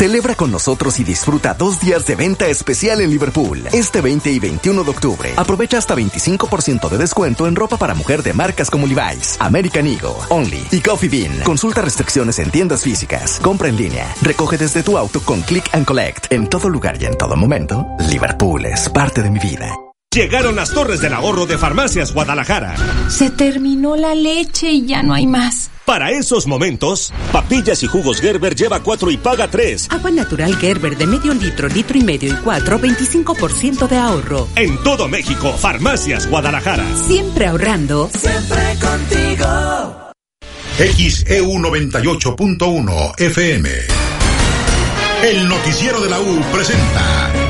[0.00, 3.64] Celebra con nosotros y disfruta dos días de venta especial en Liverpool.
[3.70, 5.32] Este 20 y 21 de octubre.
[5.36, 10.14] Aprovecha hasta 25% de descuento en ropa para mujer de marcas como Levi's, American Eagle,
[10.30, 11.40] Only y Coffee Bean.
[11.40, 13.38] Consulta restricciones en tiendas físicas.
[13.42, 14.10] Compra en línea.
[14.22, 16.32] Recoge desde tu auto con Click and Collect.
[16.32, 19.70] En todo lugar y en todo momento, Liverpool es parte de mi vida.
[20.12, 22.74] Llegaron las torres del ahorro de Farmacias Guadalajara.
[23.08, 25.70] Se terminó la leche y ya no hay más.
[25.84, 29.86] Para esos momentos, papillas y jugos Gerber lleva 4 y paga 3.
[29.92, 34.48] Agua natural Gerber de medio litro, litro y medio y 4, 25% de ahorro.
[34.56, 36.84] En todo México, Farmacias Guadalajara.
[36.96, 38.10] Siempre ahorrando.
[38.12, 40.10] Siempre contigo.
[40.76, 43.70] XEU 98.1 FM.
[45.22, 47.49] El noticiero de la U presenta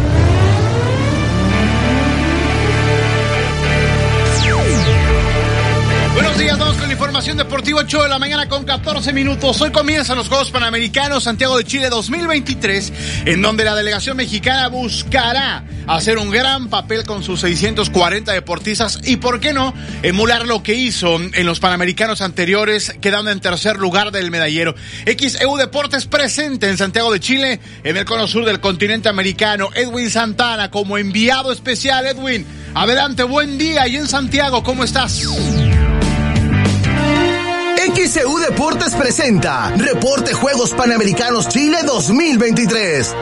[7.11, 9.59] Información deportiva 8 de la mañana con 14 minutos.
[9.59, 12.93] Hoy comienzan los Juegos Panamericanos Santiago de Chile 2023,
[13.25, 19.17] en donde la delegación mexicana buscará hacer un gran papel con sus 640 deportistas y,
[19.17, 19.73] por qué no,
[20.03, 24.73] emular lo que hizo en los Panamericanos anteriores, quedando en tercer lugar del medallero.
[25.05, 29.67] XEU Deportes presente en Santiago de Chile, en el cono sur del continente americano.
[29.75, 32.05] Edwin Santana como enviado especial.
[32.05, 33.85] Edwin, adelante, buen día.
[33.89, 35.27] Y en Santiago, ¿cómo estás?
[37.95, 43.15] XEU Deportes presenta Reporte Juegos Panamericanos Chile 2023.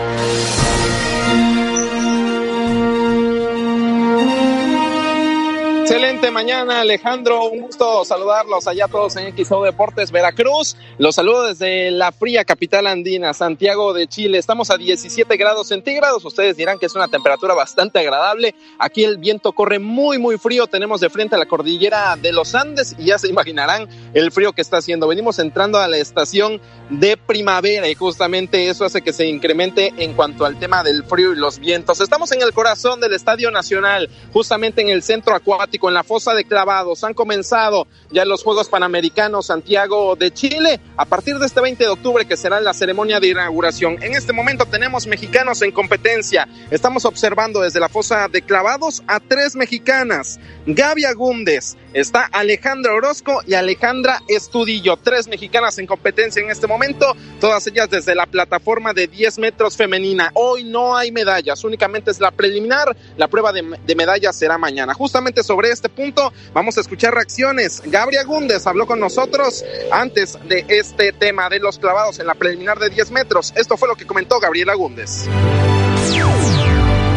[5.89, 7.45] Excelente mañana, Alejandro.
[7.45, 10.77] Un gusto saludarlos allá todos en XO Deportes Veracruz.
[10.99, 14.37] Los saludo desde la fría capital andina, Santiago de Chile.
[14.37, 16.23] Estamos a 17 grados centígrados.
[16.23, 18.53] Ustedes dirán que es una temperatura bastante agradable.
[18.77, 20.67] Aquí el viento corre muy, muy frío.
[20.67, 24.53] Tenemos de frente a la cordillera de los Andes y ya se imaginarán el frío
[24.53, 25.07] que está haciendo.
[25.07, 26.61] Venimos entrando a la estación
[26.91, 31.33] de primavera y justamente eso hace que se incremente en cuanto al tema del frío
[31.33, 31.99] y los vientos.
[31.99, 36.34] Estamos en el corazón del Estadio Nacional, justamente en el centro acuático en la fosa
[36.34, 37.03] de clavados.
[37.03, 41.89] Han comenzado ya los Juegos Panamericanos Santiago de Chile a partir de este 20 de
[41.89, 44.01] octubre que será la ceremonia de inauguración.
[44.03, 46.47] En este momento tenemos mexicanos en competencia.
[46.72, 50.39] Estamos observando desde la fosa de clavados a tres mexicanas.
[50.65, 57.15] Gaby Agúndez, está Alejandra Orozco y Alejandra Estudillo, tres mexicanas en competencia en este momento,
[57.39, 60.31] todas ellas desde la plataforma de 10 metros femenina.
[60.33, 64.93] Hoy no hay medallas, únicamente es la preliminar, la prueba de, medallas será mañana.
[64.93, 67.81] Justamente sobre este punto vamos a escuchar reacciones.
[67.85, 72.79] Gabriel Gúndez habló con nosotros antes de este tema de los clavados en la preliminar
[72.79, 73.53] de 10 metros.
[73.55, 75.27] Esto fue lo que comentó Gabriela Gúndez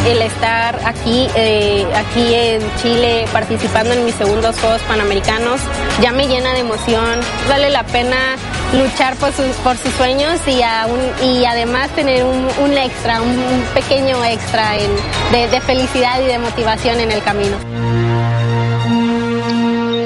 [0.06, 5.60] el estar aquí, eh, aquí en Chile participando en mis segundos Juegos Panamericanos
[6.00, 7.20] ya me llena de emoción.
[7.48, 8.36] Vale la pena
[8.72, 10.60] luchar por sus, por sus sueños y,
[11.24, 14.72] y además tener un, extra, un, pequeño extra
[15.30, 17.56] de, de felicidad y de motivación en el camino.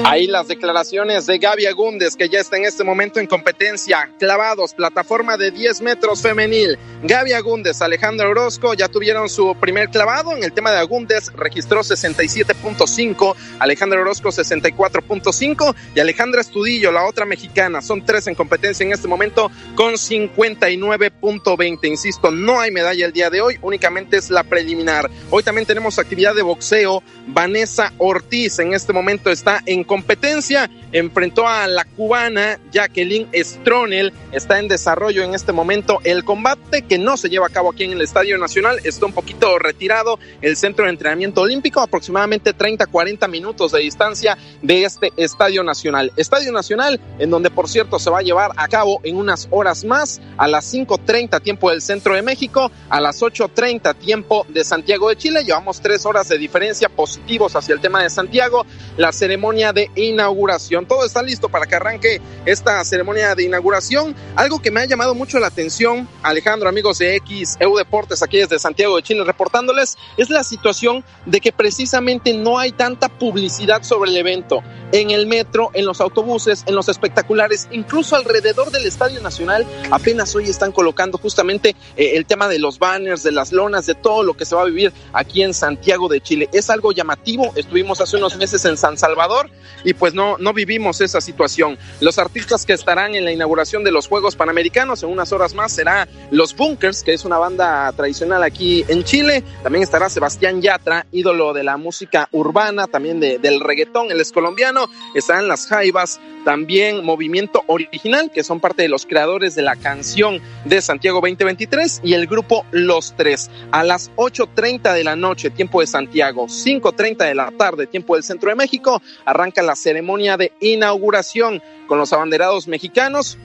[0.09, 4.09] Ahí las declaraciones de Gaby Agúndez, que ya está en este momento en competencia.
[4.17, 6.79] Clavados, plataforma de 10 metros femenil.
[7.03, 10.31] Gaby Agúndez, Alejandro Orozco ya tuvieron su primer clavado.
[10.31, 17.25] En el tema de Agúndez registró 67.5, Alejandro Orozco 64.5 y Alejandra Estudillo, la otra
[17.25, 17.81] mexicana.
[17.81, 21.85] Son tres en competencia en este momento con 59.20.
[21.85, 25.11] Insisto, no hay medalla el día de hoy, únicamente es la preliminar.
[25.31, 27.03] Hoy también tenemos actividad de boxeo.
[27.27, 30.69] Vanessa Ortiz en este momento está en competencia competencia.
[30.91, 34.13] Enfrentó a la cubana Jacqueline Stronel.
[34.31, 37.83] Está en desarrollo en este momento el combate que no se lleva a cabo aquí
[37.83, 38.79] en el Estadio Nacional.
[38.83, 44.83] Está un poquito retirado el centro de entrenamiento olímpico, aproximadamente 30-40 minutos de distancia de
[44.83, 46.11] este Estadio Nacional.
[46.15, 49.83] Estadio Nacional, en donde por cierto se va a llevar a cabo en unas horas
[49.83, 55.09] más, a las 5.30 tiempo del centro de México, a las 8.30 tiempo de Santiago
[55.09, 55.43] de Chile.
[55.43, 58.65] Llevamos tres horas de diferencia positivos hacia el tema de Santiago.
[58.95, 60.85] La ceremonia de inauguración.
[60.85, 64.15] Todo está listo para que arranque esta ceremonia de inauguración.
[64.35, 68.37] Algo que me ha llamado mucho la atención, Alejandro, amigos de X, EU Deportes, aquí
[68.37, 73.83] desde Santiago de Chile, reportándoles, es la situación de que precisamente no hay tanta publicidad
[73.83, 74.61] sobre el evento.
[74.91, 80.33] En el metro, en los autobuses, en los espectaculares, incluso alrededor del Estadio Nacional, apenas
[80.35, 84.23] hoy están colocando justamente eh, el tema de los banners, de las lonas, de todo
[84.23, 86.49] lo que se va a vivir aquí en Santiago de Chile.
[86.53, 87.51] Es algo llamativo.
[87.55, 89.49] Estuvimos hace unos meses en San Salvador
[89.83, 91.77] y pues no, no vivimos esa situación.
[91.99, 95.73] Los artistas que estarán en la inauguración de los Juegos Panamericanos en unas horas más
[95.73, 99.43] será Los Bunkers, que es una banda tradicional aquí en Chile.
[99.63, 104.31] También estará Sebastián Yatra, ídolo de la música urbana, también de, del reggaetón, él es
[104.31, 104.76] colombiano.
[105.15, 110.41] Estarán Las Jaivas, también Movimiento Original, que son parte de los creadores de la canción
[110.65, 113.49] de Santiago 2023 y el grupo Los Tres.
[113.71, 118.23] A las 8.30 de la noche, tiempo de Santiago, 5.30 de la tarde, tiempo del
[118.23, 123.37] Centro de México, arranca la ceremonia de inauguración con los abanderados mexicanos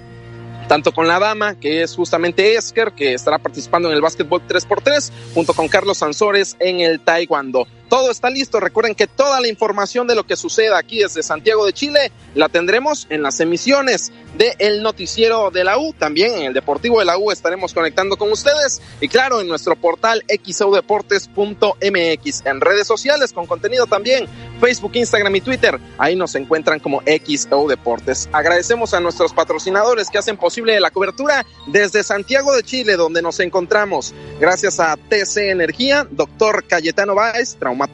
[0.69, 5.11] tanto con la dama, que es justamente Esker, que estará participando en el básquetbol 3x3,
[5.35, 7.67] junto con Carlos Sansores en el taekwondo.
[7.93, 8.59] Todo está listo.
[8.59, 12.49] Recuerden que toda la información de lo que suceda aquí desde Santiago de Chile la
[12.49, 15.93] tendremos en las emisiones del el noticiero de la U.
[15.93, 18.81] También en el Deportivo de la U estaremos conectando con ustedes.
[19.03, 22.47] Y claro, en nuestro portal xeudeportes.mx.
[22.47, 24.27] En redes sociales con contenido también.
[24.63, 25.81] Facebook, Instagram y Twitter.
[25.99, 28.29] Ahí nos encuentran como XO Deportes.
[28.33, 33.41] Agradecemos a nuestros patrocinadores que hacen posible la cobertura desde Santiago de Chile, donde nos
[33.41, 34.15] encontramos.
[34.39, 37.91] Gracias a TC Energía, doctor Cayetano Báez, trauma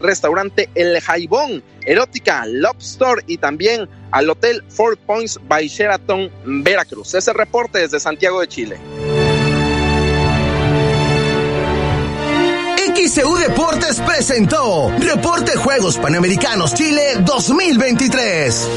[0.00, 7.14] restaurante El Jaibón, Erótica, Lobster y también al Hotel Four Points by Sheraton, Veracruz.
[7.14, 9.11] Ese reporte desde Santiago de Chile.
[12.94, 18.68] XCU Deportes presentó Reporte Juegos Panamericanos Chile 2023.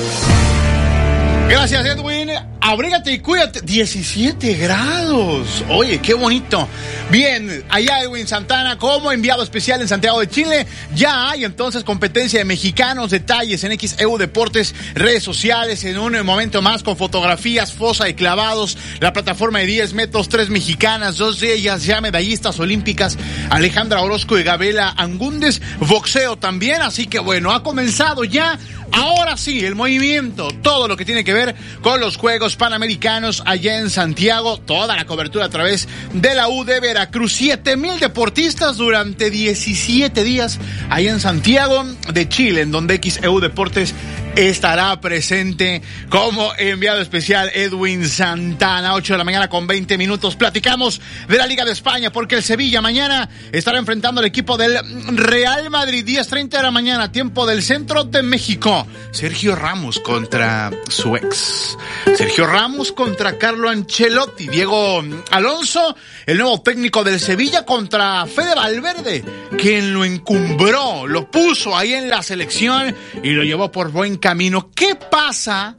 [1.50, 2.55] Gracias, Edwin.
[2.68, 3.62] Abrígate y cuídate.
[3.62, 5.64] 17 grados.
[5.70, 6.68] Oye, qué bonito.
[7.12, 10.66] Bien, allá Edwin Santana, como enviado especial en Santiago de Chile,
[10.96, 16.64] ya hay entonces competencia de mexicanos, detalles en XEU Deportes, redes sociales, en un momento
[16.64, 21.54] más con fotografías, fosa y clavados, la plataforma de 10 metros, tres mexicanas, dos de
[21.54, 23.16] ellas ya medallistas olímpicas,
[23.52, 28.58] Alejandra Orozco y Gabriela Angúndez, boxeo también, así que bueno, ha comenzado ya
[28.92, 33.80] Ahora sí, el movimiento, todo lo que tiene que ver con los Juegos Panamericanos allá
[33.80, 37.34] en Santiago, toda la cobertura a través de la U de Veracruz.
[37.34, 40.60] Siete mil deportistas durante 17 días
[40.90, 43.94] allá en Santiago de Chile, en donde XEU Deportes
[44.36, 50.36] estará presente como enviado especial Edwin Santana, 8 de la mañana con 20 minutos.
[50.36, 54.78] Platicamos de la Liga de España porque el Sevilla mañana estará enfrentando al equipo del
[55.16, 58.86] Real Madrid, 10.30 de la mañana, tiempo del centro de México.
[59.12, 61.78] Sergio Ramos contra su ex.
[62.16, 64.48] Sergio Ramos contra Carlo Ancelotti.
[64.50, 65.02] Diego
[65.32, 65.96] Alonso,
[66.26, 69.24] el nuevo técnico del Sevilla contra Fede Valverde,
[69.58, 72.94] quien lo encumbró, lo puso ahí en la selección
[73.24, 74.72] y lo llevó por buen camino.
[74.74, 75.76] ¿Qué pasa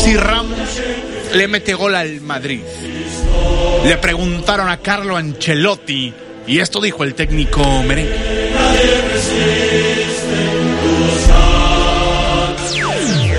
[0.00, 0.80] si Ramos
[1.34, 2.60] le mete gol al Madrid?
[3.84, 6.14] Le preguntaron a Carlo Ancelotti
[6.46, 8.52] y esto dijo el técnico merengue.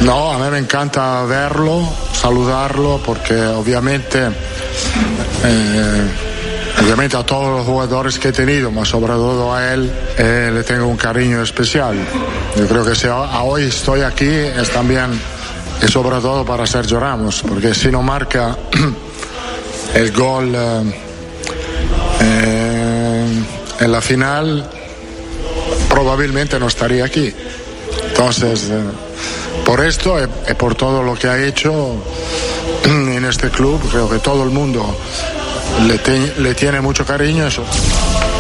[0.02, 4.20] No, a mí me encanta verlo, saludarlo, porque obviamente,
[5.46, 6.08] eh,
[6.82, 10.64] obviamente a todos los jugadores que he tenido, más sobre todo a él, eh, le
[10.64, 11.96] tengo un cariño especial.
[12.58, 15.20] Yo creo que si a- hoy estoy aquí es también
[15.82, 18.58] y sobre todo para Sergio Ramos, porque si no marca
[19.94, 20.82] el gol eh,
[22.22, 23.26] eh,
[23.80, 24.70] en la final,
[25.90, 27.34] probablemente no estaría aquí.
[28.10, 28.82] Entonces, eh,
[29.66, 31.96] por esto y, y por todo lo que ha hecho
[32.86, 34.96] en este club, creo que todo el mundo
[36.40, 37.48] le, tiene mucho cariño.
[37.48, 37.66] Eso.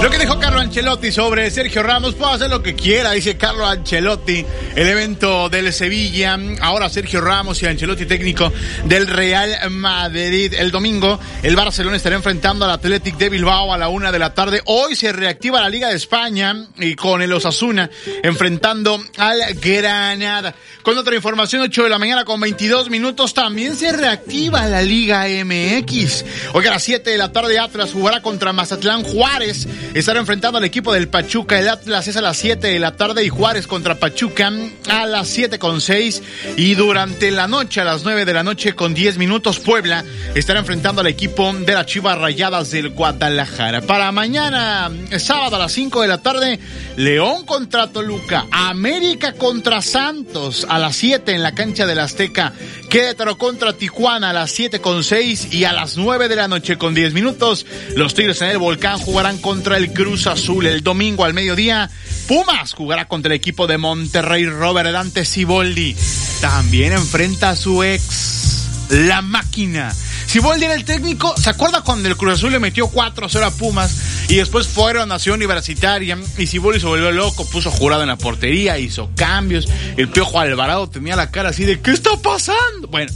[0.03, 3.65] Lo que dijo Carlo Ancelotti sobre Sergio Ramos, puede hacer lo que quiera, dice Carlo
[3.65, 4.45] Ancelotti,
[4.75, 8.51] el evento del Sevilla, ahora Sergio Ramos y Ancelotti técnico
[8.83, 10.53] del Real Madrid.
[10.55, 14.33] El domingo el Barcelona estará enfrentando al Athletic de Bilbao a la una de la
[14.33, 14.61] tarde.
[14.65, 17.89] Hoy se reactiva la Liga de España y con el Osasuna
[18.23, 20.53] enfrentando al Granada.
[20.81, 25.27] Con otra información, 8 de la mañana con 22 minutos, también se reactiva la Liga
[25.27, 26.25] MX.
[26.51, 29.67] Hoy a las 7 de la tarde Atlas jugará contra Mazatlán Juárez.
[29.93, 31.59] Estará enfrentando al equipo del Pachuca.
[31.59, 34.51] El Atlas es a las 7 de la tarde y Juárez contra Pachuca
[34.89, 36.21] a las 7 con 6.
[36.57, 40.03] Y durante la noche, a las 9 de la noche con 10 minutos, Puebla
[40.35, 43.81] estará enfrentando al equipo de las Chivas Rayadas del Guadalajara.
[43.81, 46.59] Para mañana, sábado a las 5 de la tarde,
[46.97, 48.45] León contra Toluca.
[48.51, 52.53] América contra Santos a las 7 en la cancha del Azteca.
[52.93, 56.77] Querétaro contra Tijuana a las 7 con 6 y a las 9 de la noche
[56.77, 57.65] con 10 minutos.
[57.95, 61.89] Los Tigres en el Volcán jugarán contra el Cruz Azul el domingo al mediodía.
[62.27, 65.95] Pumas jugará contra el equipo de Monterrey Robert Dante Siboldi.
[66.39, 69.91] También enfrenta a su ex, la máquina.
[70.33, 74.25] Siboldi era el técnico, ¿se acuerda cuando el Cruz Azul le metió 4-0 a Pumas
[74.29, 78.15] y después fueron a Nación Universitaria y Siboldi se volvió loco, puso jurado en la
[78.15, 82.87] portería, hizo cambios, el Piojo Alvarado tenía la cara así de ¿qué está pasando?
[82.87, 83.11] Bueno,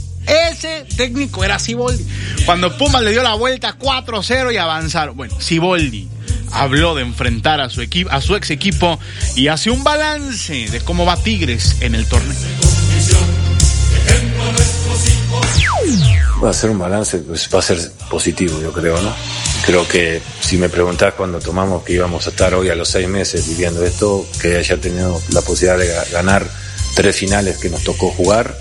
[0.52, 2.06] ese técnico era Siboldi.
[2.46, 5.16] Cuando Pumas le dio la vuelta 4-0 y avanzaron.
[5.16, 6.08] Bueno, Siboldi
[6.52, 8.96] habló de enfrentar a su a su ex equipo
[9.34, 12.36] y hace un balance de cómo va Tigres en el torneo.
[16.52, 17.78] Ser un balance, pues va a ser
[18.10, 19.14] positivo, yo creo, ¿no?
[19.66, 23.06] Creo que si me preguntás cuando tomamos que íbamos a estar hoy a los seis
[23.06, 26.46] meses viviendo esto, que haya tenido la posibilidad de ga- ganar
[26.94, 28.56] tres finales que nos tocó jugar,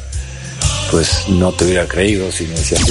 [0.91, 2.81] pues no te hubiera creído si me decías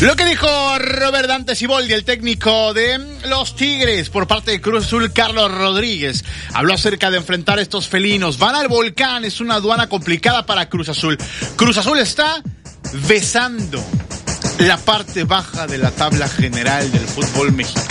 [0.00, 4.86] Lo que dijo Robert Dante Siboldi, el técnico de los Tigres, por parte de Cruz
[4.86, 6.24] Azul, Carlos Rodríguez,
[6.54, 8.38] habló acerca de enfrentar estos felinos.
[8.38, 11.18] Van al volcán, es una aduana complicada para Cruz Azul.
[11.56, 12.42] Cruz Azul está
[13.08, 13.82] besando
[14.58, 17.86] la parte baja de la tabla general del fútbol mexicano.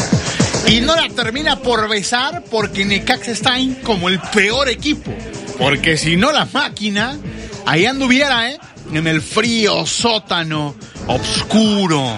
[0.67, 5.13] Y no la termina por besar porque Necaxa está como el peor equipo.
[5.57, 7.17] Porque si no la máquina,
[7.65, 8.59] ahí anduviera, ¿eh?
[8.93, 10.75] En el frío sótano,
[11.07, 12.17] oscuro,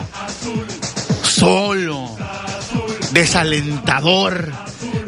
[1.24, 2.16] solo,
[3.12, 4.52] desalentador.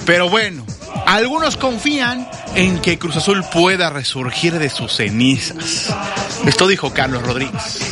[0.06, 0.66] Pero bueno,
[1.06, 5.94] algunos confían en que Cruz Azul pueda resurgir de sus cenizas.
[6.46, 7.92] Esto dijo Carlos Rodríguez.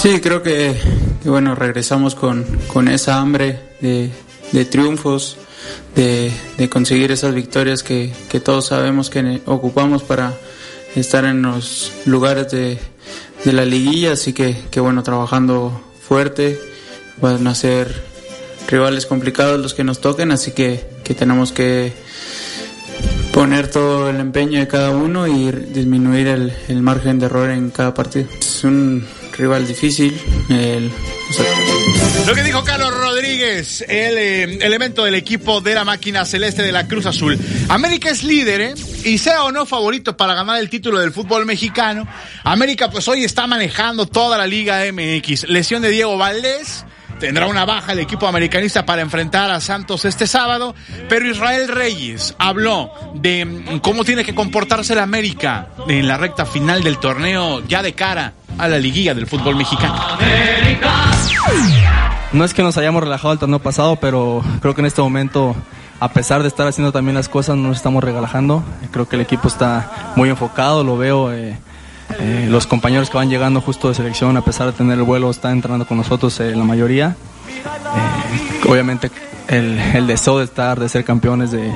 [0.00, 0.78] Sí, creo que,
[1.24, 4.10] bueno, regresamos con, con esa hambre de,
[4.52, 5.36] de triunfos,
[5.94, 10.34] de, de conseguir esas victorias que, que todos sabemos que ocupamos para
[10.94, 12.78] estar en los lugares de,
[13.44, 16.60] de la liguilla, así que, que bueno, trabajando fuerte,
[17.20, 18.13] van a ser
[18.68, 21.92] rivales complicados los que nos toquen, así que, que tenemos que
[23.34, 27.92] poner todo el empeño de cada uno y disminuir el, margen de error en cada
[27.92, 28.28] partido.
[28.38, 29.04] Es un
[29.36, 30.16] rival difícil.
[32.26, 36.70] Lo que dijo Carlos Rodríguez, el eh, elemento del equipo de la máquina celeste de
[36.70, 37.36] la Cruz Azul.
[37.68, 38.74] América es líder, ¿eh?
[39.04, 42.06] Y sea o no favorito para ganar el título del fútbol mexicano.
[42.44, 45.48] América, pues hoy está manejando toda la Liga MX.
[45.48, 46.84] Lesión de Diego Valdés.
[47.18, 50.74] Tendrá una baja el equipo americanista para enfrentar a Santos este sábado,
[51.08, 56.46] pero Israel Reyes habló de mm, cómo tiene que comportarse la América en la recta
[56.46, 59.96] final del torneo ya de cara a la liguilla del fútbol mexicano.
[62.32, 65.54] No es que nos hayamos relajado el torneo pasado, pero creo que en este momento,
[66.00, 68.64] a pesar de estar haciendo también las cosas, no nos estamos relajando.
[68.90, 71.32] Creo que el equipo está muy enfocado, lo veo.
[71.32, 71.56] Eh,
[72.18, 75.30] eh, los compañeros que van llegando justo de selección, a pesar de tener el vuelo,
[75.30, 77.16] están entrenando con nosotros eh, la mayoría.
[77.48, 79.10] Eh, obviamente
[79.48, 81.72] el, el, deseo de estar, de ser campeones, de,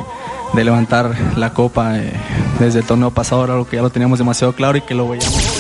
[0.54, 1.94] de levantar la copa
[2.58, 5.08] desde el torneo pasado era algo que ya lo teníamos demasiado claro y que lo
[5.08, 5.57] veíamos.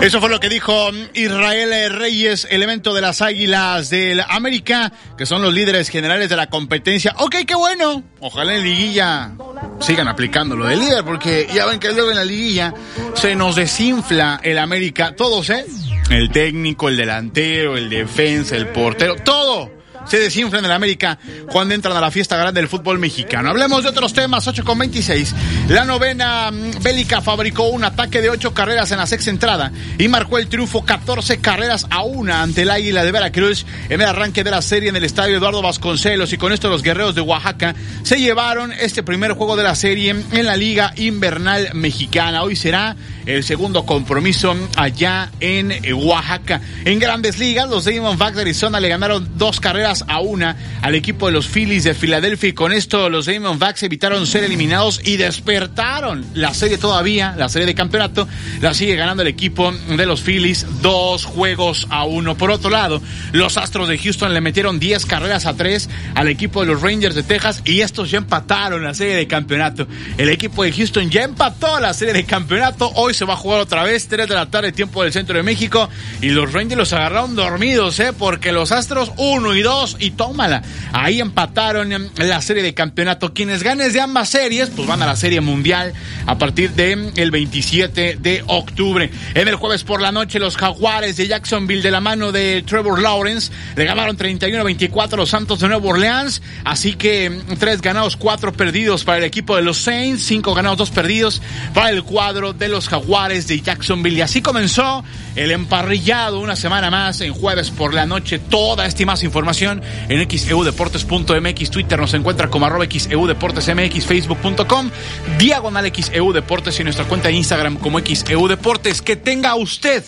[0.00, 5.42] Eso fue lo que dijo Israel Reyes, elemento de las Águilas del América, que son
[5.42, 7.14] los líderes generales de la competencia.
[7.18, 8.02] Ok, qué bueno.
[8.20, 9.32] Ojalá en liguilla
[9.80, 12.74] sigan aplicando lo del líder, porque ya ven que luego en la liguilla
[13.14, 15.14] se nos desinfla el América.
[15.16, 15.64] Todos, ¿eh?
[16.10, 21.18] El técnico, el delantero, el defensa, el portero, todo se desinflan en América
[21.50, 23.50] cuando entran a la fiesta grande del fútbol mexicano.
[23.50, 25.34] Hablemos de otros temas, 8 con 26.
[25.68, 30.08] La novena mm, bélica fabricó un ataque de 8 carreras en la sexta entrada y
[30.08, 34.44] marcó el triunfo 14 carreras a una ante el Águila de Veracruz en el arranque
[34.44, 37.74] de la serie en el estadio Eduardo Vasconcelos y con esto los guerreros de Oaxaca
[38.02, 42.42] se llevaron este primer juego de la serie en la Liga Invernal Mexicana.
[42.42, 42.96] Hoy será
[43.26, 46.60] el segundo compromiso allá en Oaxaca.
[46.84, 51.26] En grandes ligas, los Diamondbacks de Arizona le ganaron dos carreras a una al equipo
[51.26, 56.24] de los Phillies de Filadelfia y con esto los Diamondbacks evitaron ser eliminados y despertaron
[56.34, 58.28] la serie todavía, la serie de campeonato,
[58.60, 62.36] la sigue ganando el equipo de los Phillies dos juegos a uno.
[62.36, 63.02] Por otro lado,
[63.32, 67.14] los Astros de Houston le metieron 10 carreras a tres al equipo de los Rangers
[67.14, 69.86] de Texas y estos ya empataron la serie de campeonato.
[70.16, 72.90] El equipo de Houston ya empató la serie de campeonato.
[72.94, 75.42] Hoy se va a jugar otra vez, 3 de la tarde, tiempo del centro de
[75.42, 75.88] México.
[76.20, 78.12] Y los Rangers los agarraron dormidos, ¿eh?
[78.16, 80.62] Porque los Astros 1 y 2 y tómala.
[80.92, 83.32] Ahí empataron en la serie de campeonato.
[83.32, 85.92] Quienes ganes de ambas series, pues van a la serie mundial
[86.26, 89.10] a partir del el 27 de octubre.
[89.34, 93.00] En el jueves por la noche, los Jaguares de Jacksonville de la mano de Trevor
[93.00, 96.42] Lawrence le ganaron 31-24 a los Santos de Nueva Orleans.
[96.64, 100.90] Así que tres ganados, cuatro perdidos para el equipo de los Saints, cinco ganados, dos
[100.90, 101.40] perdidos
[101.72, 104.18] para el cuadro de los Jaguares de Jacksonville.
[104.18, 105.04] Y así comenzó
[105.40, 108.38] el emparrillado una semana más en jueves por la noche.
[108.38, 109.80] Toda esta y más información
[110.10, 111.70] en xeudeportes.mx.
[111.70, 114.90] Twitter nos encuentra como arroba xeudeportesmx, facebook.com,
[115.38, 119.00] diagonal xeudeportes y nuestra cuenta de Instagram como xeudeportes.
[119.00, 120.04] Que tenga usted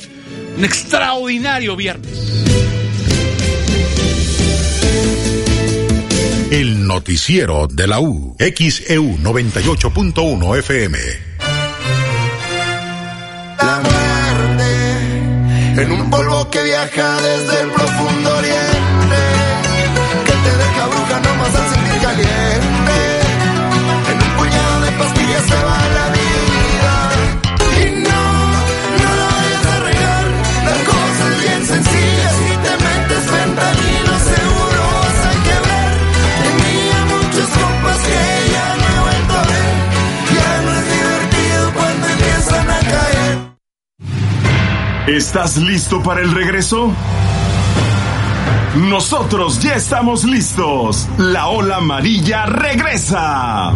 [0.58, 2.44] un extraordinario viernes.
[6.50, 11.31] El noticiero de la U, XEU 98.1 FM.
[15.78, 17.70] En un polvo que viaja desde el
[45.12, 46.90] ¿Estás listo para el regreso?
[48.76, 51.06] Nosotros ya estamos listos.
[51.18, 53.74] La ola amarilla regresa.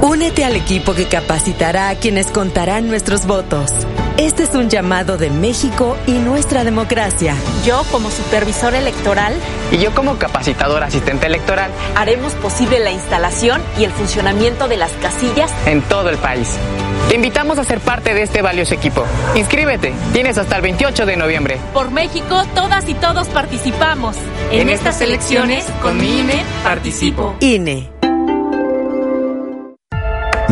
[0.00, 3.70] Únete al equipo que capacitará a quienes contarán nuestros votos.
[4.16, 7.34] Este es un llamado de México y nuestra democracia.
[7.66, 9.34] Yo, como supervisor electoral,
[9.70, 14.92] Y yo como capacitador asistente electoral haremos posible la instalación y el funcionamiento de las
[14.92, 16.48] casillas en todo el país.
[17.08, 19.04] Te invitamos a ser parte de este valioso equipo.
[19.34, 19.92] Inscríbete.
[20.12, 21.58] Tienes hasta el 28 de noviembre.
[21.72, 24.16] Por México, todas y todos participamos.
[24.50, 27.36] En, estas elecciones, con mi INE, participo.
[27.40, 27.90] INE.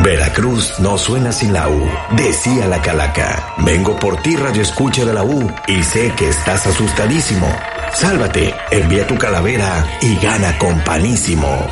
[0.02, 3.54] Veracruz no suena sin la U, decía la calaca.
[3.58, 7.46] Vengo por ti, Radio Escucha de la U, y sé que estás asustadísimo.
[7.92, 11.66] Sálvate, envía tu calavera y gana con panísimo.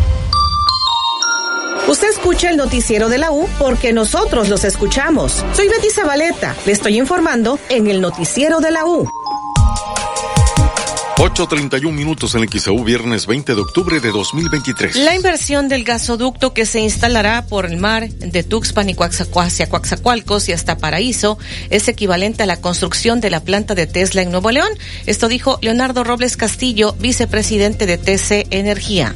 [2.21, 5.43] Escucha el noticiero de la U porque nosotros los escuchamos.
[5.55, 9.09] Soy Betty Zabaleta, le estoy informando en el noticiero de la U.
[11.17, 14.97] 8.31 minutos en el XAU, viernes 20 de octubre de 2023.
[14.97, 20.47] La inversión del gasoducto que se instalará por el mar de Tuxpan y hacia Coaxacualcos
[20.47, 21.39] y hasta Paraíso
[21.71, 24.69] es equivalente a la construcción de la planta de Tesla en Nuevo León.
[25.07, 29.15] Esto dijo Leonardo Robles Castillo, vicepresidente de TC Energía.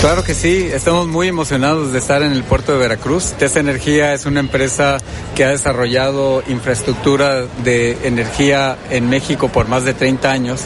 [0.00, 3.34] Claro que sí, estamos muy emocionados de estar en el puerto de Veracruz.
[3.38, 4.98] TC Energía es una empresa
[5.34, 10.62] que ha desarrollado infraestructura de energía en México por más de 30 años,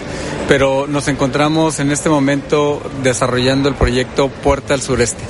[0.48, 5.22] pero nos encontramos en este momento desarrollando el proyecto Puerta al Sureste.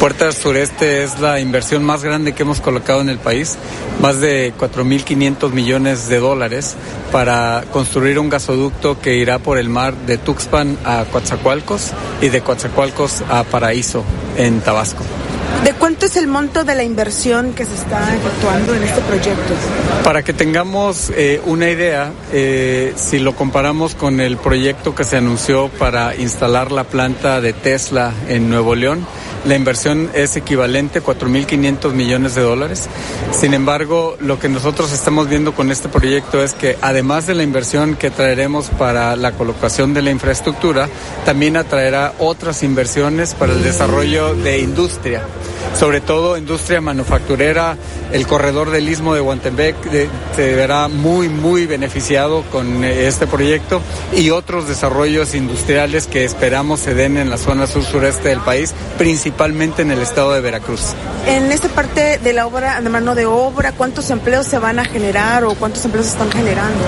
[0.00, 3.56] Puerta Sureste es la inversión más grande que hemos colocado en el país,
[4.00, 6.76] más de 4.500 millones de dólares
[7.10, 12.42] para construir un gasoducto que irá por el mar de Tuxpan a Coatzacoalcos y de
[12.42, 14.04] Coatzacoalcos a Paraíso
[14.36, 15.02] en Tabasco.
[15.64, 19.54] ¿De cuánto es el monto de la inversión que se está efectuando en este proyecto?
[20.04, 25.16] Para que tengamos eh, una idea, eh, si lo comparamos con el proyecto que se
[25.16, 29.06] anunció para instalar la planta de Tesla en Nuevo León,
[29.44, 32.88] la inversión es equivalente a 4.500 millones de dólares.
[33.32, 37.44] Sin embargo, lo que nosotros estamos viendo con este proyecto es que además de la
[37.44, 40.88] inversión que traeremos para la colocación de la infraestructura,
[41.24, 45.22] también atraerá otras inversiones para el desarrollo de industria
[45.78, 47.76] sobre todo industria manufacturera,
[48.12, 49.76] el corredor del istmo de Guantembec
[50.34, 53.80] se verá muy, muy beneficiado con eh, este proyecto
[54.14, 59.82] y otros desarrollos industriales que esperamos se den en la zona sur-sureste del país, principalmente
[59.82, 60.94] en el estado de Veracruz.
[61.26, 64.84] En esta parte de la obra, de mano de obra, ¿cuántos empleos se van a
[64.84, 66.84] generar o cuántos empleos se están generando?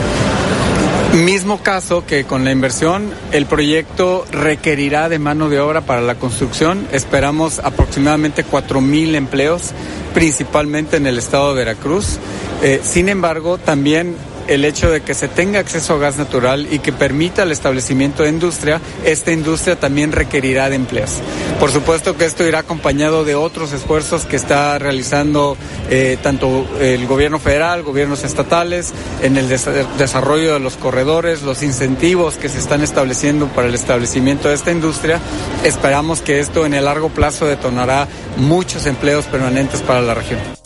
[1.15, 6.15] Mismo caso que con la inversión, el proyecto requerirá de mano de obra para la
[6.17, 6.87] construcción.
[6.93, 9.73] Esperamos aproximadamente 4.000 empleos,
[10.15, 12.19] principalmente en el estado de Veracruz.
[12.63, 14.17] Eh, sin embargo, también
[14.49, 18.23] el hecho de que se tenga acceso a gas natural y que permita el establecimiento
[18.23, 21.21] de industria, esta industria también requerirá de empleos.
[21.61, 25.57] Por supuesto que esto irá acompañado de otros esfuerzos que está realizando
[25.91, 28.93] eh, tanto el gobierno federal, gobiernos estatales,
[29.23, 34.49] en el desarrollo de los corredores, los incentivos que se están estableciendo para el establecimiento
[34.49, 35.21] de esta industria.
[35.65, 40.58] Esperamos que esto en el largo plazo detonará muchos empleos permanentes para la región.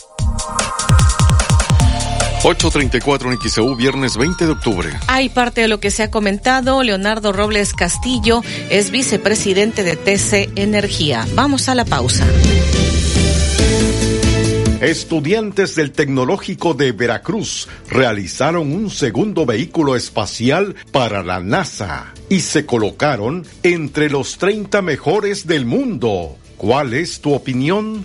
[2.45, 4.91] 834 en XEU, viernes 20 de octubre.
[5.07, 6.83] Hay parte de lo que se ha comentado.
[6.83, 11.25] Leonardo Robles Castillo es vicepresidente de TC Energía.
[11.35, 12.27] Vamos a la pausa.
[14.81, 22.67] Estudiantes del Tecnológico de Veracruz realizaron un segundo vehículo espacial para la NASA y se
[22.67, 26.37] colocaron entre los 30 mejores del mundo.
[26.57, 28.05] ¿Cuál es tu opinión?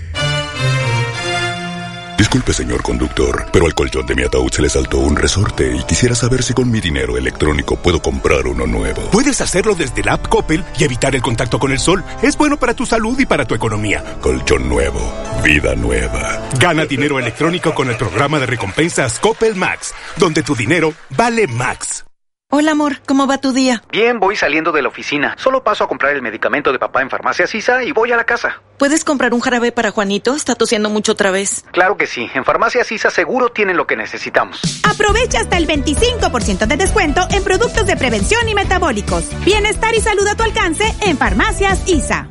[2.21, 5.81] Disculpe, señor conductor, pero al colchón de mi ataúd se le saltó un resorte y
[5.85, 9.09] quisiera saber si con mi dinero electrónico puedo comprar uno nuevo.
[9.09, 12.03] Puedes hacerlo desde la app Coppel y evitar el contacto con el sol.
[12.21, 14.03] Es bueno para tu salud y para tu economía.
[14.21, 15.01] Colchón nuevo,
[15.43, 16.47] vida nueva.
[16.59, 22.05] Gana dinero electrónico con el programa de recompensas Coppel Max, donde tu dinero vale Max.
[22.53, 23.81] Hola amor, ¿cómo va tu día?
[23.93, 25.35] Bien, voy saliendo de la oficina.
[25.37, 28.25] Solo paso a comprar el medicamento de papá en Farmacia Sisa y voy a la
[28.25, 28.61] casa.
[28.77, 30.35] ¿Puedes comprar un jarabe para Juanito?
[30.35, 31.63] Está tosiendo mucho otra vez.
[31.71, 32.29] Claro que sí.
[32.33, 34.59] En Farmacia Sisa seguro tienen lo que necesitamos.
[34.83, 39.29] Aprovecha hasta el 25% de descuento en productos de prevención y metabólicos.
[39.45, 42.30] Bienestar y salud a tu alcance en Farmacias ISA.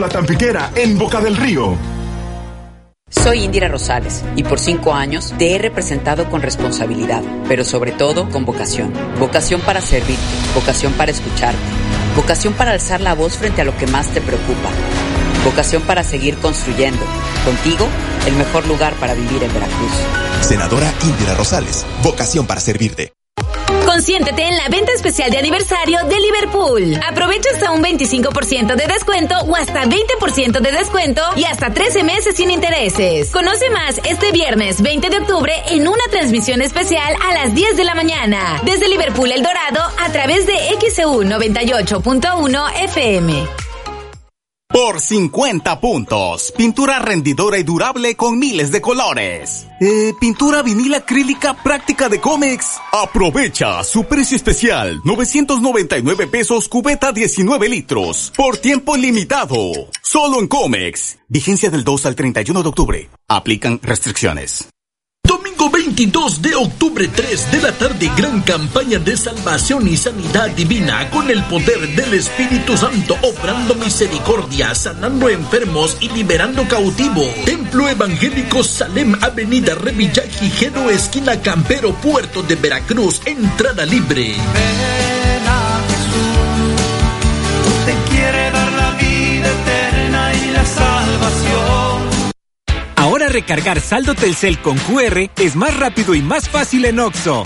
[0.00, 1.76] La Tampiquera, en Boca del Río.
[3.10, 8.28] Soy Indira Rosales y por cinco años te he representado con responsabilidad, pero sobre todo
[8.28, 8.92] con vocación.
[9.18, 10.22] Vocación para servirte,
[10.54, 11.58] vocación para escucharte,
[12.14, 14.70] vocación para alzar la voz frente a lo que más te preocupa,
[15.44, 17.04] vocación para seguir construyendo.
[17.44, 17.88] Contigo,
[18.26, 19.92] el mejor lugar para vivir en Veracruz.
[20.42, 23.17] Senadora Indira Rosales, vocación para servirte.
[23.98, 27.00] Consiéntete en la venta especial de aniversario de Liverpool.
[27.04, 32.36] Aprovecha hasta un 25% de descuento o hasta 20% de descuento y hasta 13 meses
[32.36, 33.32] sin intereses.
[33.32, 37.84] Conoce más este viernes 20 de octubre en una transmisión especial a las 10 de
[37.84, 43.67] la mañana desde Liverpool El Dorado a través de XEU 98.1 FM.
[44.70, 46.52] Por 50 puntos.
[46.56, 49.66] Pintura rendidora y durable con miles de colores.
[49.80, 52.78] Eh, pintura vinil acrílica práctica de cómics.
[52.92, 55.00] Aprovecha su precio especial.
[55.04, 58.30] 999 pesos cubeta 19 litros.
[58.36, 59.56] Por tiempo limitado.
[60.02, 61.18] Solo en cómics.
[61.28, 63.10] Vigencia del 2 al 31 de octubre.
[63.26, 64.68] Aplican restricciones.
[65.58, 71.10] Domingo 22 de octubre 3 de la tarde, gran campaña de salvación y sanidad divina
[71.10, 77.26] con el poder del Espíritu Santo, obrando misericordia, sanando enfermos y liberando cautivos.
[77.44, 84.36] Templo Evangélico Salem, Avenida Revillaji, Geno, esquina Campero, Puerto de Veracruz, entrada libre.
[87.84, 91.87] Te quiere dar la vida eterna y la salvación.
[93.28, 97.44] Recargar saldo Telcel con QR es más rápido y más fácil en Oxo.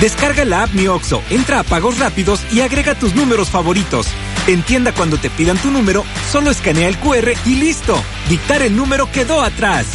[0.00, 4.06] Descarga la app Mi Oxo, entra a pagos rápidos y agrega tus números favoritos.
[4.46, 8.02] Entienda cuando te pidan tu número, solo escanea el QR y listo.
[8.28, 9.86] Dictar el número quedó atrás.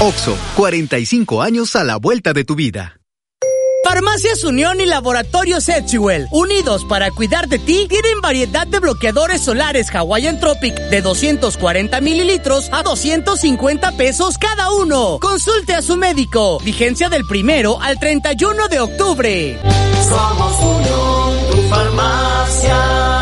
[0.00, 3.03] Oxo, 45 años a la vuelta de tu vida.
[3.84, 9.94] Farmacias Unión y Laboratorios Etchiwell, unidos para cuidar de ti, tienen variedad de bloqueadores solares
[9.94, 15.18] Hawaiian Tropic de 240 mililitros a 250 pesos cada uno.
[15.20, 16.58] Consulte a su médico.
[16.64, 19.58] Vigencia del primero al 31 de octubre.
[20.08, 23.13] Somos Unión, tu farmacia.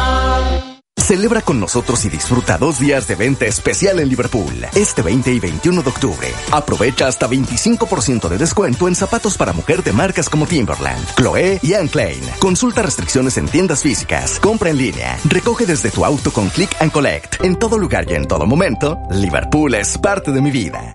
[1.03, 5.41] Celebra con nosotros y disfruta dos días de venta especial en Liverpool, este 20 y
[5.41, 6.29] 21 de octubre.
[6.53, 11.75] Aprovecha hasta 25% de descuento en zapatos para mujer de marcas como Timberland, Chloé y
[11.75, 12.23] Anne Klein.
[12.39, 16.93] Consulta restricciones en tiendas físicas, compra en línea, recoge desde tu auto con Click and
[16.93, 17.43] Collect.
[17.43, 20.95] En todo lugar y en todo momento, Liverpool es parte de mi vida.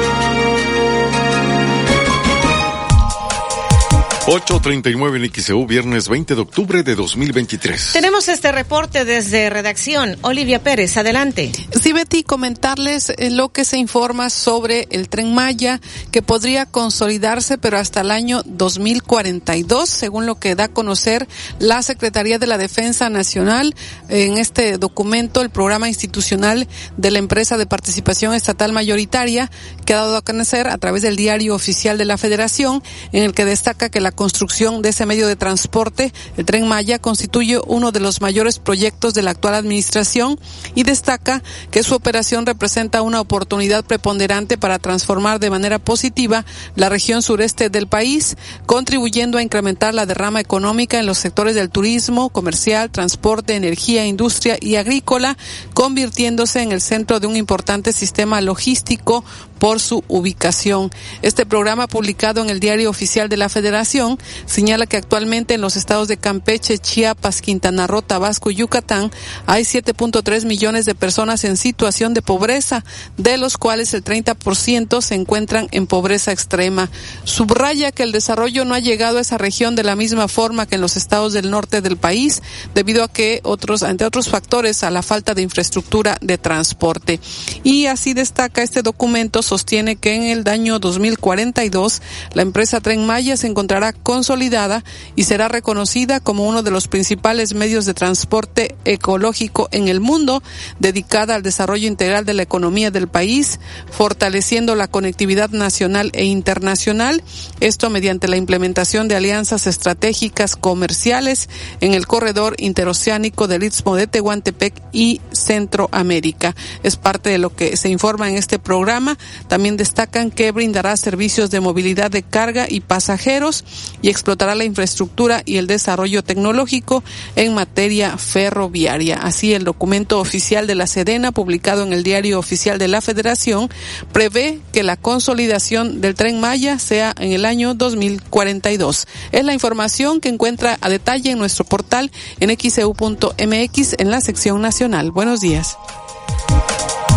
[4.31, 7.89] 8.39 en XEU, viernes 20 de octubre de 2023.
[7.91, 10.17] Tenemos este reporte desde redacción.
[10.21, 11.51] Olivia Pérez, adelante.
[11.77, 15.81] Sí, Betty, comentarles eh, lo que se informa sobre el tren Maya,
[16.11, 21.27] que podría consolidarse, pero hasta el año 2042, según lo que da a conocer
[21.59, 23.75] la Secretaría de la Defensa Nacional.
[24.07, 29.51] En este documento, el programa institucional de la empresa de participación estatal mayoritaria,
[29.85, 32.81] que ha dado a conocer a través del diario oficial de la Federación,
[33.11, 36.99] en el que destaca que la construcción de ese medio de transporte, el tren Maya
[36.99, 40.39] constituye uno de los mayores proyectos de la actual administración
[40.75, 41.41] y destaca
[41.71, 46.45] que su operación representa una oportunidad preponderante para transformar de manera positiva
[46.75, 48.37] la región sureste del país,
[48.67, 54.55] contribuyendo a incrementar la derrama económica en los sectores del turismo, comercial, transporte, energía, industria
[54.61, 55.35] y agrícola,
[55.73, 59.23] convirtiéndose en el centro de un importante sistema logístico
[59.61, 60.89] por su ubicación.
[61.21, 64.17] Este programa publicado en el Diario Oficial de la Federación
[64.47, 69.11] señala que actualmente en los estados de Campeche, Chiapas, Quintana Roo, Tabasco y Yucatán
[69.45, 72.83] hay 7.3 millones de personas en situación de pobreza,
[73.17, 76.89] de los cuales el 30% se encuentran en pobreza extrema.
[77.23, 80.73] Subraya que el desarrollo no ha llegado a esa región de la misma forma que
[80.73, 82.41] en los estados del norte del país,
[82.73, 87.19] debido a que otros, entre otros factores, a la falta de infraestructura de transporte.
[87.61, 92.01] Y así destaca este documento sostiene que en el año 2042
[92.33, 94.85] la empresa Tren Maya se encontrará consolidada
[95.17, 100.41] y será reconocida como uno de los principales medios de transporte ecológico en el mundo,
[100.79, 103.59] dedicada al desarrollo integral de la economía del país,
[103.91, 107.21] fortaleciendo la conectividad nacional e internacional,
[107.59, 111.49] esto mediante la implementación de alianzas estratégicas comerciales
[111.81, 116.55] en el corredor interoceánico del Istmo de Tehuantepec y Centroamérica.
[116.83, 119.17] Es parte de lo que se informa en este programa.
[119.47, 123.63] También destacan que brindará servicios de movilidad de carga y pasajeros
[124.01, 127.03] y explotará la infraestructura y el desarrollo tecnológico
[127.35, 129.17] en materia ferroviaria.
[129.21, 133.69] Así, el documento oficial de la Sedena, publicado en el Diario Oficial de la Federación,
[134.11, 139.07] prevé que la consolidación del tren Maya sea en el año 2042.
[139.31, 144.61] Es la información que encuentra a detalle en nuestro portal en xeu.mx en la sección
[144.61, 145.11] nacional.
[145.11, 145.77] Buenos días.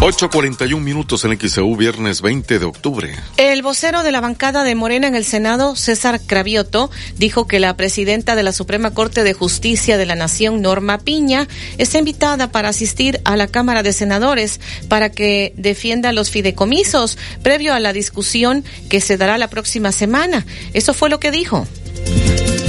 [0.04, 3.16] 8.41 minutos en XEU, viernes 20 de octubre.
[3.38, 7.74] El vocero de la bancada de Morena en el Senado, César Cravioto, dijo que la
[7.74, 11.48] presidenta de la Suprema Corte de Justicia de la Nación, Norma Piña,
[11.78, 14.60] está invitada para asistir a la Cámara de Senadores
[14.90, 20.44] para que defienda los fideicomisos previo a la discusión que se dará la próxima semana.
[20.74, 21.66] Eso fue lo que dijo.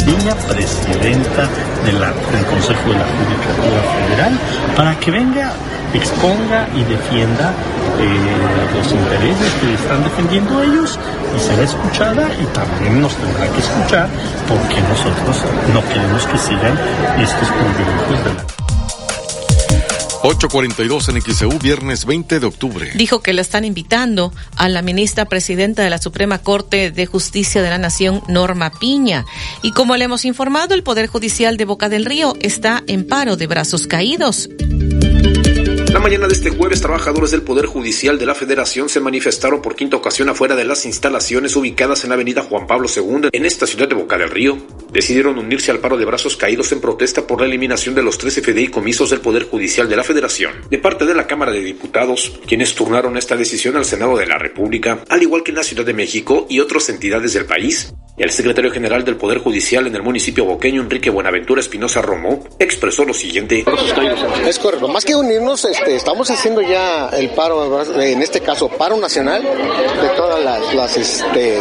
[0.05, 1.49] Piña, presidenta
[1.85, 4.39] de la, del Consejo de la Judicatura Federal,
[4.77, 5.53] para que venga
[5.97, 7.53] exponga y defienda
[7.99, 10.99] eh, los intereses que están defendiendo ellos
[11.35, 14.09] y será escuchada y también nos tendrá que escuchar
[14.47, 15.43] porque nosotros
[15.73, 16.77] no queremos que sigan
[17.19, 18.45] estos privilegios de la
[20.27, 22.91] 842 en XEU, viernes 20 de octubre.
[22.95, 27.61] Dijo que le están invitando a la ministra presidenta de la Suprema Corte de Justicia
[27.61, 29.23] de la Nación, Norma Piña.
[29.61, 33.37] Y como le hemos informado, el Poder Judicial de Boca del Río está en paro
[33.37, 34.49] de brazos caídos.
[35.95, 39.77] La mañana de este jueves, trabajadores del Poder Judicial de la Federación se manifestaron por
[39.77, 43.65] quinta ocasión afuera de las instalaciones ubicadas en la avenida Juan Pablo II en esta
[43.65, 44.57] ciudad de Boca del Río.
[44.91, 48.41] Decidieron unirse al paro de brazos caídos en protesta por la eliminación de los 13
[48.41, 50.51] fideicomisos del Poder Judicial de la Federación.
[50.69, 54.37] De parte de la Cámara de Diputados, quienes turnaron esta decisión al Senado de la
[54.37, 58.31] República, al igual que en la Ciudad de México y otras entidades del país, el
[58.31, 63.13] secretario general del Poder Judicial en el municipio boqueño, Enrique Buenaventura Espinosa Romo, expresó lo
[63.13, 63.65] siguiente.
[64.47, 68.95] Es correcto, más que unirnos, este, estamos haciendo ya el paro, en este caso, paro
[68.97, 71.59] nacional de todas las, las este,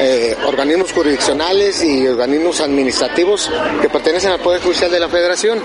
[0.00, 3.50] eh, organismos jurisdiccionales y organismos administrativos
[3.82, 5.60] que pertenecen al Poder Judicial de la Federación.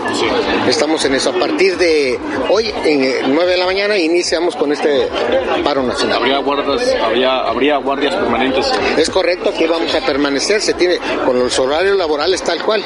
[0.67, 1.29] Estamos en eso.
[1.29, 5.07] A partir de hoy, en 9 de la mañana, iniciamos con este
[5.63, 6.17] paro nacional.
[6.17, 8.69] ¿Habría guardias, habría, habría guardias permanentes?
[8.97, 12.83] Es correcto, aquí vamos a permanecer se tiene con los horarios laborales tal cual.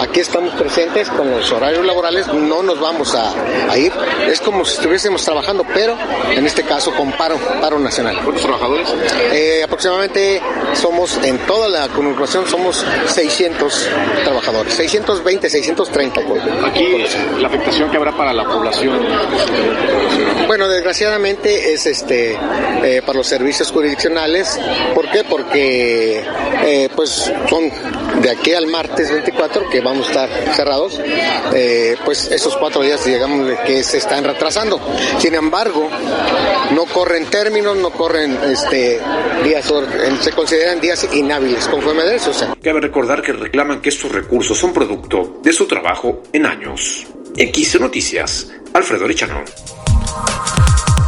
[0.00, 3.90] Aquí estamos presentes con los horarios laborales, no nos vamos a, ir.
[4.26, 5.96] Es como si estuviésemos trabajando, pero
[6.30, 8.18] en este caso con paro, paro nacional.
[8.22, 8.88] ¿Cuántos trabajadores?
[9.32, 10.42] Eh, aproximadamente
[10.74, 13.88] somos, en toda la conurbación, somos 600
[14.24, 16.20] trabajadores, 620, 630.
[16.66, 17.04] Aquí
[17.38, 19.00] la afectación que habrá para la población.
[20.46, 22.38] Bueno, desgraciadamente es este
[22.82, 24.60] eh, para los servicios jurisdiccionales.
[24.94, 25.24] ¿Por qué?
[25.24, 26.22] Porque
[26.64, 27.70] eh, pues son
[28.20, 31.00] de aquí al martes 24 que vamos a estar cerrados,
[31.54, 34.80] eh, pues esos cuatro días digamos que se están retrasando.
[35.18, 35.88] Sin embargo,
[36.74, 39.00] no corren términos, no corren este
[39.44, 39.72] días,
[40.20, 42.32] se consideran días inhábiles conforme de eso.
[42.62, 47.06] Cabe recordar que reclaman que estos recursos son producto de su trabajo en años.
[47.36, 49.42] X Noticias, Alfredo Richano.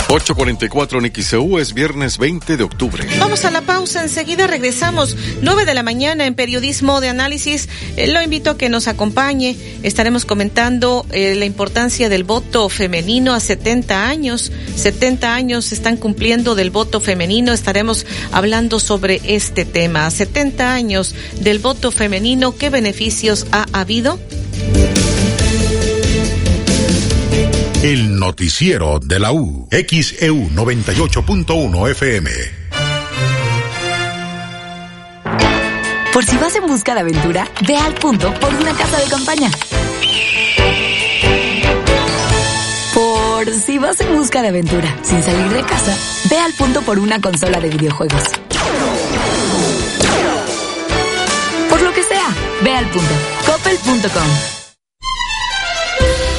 [0.09, 3.07] 844 en XEU es viernes 20 de octubre.
[3.19, 5.17] Vamos a la pausa, enseguida regresamos.
[5.41, 7.69] 9 de la mañana en Periodismo de Análisis.
[7.97, 9.57] Eh, lo invito a que nos acompañe.
[9.83, 14.53] Estaremos comentando eh, la importancia del voto femenino a 70 años.
[14.77, 17.53] 70 años están cumpliendo del voto femenino.
[17.53, 20.11] Estaremos hablando sobre este tema.
[20.11, 24.19] 70 años del voto femenino, ¿qué beneficios ha habido?
[27.85, 29.69] El noticiero de la U.
[29.71, 32.31] XEU 98.1 FM.
[36.15, 39.51] Por si vas en busca de aventura, ve al punto por una casa de campaña.
[42.95, 45.95] Por si vas en busca de aventura sin salir de casa,
[46.31, 48.23] ve al punto por una consola de videojuegos.
[51.69, 53.13] Por lo que sea, ve al punto.
[53.45, 54.64] Coppel.com.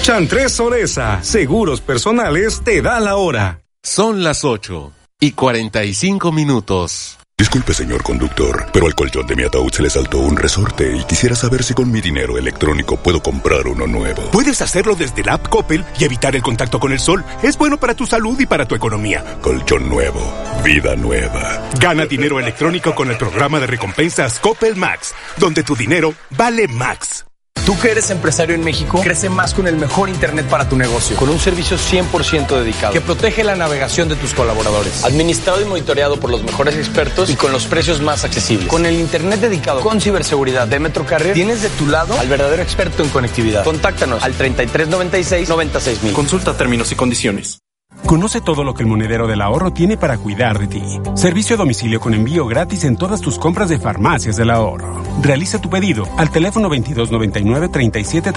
[0.06, 3.64] Chantres Soresa, Seguros Personales, te da la hora.
[3.82, 7.18] Son las 8 y 45 minutos.
[7.36, 11.04] Disculpe, señor conductor, pero al colchón de mi ataúd se le saltó un resorte y
[11.06, 14.30] quisiera saber si con mi dinero electrónico puedo comprar uno nuevo.
[14.30, 17.26] Puedes hacerlo desde la app Coppel y evitar el contacto con el sol.
[17.42, 19.24] Es bueno para tu salud y para tu economía.
[19.42, 20.22] Colchón nuevo,
[20.64, 21.68] vida nueva.
[21.80, 27.26] Gana dinero electrónico con el programa de recompensas Coppel Max, donde tu dinero vale Max.
[27.66, 31.18] Tú que eres empresario en México, crece más con el mejor Internet para tu negocio,
[31.18, 36.20] con un servicio 100% dedicado, que protege la navegación de tus colaboradores, administrado y monitoreado
[36.20, 38.68] por los mejores expertos y con los precios más accesibles.
[38.68, 42.62] Con el Internet dedicado con ciberseguridad de Metro Carrier, tienes de tu lado al verdadero
[42.62, 43.64] experto en conectividad.
[43.64, 46.14] Contáctanos al 3396 96000.
[46.14, 47.65] Consulta términos y condiciones.
[48.06, 50.84] Conoce todo lo que el monedero del ahorro tiene para cuidar de ti.
[51.16, 55.02] Servicio a domicilio con envío gratis en todas tus compras de farmacias del ahorro.
[55.22, 58.32] Realiza tu pedido al teléfono 2299 37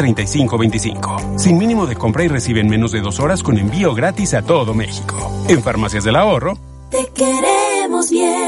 [0.59, 1.17] 25.
[1.37, 4.43] Sin mínimo de compra y recibe en menos de dos horas con envío gratis a
[4.43, 5.45] todo México.
[5.49, 6.59] En farmacias del ahorro.
[6.91, 8.48] Te queremos bien.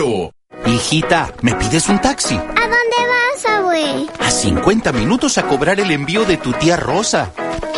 [0.65, 2.35] Hijita, ¿me pides un taxi?
[2.35, 4.07] ¿A dónde vas, abue?
[4.19, 7.31] A 50 minutos a cobrar el envío de tu tía Rosa.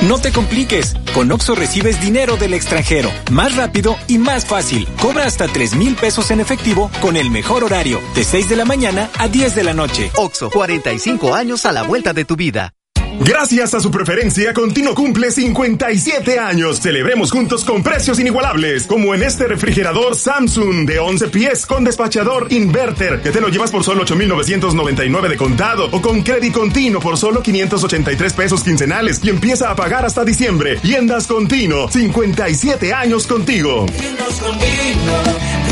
[0.04, 0.96] No te compliques.
[1.14, 3.12] Con Oxo recibes dinero del extranjero.
[3.32, 4.88] Más rápido y más fácil.
[5.02, 8.00] Cobra hasta 3 mil pesos en efectivo con el mejor horario.
[8.16, 10.12] De 6 de la mañana a 10 de la noche.
[10.16, 12.74] Oxo, 45 años a la vuelta de tu vida.
[13.20, 16.80] Gracias a su preferencia, Continuo cumple 57 años.
[16.80, 22.52] Celebremos juntos con precios inigualables, como en este refrigerador Samsung de 11 pies con despachador
[22.52, 27.18] inverter, que te lo llevas por solo 8,999 de contado, o con crédito continuo por
[27.18, 30.78] solo 583 pesos quincenales y empieza a pagar hasta diciembre.
[30.78, 33.86] Tiendas Continuo, 57 años contigo.
[33.98, 35.24] Tiendas Continuo,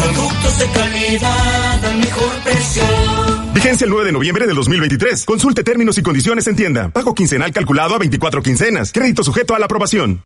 [0.01, 3.40] productos de calidad al mejor precio.
[3.53, 5.25] Vigencia el 9 de noviembre del 2023.
[5.25, 6.89] Consulte términos y condiciones en tienda.
[6.89, 8.91] Pago quincenal calculado a 24 quincenas.
[8.93, 10.23] Crédito sujeto a la aprobación.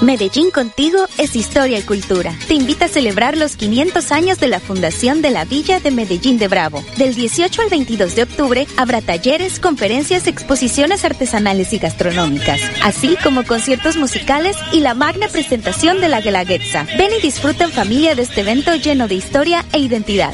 [0.00, 2.32] Medellín contigo es historia y cultura.
[2.46, 6.38] Te invita a celebrar los 500 años de la fundación de la Villa de Medellín
[6.38, 6.84] de Bravo.
[6.96, 13.42] Del 18 al 22 de octubre habrá talleres, conferencias, exposiciones artesanales y gastronómicas, así como
[13.42, 16.86] conciertos musicales y la magna presentación de la Guelaguetza.
[16.96, 20.32] Ven y disfruta en familia de este evento lleno de historia e identidad.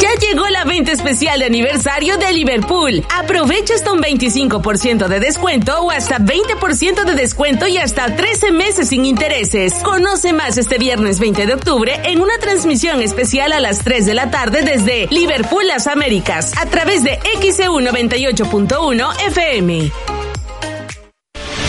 [0.00, 3.02] Ya llegó la venta especial de aniversario de Liverpool.
[3.14, 8.88] Aprovecha hasta un 25% de descuento o hasta 20% de descuento y hasta 13 meses
[8.88, 9.72] sin intereses.
[9.82, 14.14] Conoce más este viernes 20 de octubre en una transmisión especial a las 3 de
[14.14, 19.90] la tarde desde Liverpool Las Américas a través de XEU 98.1 FM.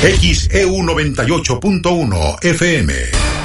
[0.02, 3.37] XEU 98.1 FM.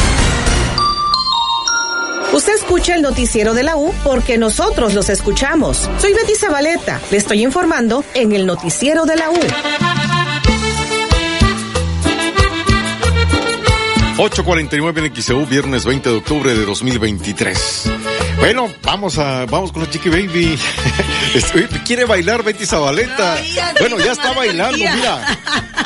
[2.33, 5.89] Usted escucha el noticiero de la U porque nosotros los escuchamos.
[5.99, 6.99] Soy Betty Zabaleta.
[7.11, 9.39] Le estoy informando en el noticiero de la U.
[14.17, 17.91] 8.49 en XEU, viernes 20 de octubre de 2023.
[18.43, 20.59] Bueno, vamos a, vamos con la Chiqui Baby.
[21.87, 23.37] Quiere bailar Betty Zabaleta.
[23.79, 25.39] bueno, ya está bailando, mira.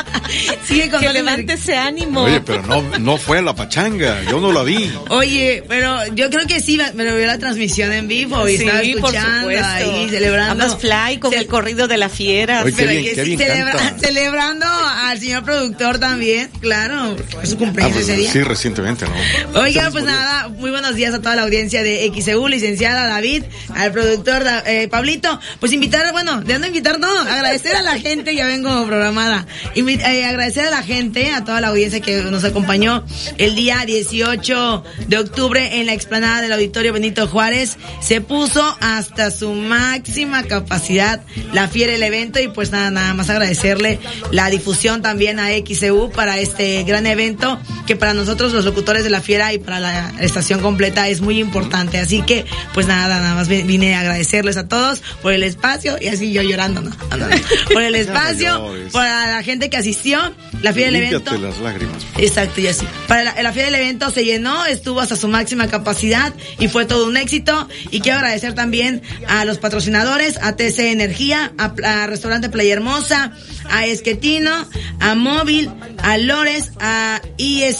[0.65, 2.23] Sigue con que levante ese ánimo.
[2.23, 4.91] Oye, pero no, no fue a la pachanga, yo no la vi.
[5.11, 8.81] Oye, pero yo creo que sí, me lo vio la transmisión en vivo y estaba
[8.81, 10.65] escuchando ahí, celebrando.
[10.65, 12.63] Además, Fly con el corrido de la fiera.
[12.65, 17.97] Oye, qué bien, qué bien celebra, celebrando al señor productor también, claro, fue su cumpleaños
[17.97, 18.33] Ah, pues, ese día.
[18.33, 19.61] Sí, recientemente, ¿no?
[19.61, 23.45] Oiga, pues nada, muy buenos días a toda la audiencia de XEU, licenciada David,
[23.75, 25.39] al productor eh, Pablito.
[25.61, 29.47] Pues invitar, bueno, de no invitar, no, agradecer a la gente, ya vengo programada.
[29.75, 33.05] Eh, agradecer a la gente, a toda la audiencia que nos acompañó
[33.39, 37.77] el día 18 de octubre en la explanada del Auditorio Benito Juárez.
[38.01, 41.21] Se puso hasta su máxima capacidad
[41.53, 43.99] la fiera el evento y pues nada, nada más agradecerle
[44.31, 49.11] la difusión también a XEU para este gran evento que para nosotros los locutores de
[49.11, 51.99] la fiera y para la estación completa es muy importante.
[51.99, 55.97] Así que pues nada, nada más vi- vine a agradecerles a todos por el espacio
[56.01, 56.91] y así yo llorando, ¿no?
[57.11, 57.37] No, no, no.
[57.73, 60.21] Por el espacio, por la gente que asistió,
[60.63, 61.37] la fiera del evento.
[61.39, 62.03] Las lágrimas.
[62.19, 62.87] Exacto, y así.
[63.09, 66.87] Para la, la fiera del evento se llenó, estuvo hasta su máxima capacidad y fue
[66.87, 67.69] todo un éxito.
[67.91, 73.33] Y quiero agradecer también a los patrocinadores, a TC Energía, a, a Restaurante Playa Hermosa,
[73.71, 74.67] a Esquetino,
[75.01, 75.71] a Móvil,
[76.03, 77.21] a Lores, a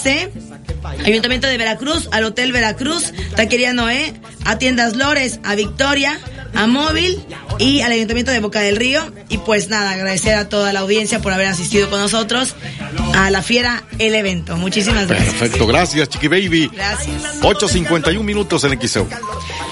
[0.05, 0.31] IEC.
[1.05, 6.19] Ayuntamiento de Veracruz, al Hotel Veracruz, Taquería Noé, a Tiendas Lores, a Victoria,
[6.55, 7.25] a Móvil
[7.59, 9.01] y al Ayuntamiento de Boca del Río.
[9.29, 12.55] Y pues nada, agradecer a toda la audiencia por haber asistido con nosotros
[13.15, 14.57] a la fiera, el evento.
[14.57, 15.35] Muchísimas gracias.
[15.35, 16.71] Perfecto, gracias, Chiqui Baby.
[16.73, 17.41] Gracias.
[17.41, 19.07] 8.51 minutos en XEU.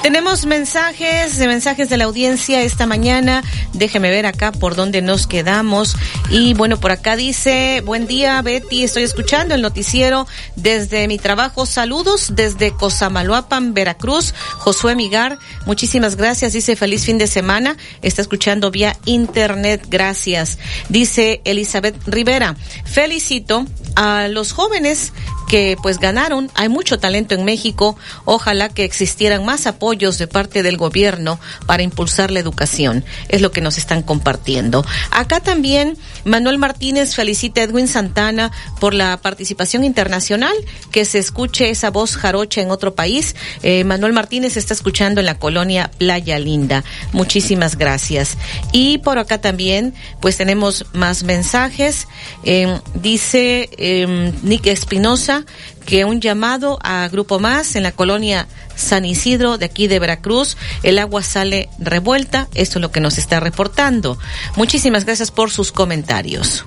[0.05, 3.42] Tenemos mensajes, de mensajes de la audiencia esta mañana.
[3.73, 5.97] Déjeme ver acá por dónde nos quedamos.
[6.28, 10.26] Y bueno, por acá dice, buen día Betty, estoy escuchando el noticiero
[10.57, 11.65] desde mi trabajo.
[11.65, 14.34] Saludos desde Cosamaloapan, Veracruz.
[14.58, 16.52] Josué Migar, muchísimas gracias.
[16.52, 17.78] Dice, feliz fin de semana.
[18.02, 20.58] Está escuchando vía internet, gracias.
[20.91, 23.65] Dice Elizabeth Rivera, felicito
[23.97, 25.15] a los jóvenes
[25.48, 26.50] que pues ganaron.
[26.55, 27.97] Hay mucho talento en México.
[28.24, 33.05] Ojalá que existieran más apoyos de parte del gobierno para impulsar la educación.
[33.28, 34.84] Es lo que nos están compartiendo.
[35.10, 40.55] Acá también Manuel Martínez felicita a Edwin Santana por la participación internacional.
[40.90, 43.34] Que se escuche esa voz jarocha en otro país.
[43.62, 46.84] Eh, Manuel Martínez está escuchando en la colonia Playa Linda.
[47.12, 48.36] Muchísimas gracias.
[48.73, 52.08] Y por acá también pues tenemos más mensajes.
[52.44, 55.43] Eh, dice eh, Nick Espinosa
[55.86, 60.56] que un llamado a Grupo Más en la colonia San Isidro de aquí de Veracruz.
[60.82, 62.48] El agua sale revuelta.
[62.55, 64.18] Esto es lo que nos está reportando.
[64.56, 66.64] Muchísimas gracias por sus comentarios.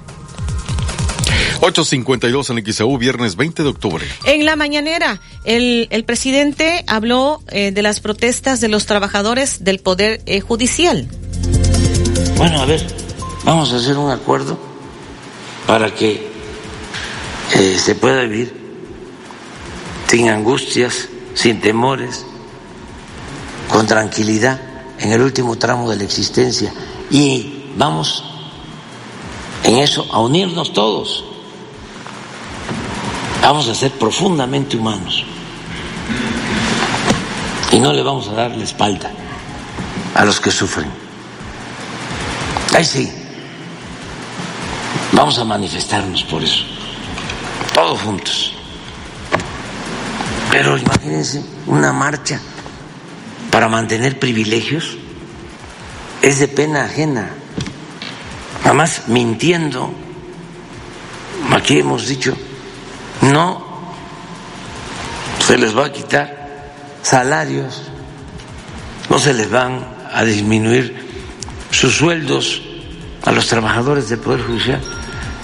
[1.61, 4.05] 8.52 en XEU, viernes 20 de octubre.
[4.25, 9.79] En la mañanera, el, el presidente habló eh, de las protestas de los trabajadores del
[9.79, 11.07] Poder eh, Judicial.
[12.37, 12.85] Bueno, a ver,
[13.43, 14.59] vamos a hacer un acuerdo
[15.65, 16.27] para que
[17.55, 18.66] eh, se pueda vivir
[20.07, 22.25] sin angustias, sin temores,
[23.69, 24.59] con tranquilidad
[24.99, 26.73] en el último tramo de la existencia.
[27.11, 28.23] Y vamos
[29.63, 31.23] en eso a unirnos todos.
[33.41, 35.23] Vamos a ser profundamente humanos.
[37.71, 39.11] Y no le vamos a dar la espalda
[40.15, 40.89] a los que sufren.
[42.73, 43.11] Ahí sí.
[45.11, 46.63] Vamos a manifestarnos por eso.
[47.73, 48.56] Todos juntos.
[50.51, 52.39] Pero imagínense una marcha
[53.51, 54.97] para mantener privilegios.
[56.21, 57.29] Es de pena ajena.
[58.63, 59.93] Además, mintiendo.
[61.51, 62.35] Aquí hemos dicho,
[63.21, 63.65] no
[65.45, 67.83] se les va a quitar salarios,
[69.09, 71.07] no se les van a disminuir
[71.71, 72.61] sus sueldos
[73.23, 74.81] a los trabajadores del Poder Judicial,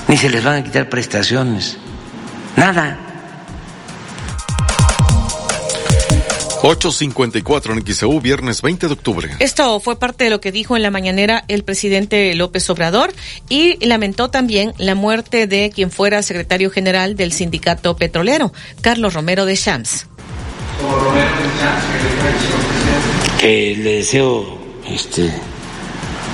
[0.07, 1.77] ni se les van a quitar prestaciones,
[2.57, 3.12] nada.
[6.63, 9.29] 8.54 en XEU, viernes 20 de octubre.
[9.39, 13.13] Esto fue parte de lo que dijo en la mañanera el presidente López Obrador
[13.49, 19.45] y lamentó también la muerte de quien fuera secretario general del sindicato petrolero, Carlos Romero
[19.45, 20.07] de Shams.
[23.41, 25.33] que le deseo este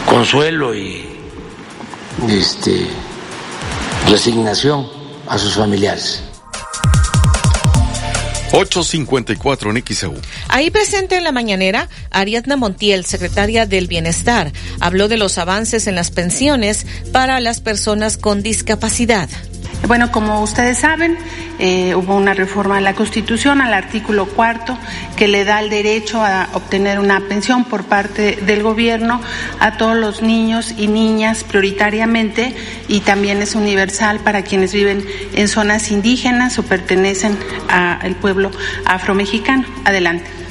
[0.05, 1.07] consuelo y
[2.29, 2.85] este
[4.07, 4.87] resignación
[5.27, 6.28] a sus familiares.
[8.51, 10.13] 8.54 en XEU.
[10.47, 15.95] Ahí presente en la mañanera, Ariadna Montiel, secretaria del Bienestar, habló de los avances en
[15.95, 19.29] las pensiones para las personas con discapacidad.
[19.87, 21.17] Bueno, como ustedes saben,
[21.57, 24.77] eh, hubo una reforma de la Constitución al artículo cuarto
[25.15, 29.21] que le da el derecho a obtener una pensión por parte del gobierno
[29.59, 32.55] a todos los niños y niñas prioritariamente
[32.87, 37.37] y también es universal para quienes viven en zonas indígenas o pertenecen
[37.69, 38.51] al pueblo
[38.85, 39.65] afromexicano.
[39.85, 40.48] Adelante.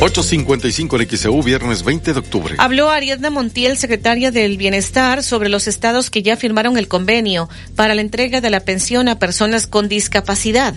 [0.00, 2.54] 8.55 en XEU, viernes 20 de octubre.
[2.58, 7.96] Habló Ariadna Montiel, secretaria del Bienestar, sobre los estados que ya firmaron el convenio para
[7.96, 10.72] la entrega de la pensión a personas con discapacidad.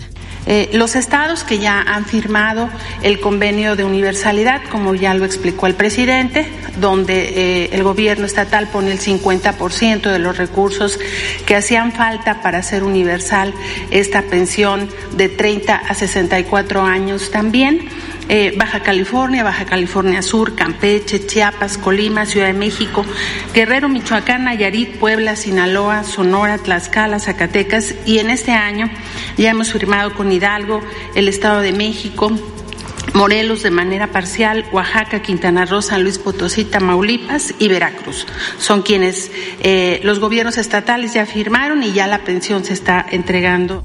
[0.46, 2.68] Eh, los estados que ya han firmado
[3.04, 6.48] el convenio de universalidad, como ya lo explicó el presidente,
[6.80, 10.98] donde eh, el gobierno estatal pone el 50% de los recursos
[11.46, 13.54] que hacían falta para hacer universal
[13.92, 17.88] esta pensión de 30 a 64 años también.
[18.28, 23.04] Eh, Baja California, Baja California Sur, Campeche, Chiapas, Colima, Ciudad de México,
[23.52, 28.88] Guerrero, Michoacán, Nayarit, Puebla, Sinaloa, Sonora, Tlaxcala, Zacatecas y en este año
[29.36, 30.80] ya hemos firmado con Hidalgo,
[31.14, 32.32] el Estado de México,
[33.14, 38.26] Morelos de manera parcial, Oaxaca, Quintana Roo, San Luis Potosí, Tamaulipas y Veracruz.
[38.58, 43.84] Son quienes eh, los gobiernos estatales ya firmaron y ya la pensión se está entregando.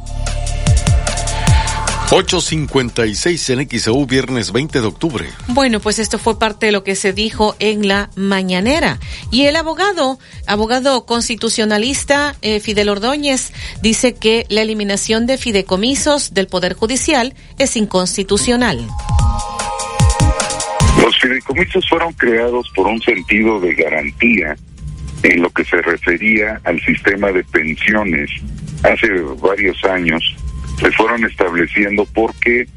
[2.10, 5.26] 8.56 en XEU, viernes 20 de octubre.
[5.50, 8.98] Bueno, pues esto fue parte de lo que se dijo en la mañanera.
[9.30, 16.48] Y el abogado, abogado constitucionalista eh, Fidel Ordóñez, dice que la eliminación de fideicomisos del
[16.48, 18.88] Poder Judicial es inconstitucional.
[21.04, 24.56] Los fideicomisos fueron creados por un sentido de garantía
[25.24, 28.30] en lo que se refería al sistema de pensiones
[28.84, 29.10] hace
[29.42, 30.24] varios años
[30.80, 32.68] se fueron estableciendo porque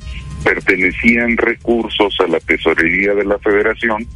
[0.44, 4.06] pertenecían recursos a la tesorería de la federación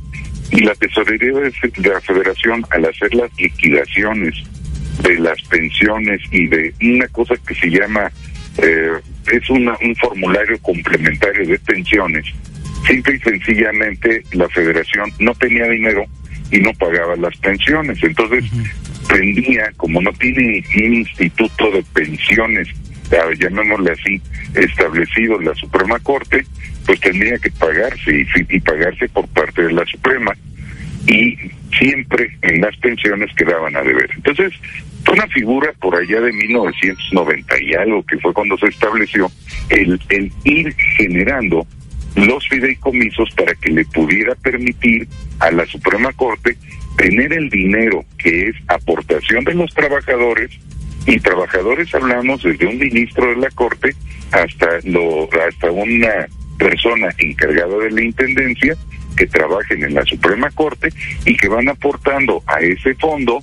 [0.51, 1.53] y la tesorería de
[1.89, 4.35] la federación al hacer las liquidaciones
[5.03, 8.11] de las pensiones y de una cosa que se llama
[8.59, 8.93] eh,
[9.33, 12.25] es una, un formulario complementario de pensiones
[12.87, 16.05] simple y sencillamente la federación no tenía dinero
[16.51, 18.03] y no pagaba las pensiones.
[18.03, 18.45] Entonces
[19.09, 22.69] tendría como no tiene un instituto de pensiones
[23.39, 24.21] llamémosle así,
[24.55, 26.45] establecido la Suprema Corte,
[26.87, 30.33] pues tendría que pagarse y, pagarse por parte de la Suprema
[31.07, 31.37] y
[31.79, 34.11] siempre en las pensiones quedaban a deber.
[34.15, 34.53] Entonces,
[35.11, 39.31] una figura por allá de 1990 y algo que fue cuando se estableció
[39.69, 41.67] el, el ir generando
[42.17, 45.07] los fideicomisos para que le pudiera permitir
[45.41, 46.57] a la Suprema Corte
[46.97, 50.51] tener el dinero que es aportación de los trabajadores
[51.07, 53.95] y trabajadores hablamos desde un ministro de la Corte
[54.33, 56.27] hasta, lo, hasta una
[56.59, 58.75] persona encargada de la Intendencia
[59.17, 60.89] que trabajen en la Suprema Corte
[61.25, 63.43] y que van aportando a ese fondo,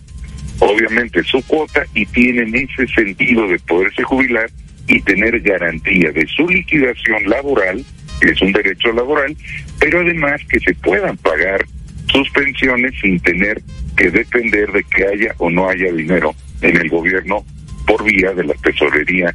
[0.60, 4.50] obviamente su cuota, y tienen ese sentido de poderse jubilar
[4.88, 7.86] y tener garantía de su liquidación laboral,
[8.20, 9.36] que es un derecho laboral,
[9.80, 11.66] pero además que se puedan pagar
[12.12, 13.62] sus pensiones sin tener
[13.96, 17.46] que depender de que haya o no haya dinero en el gobierno
[17.86, 19.34] por vía de la tesorería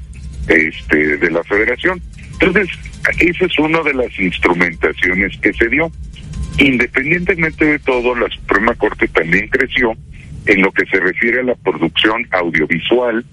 [0.48, 2.00] este, de la federación.
[2.40, 2.68] Entonces,
[3.18, 5.90] esa es una de las instrumentaciones que se dio.
[6.58, 9.92] Independientemente de todo, la Suprema Corte también creció
[10.46, 13.24] en lo que se refiere a la producción audiovisual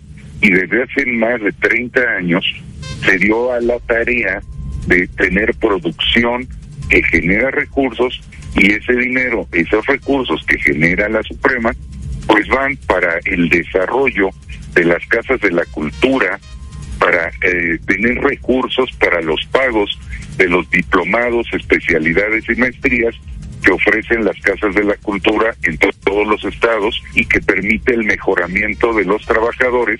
[0.41, 2.45] y desde hace más de 30 años
[3.05, 4.41] se dio a la tarea
[4.87, 6.47] de tener producción
[6.89, 8.21] que genera recursos
[8.55, 11.73] y ese dinero, esos recursos que genera la Suprema,
[12.33, 14.31] pues van para el desarrollo
[14.73, 16.39] de las casas de la cultura,
[16.97, 19.99] para eh, tener recursos para los pagos
[20.37, 23.13] de los diplomados, especialidades y maestrías
[23.63, 28.03] que ofrecen las casas de la cultura en todos los estados y que permite el
[28.03, 29.99] mejoramiento de los trabajadores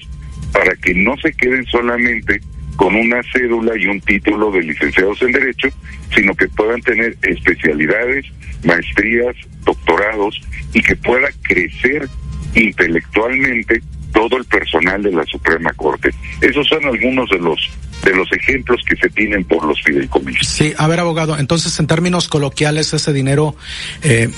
[0.51, 2.41] para que no se queden solamente
[2.75, 5.69] con una cédula y un título de licenciados en Derecho,
[6.15, 8.25] sino que puedan tener especialidades,
[8.63, 10.41] maestrías, doctorados
[10.73, 12.07] y que pueda crecer
[12.55, 16.11] intelectualmente todo el personal de la Suprema Corte.
[16.41, 17.59] Esos son algunos de los
[18.03, 20.45] de los ejemplos que se tienen por los fideicomisos.
[20.45, 23.55] Sí, a ver, abogado, entonces en términos coloquiales ese dinero
[24.01, 24.29] eh,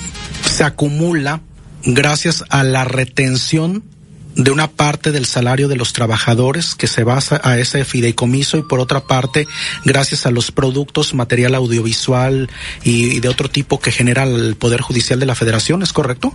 [0.43, 1.41] se acumula
[1.83, 3.83] gracias a la retención
[4.35, 8.63] de una parte del salario de los trabajadores que se basa a ese fideicomiso y
[8.63, 9.47] por otra parte
[9.85, 12.49] gracias a los productos, material audiovisual
[12.83, 16.33] y, de otro tipo que genera el Poder Judicial de la Federación, ¿es correcto?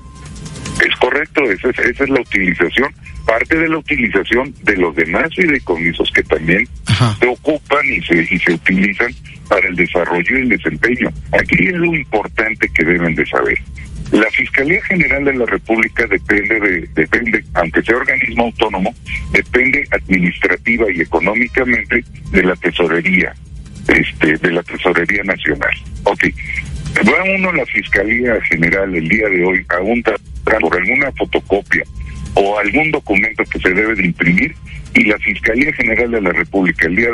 [0.84, 2.94] Es correcto, esa es, esa es la utilización,
[3.26, 6.66] parte de la utilización de los demás fideicomisos que también
[7.18, 9.14] se ocupan y se, y se utilizan
[9.48, 11.08] para el desarrollo y el desempeño.
[11.32, 13.58] Aquí es lo importante que deben de saber.
[14.12, 18.94] La Fiscalía General de la República depende de, depende, aunque sea organismo autónomo,
[19.32, 23.34] depende administrativa y económicamente de la tesorería,
[23.88, 25.70] este, de la tesorería nacional.
[26.04, 26.24] Ok.
[27.06, 30.02] Va uno a la Fiscalía General el día de hoy a un
[30.58, 31.84] por alguna fotocopia
[32.34, 34.54] o algún documento que se debe de imprimir
[34.94, 37.08] y la Fiscalía General de la República el día de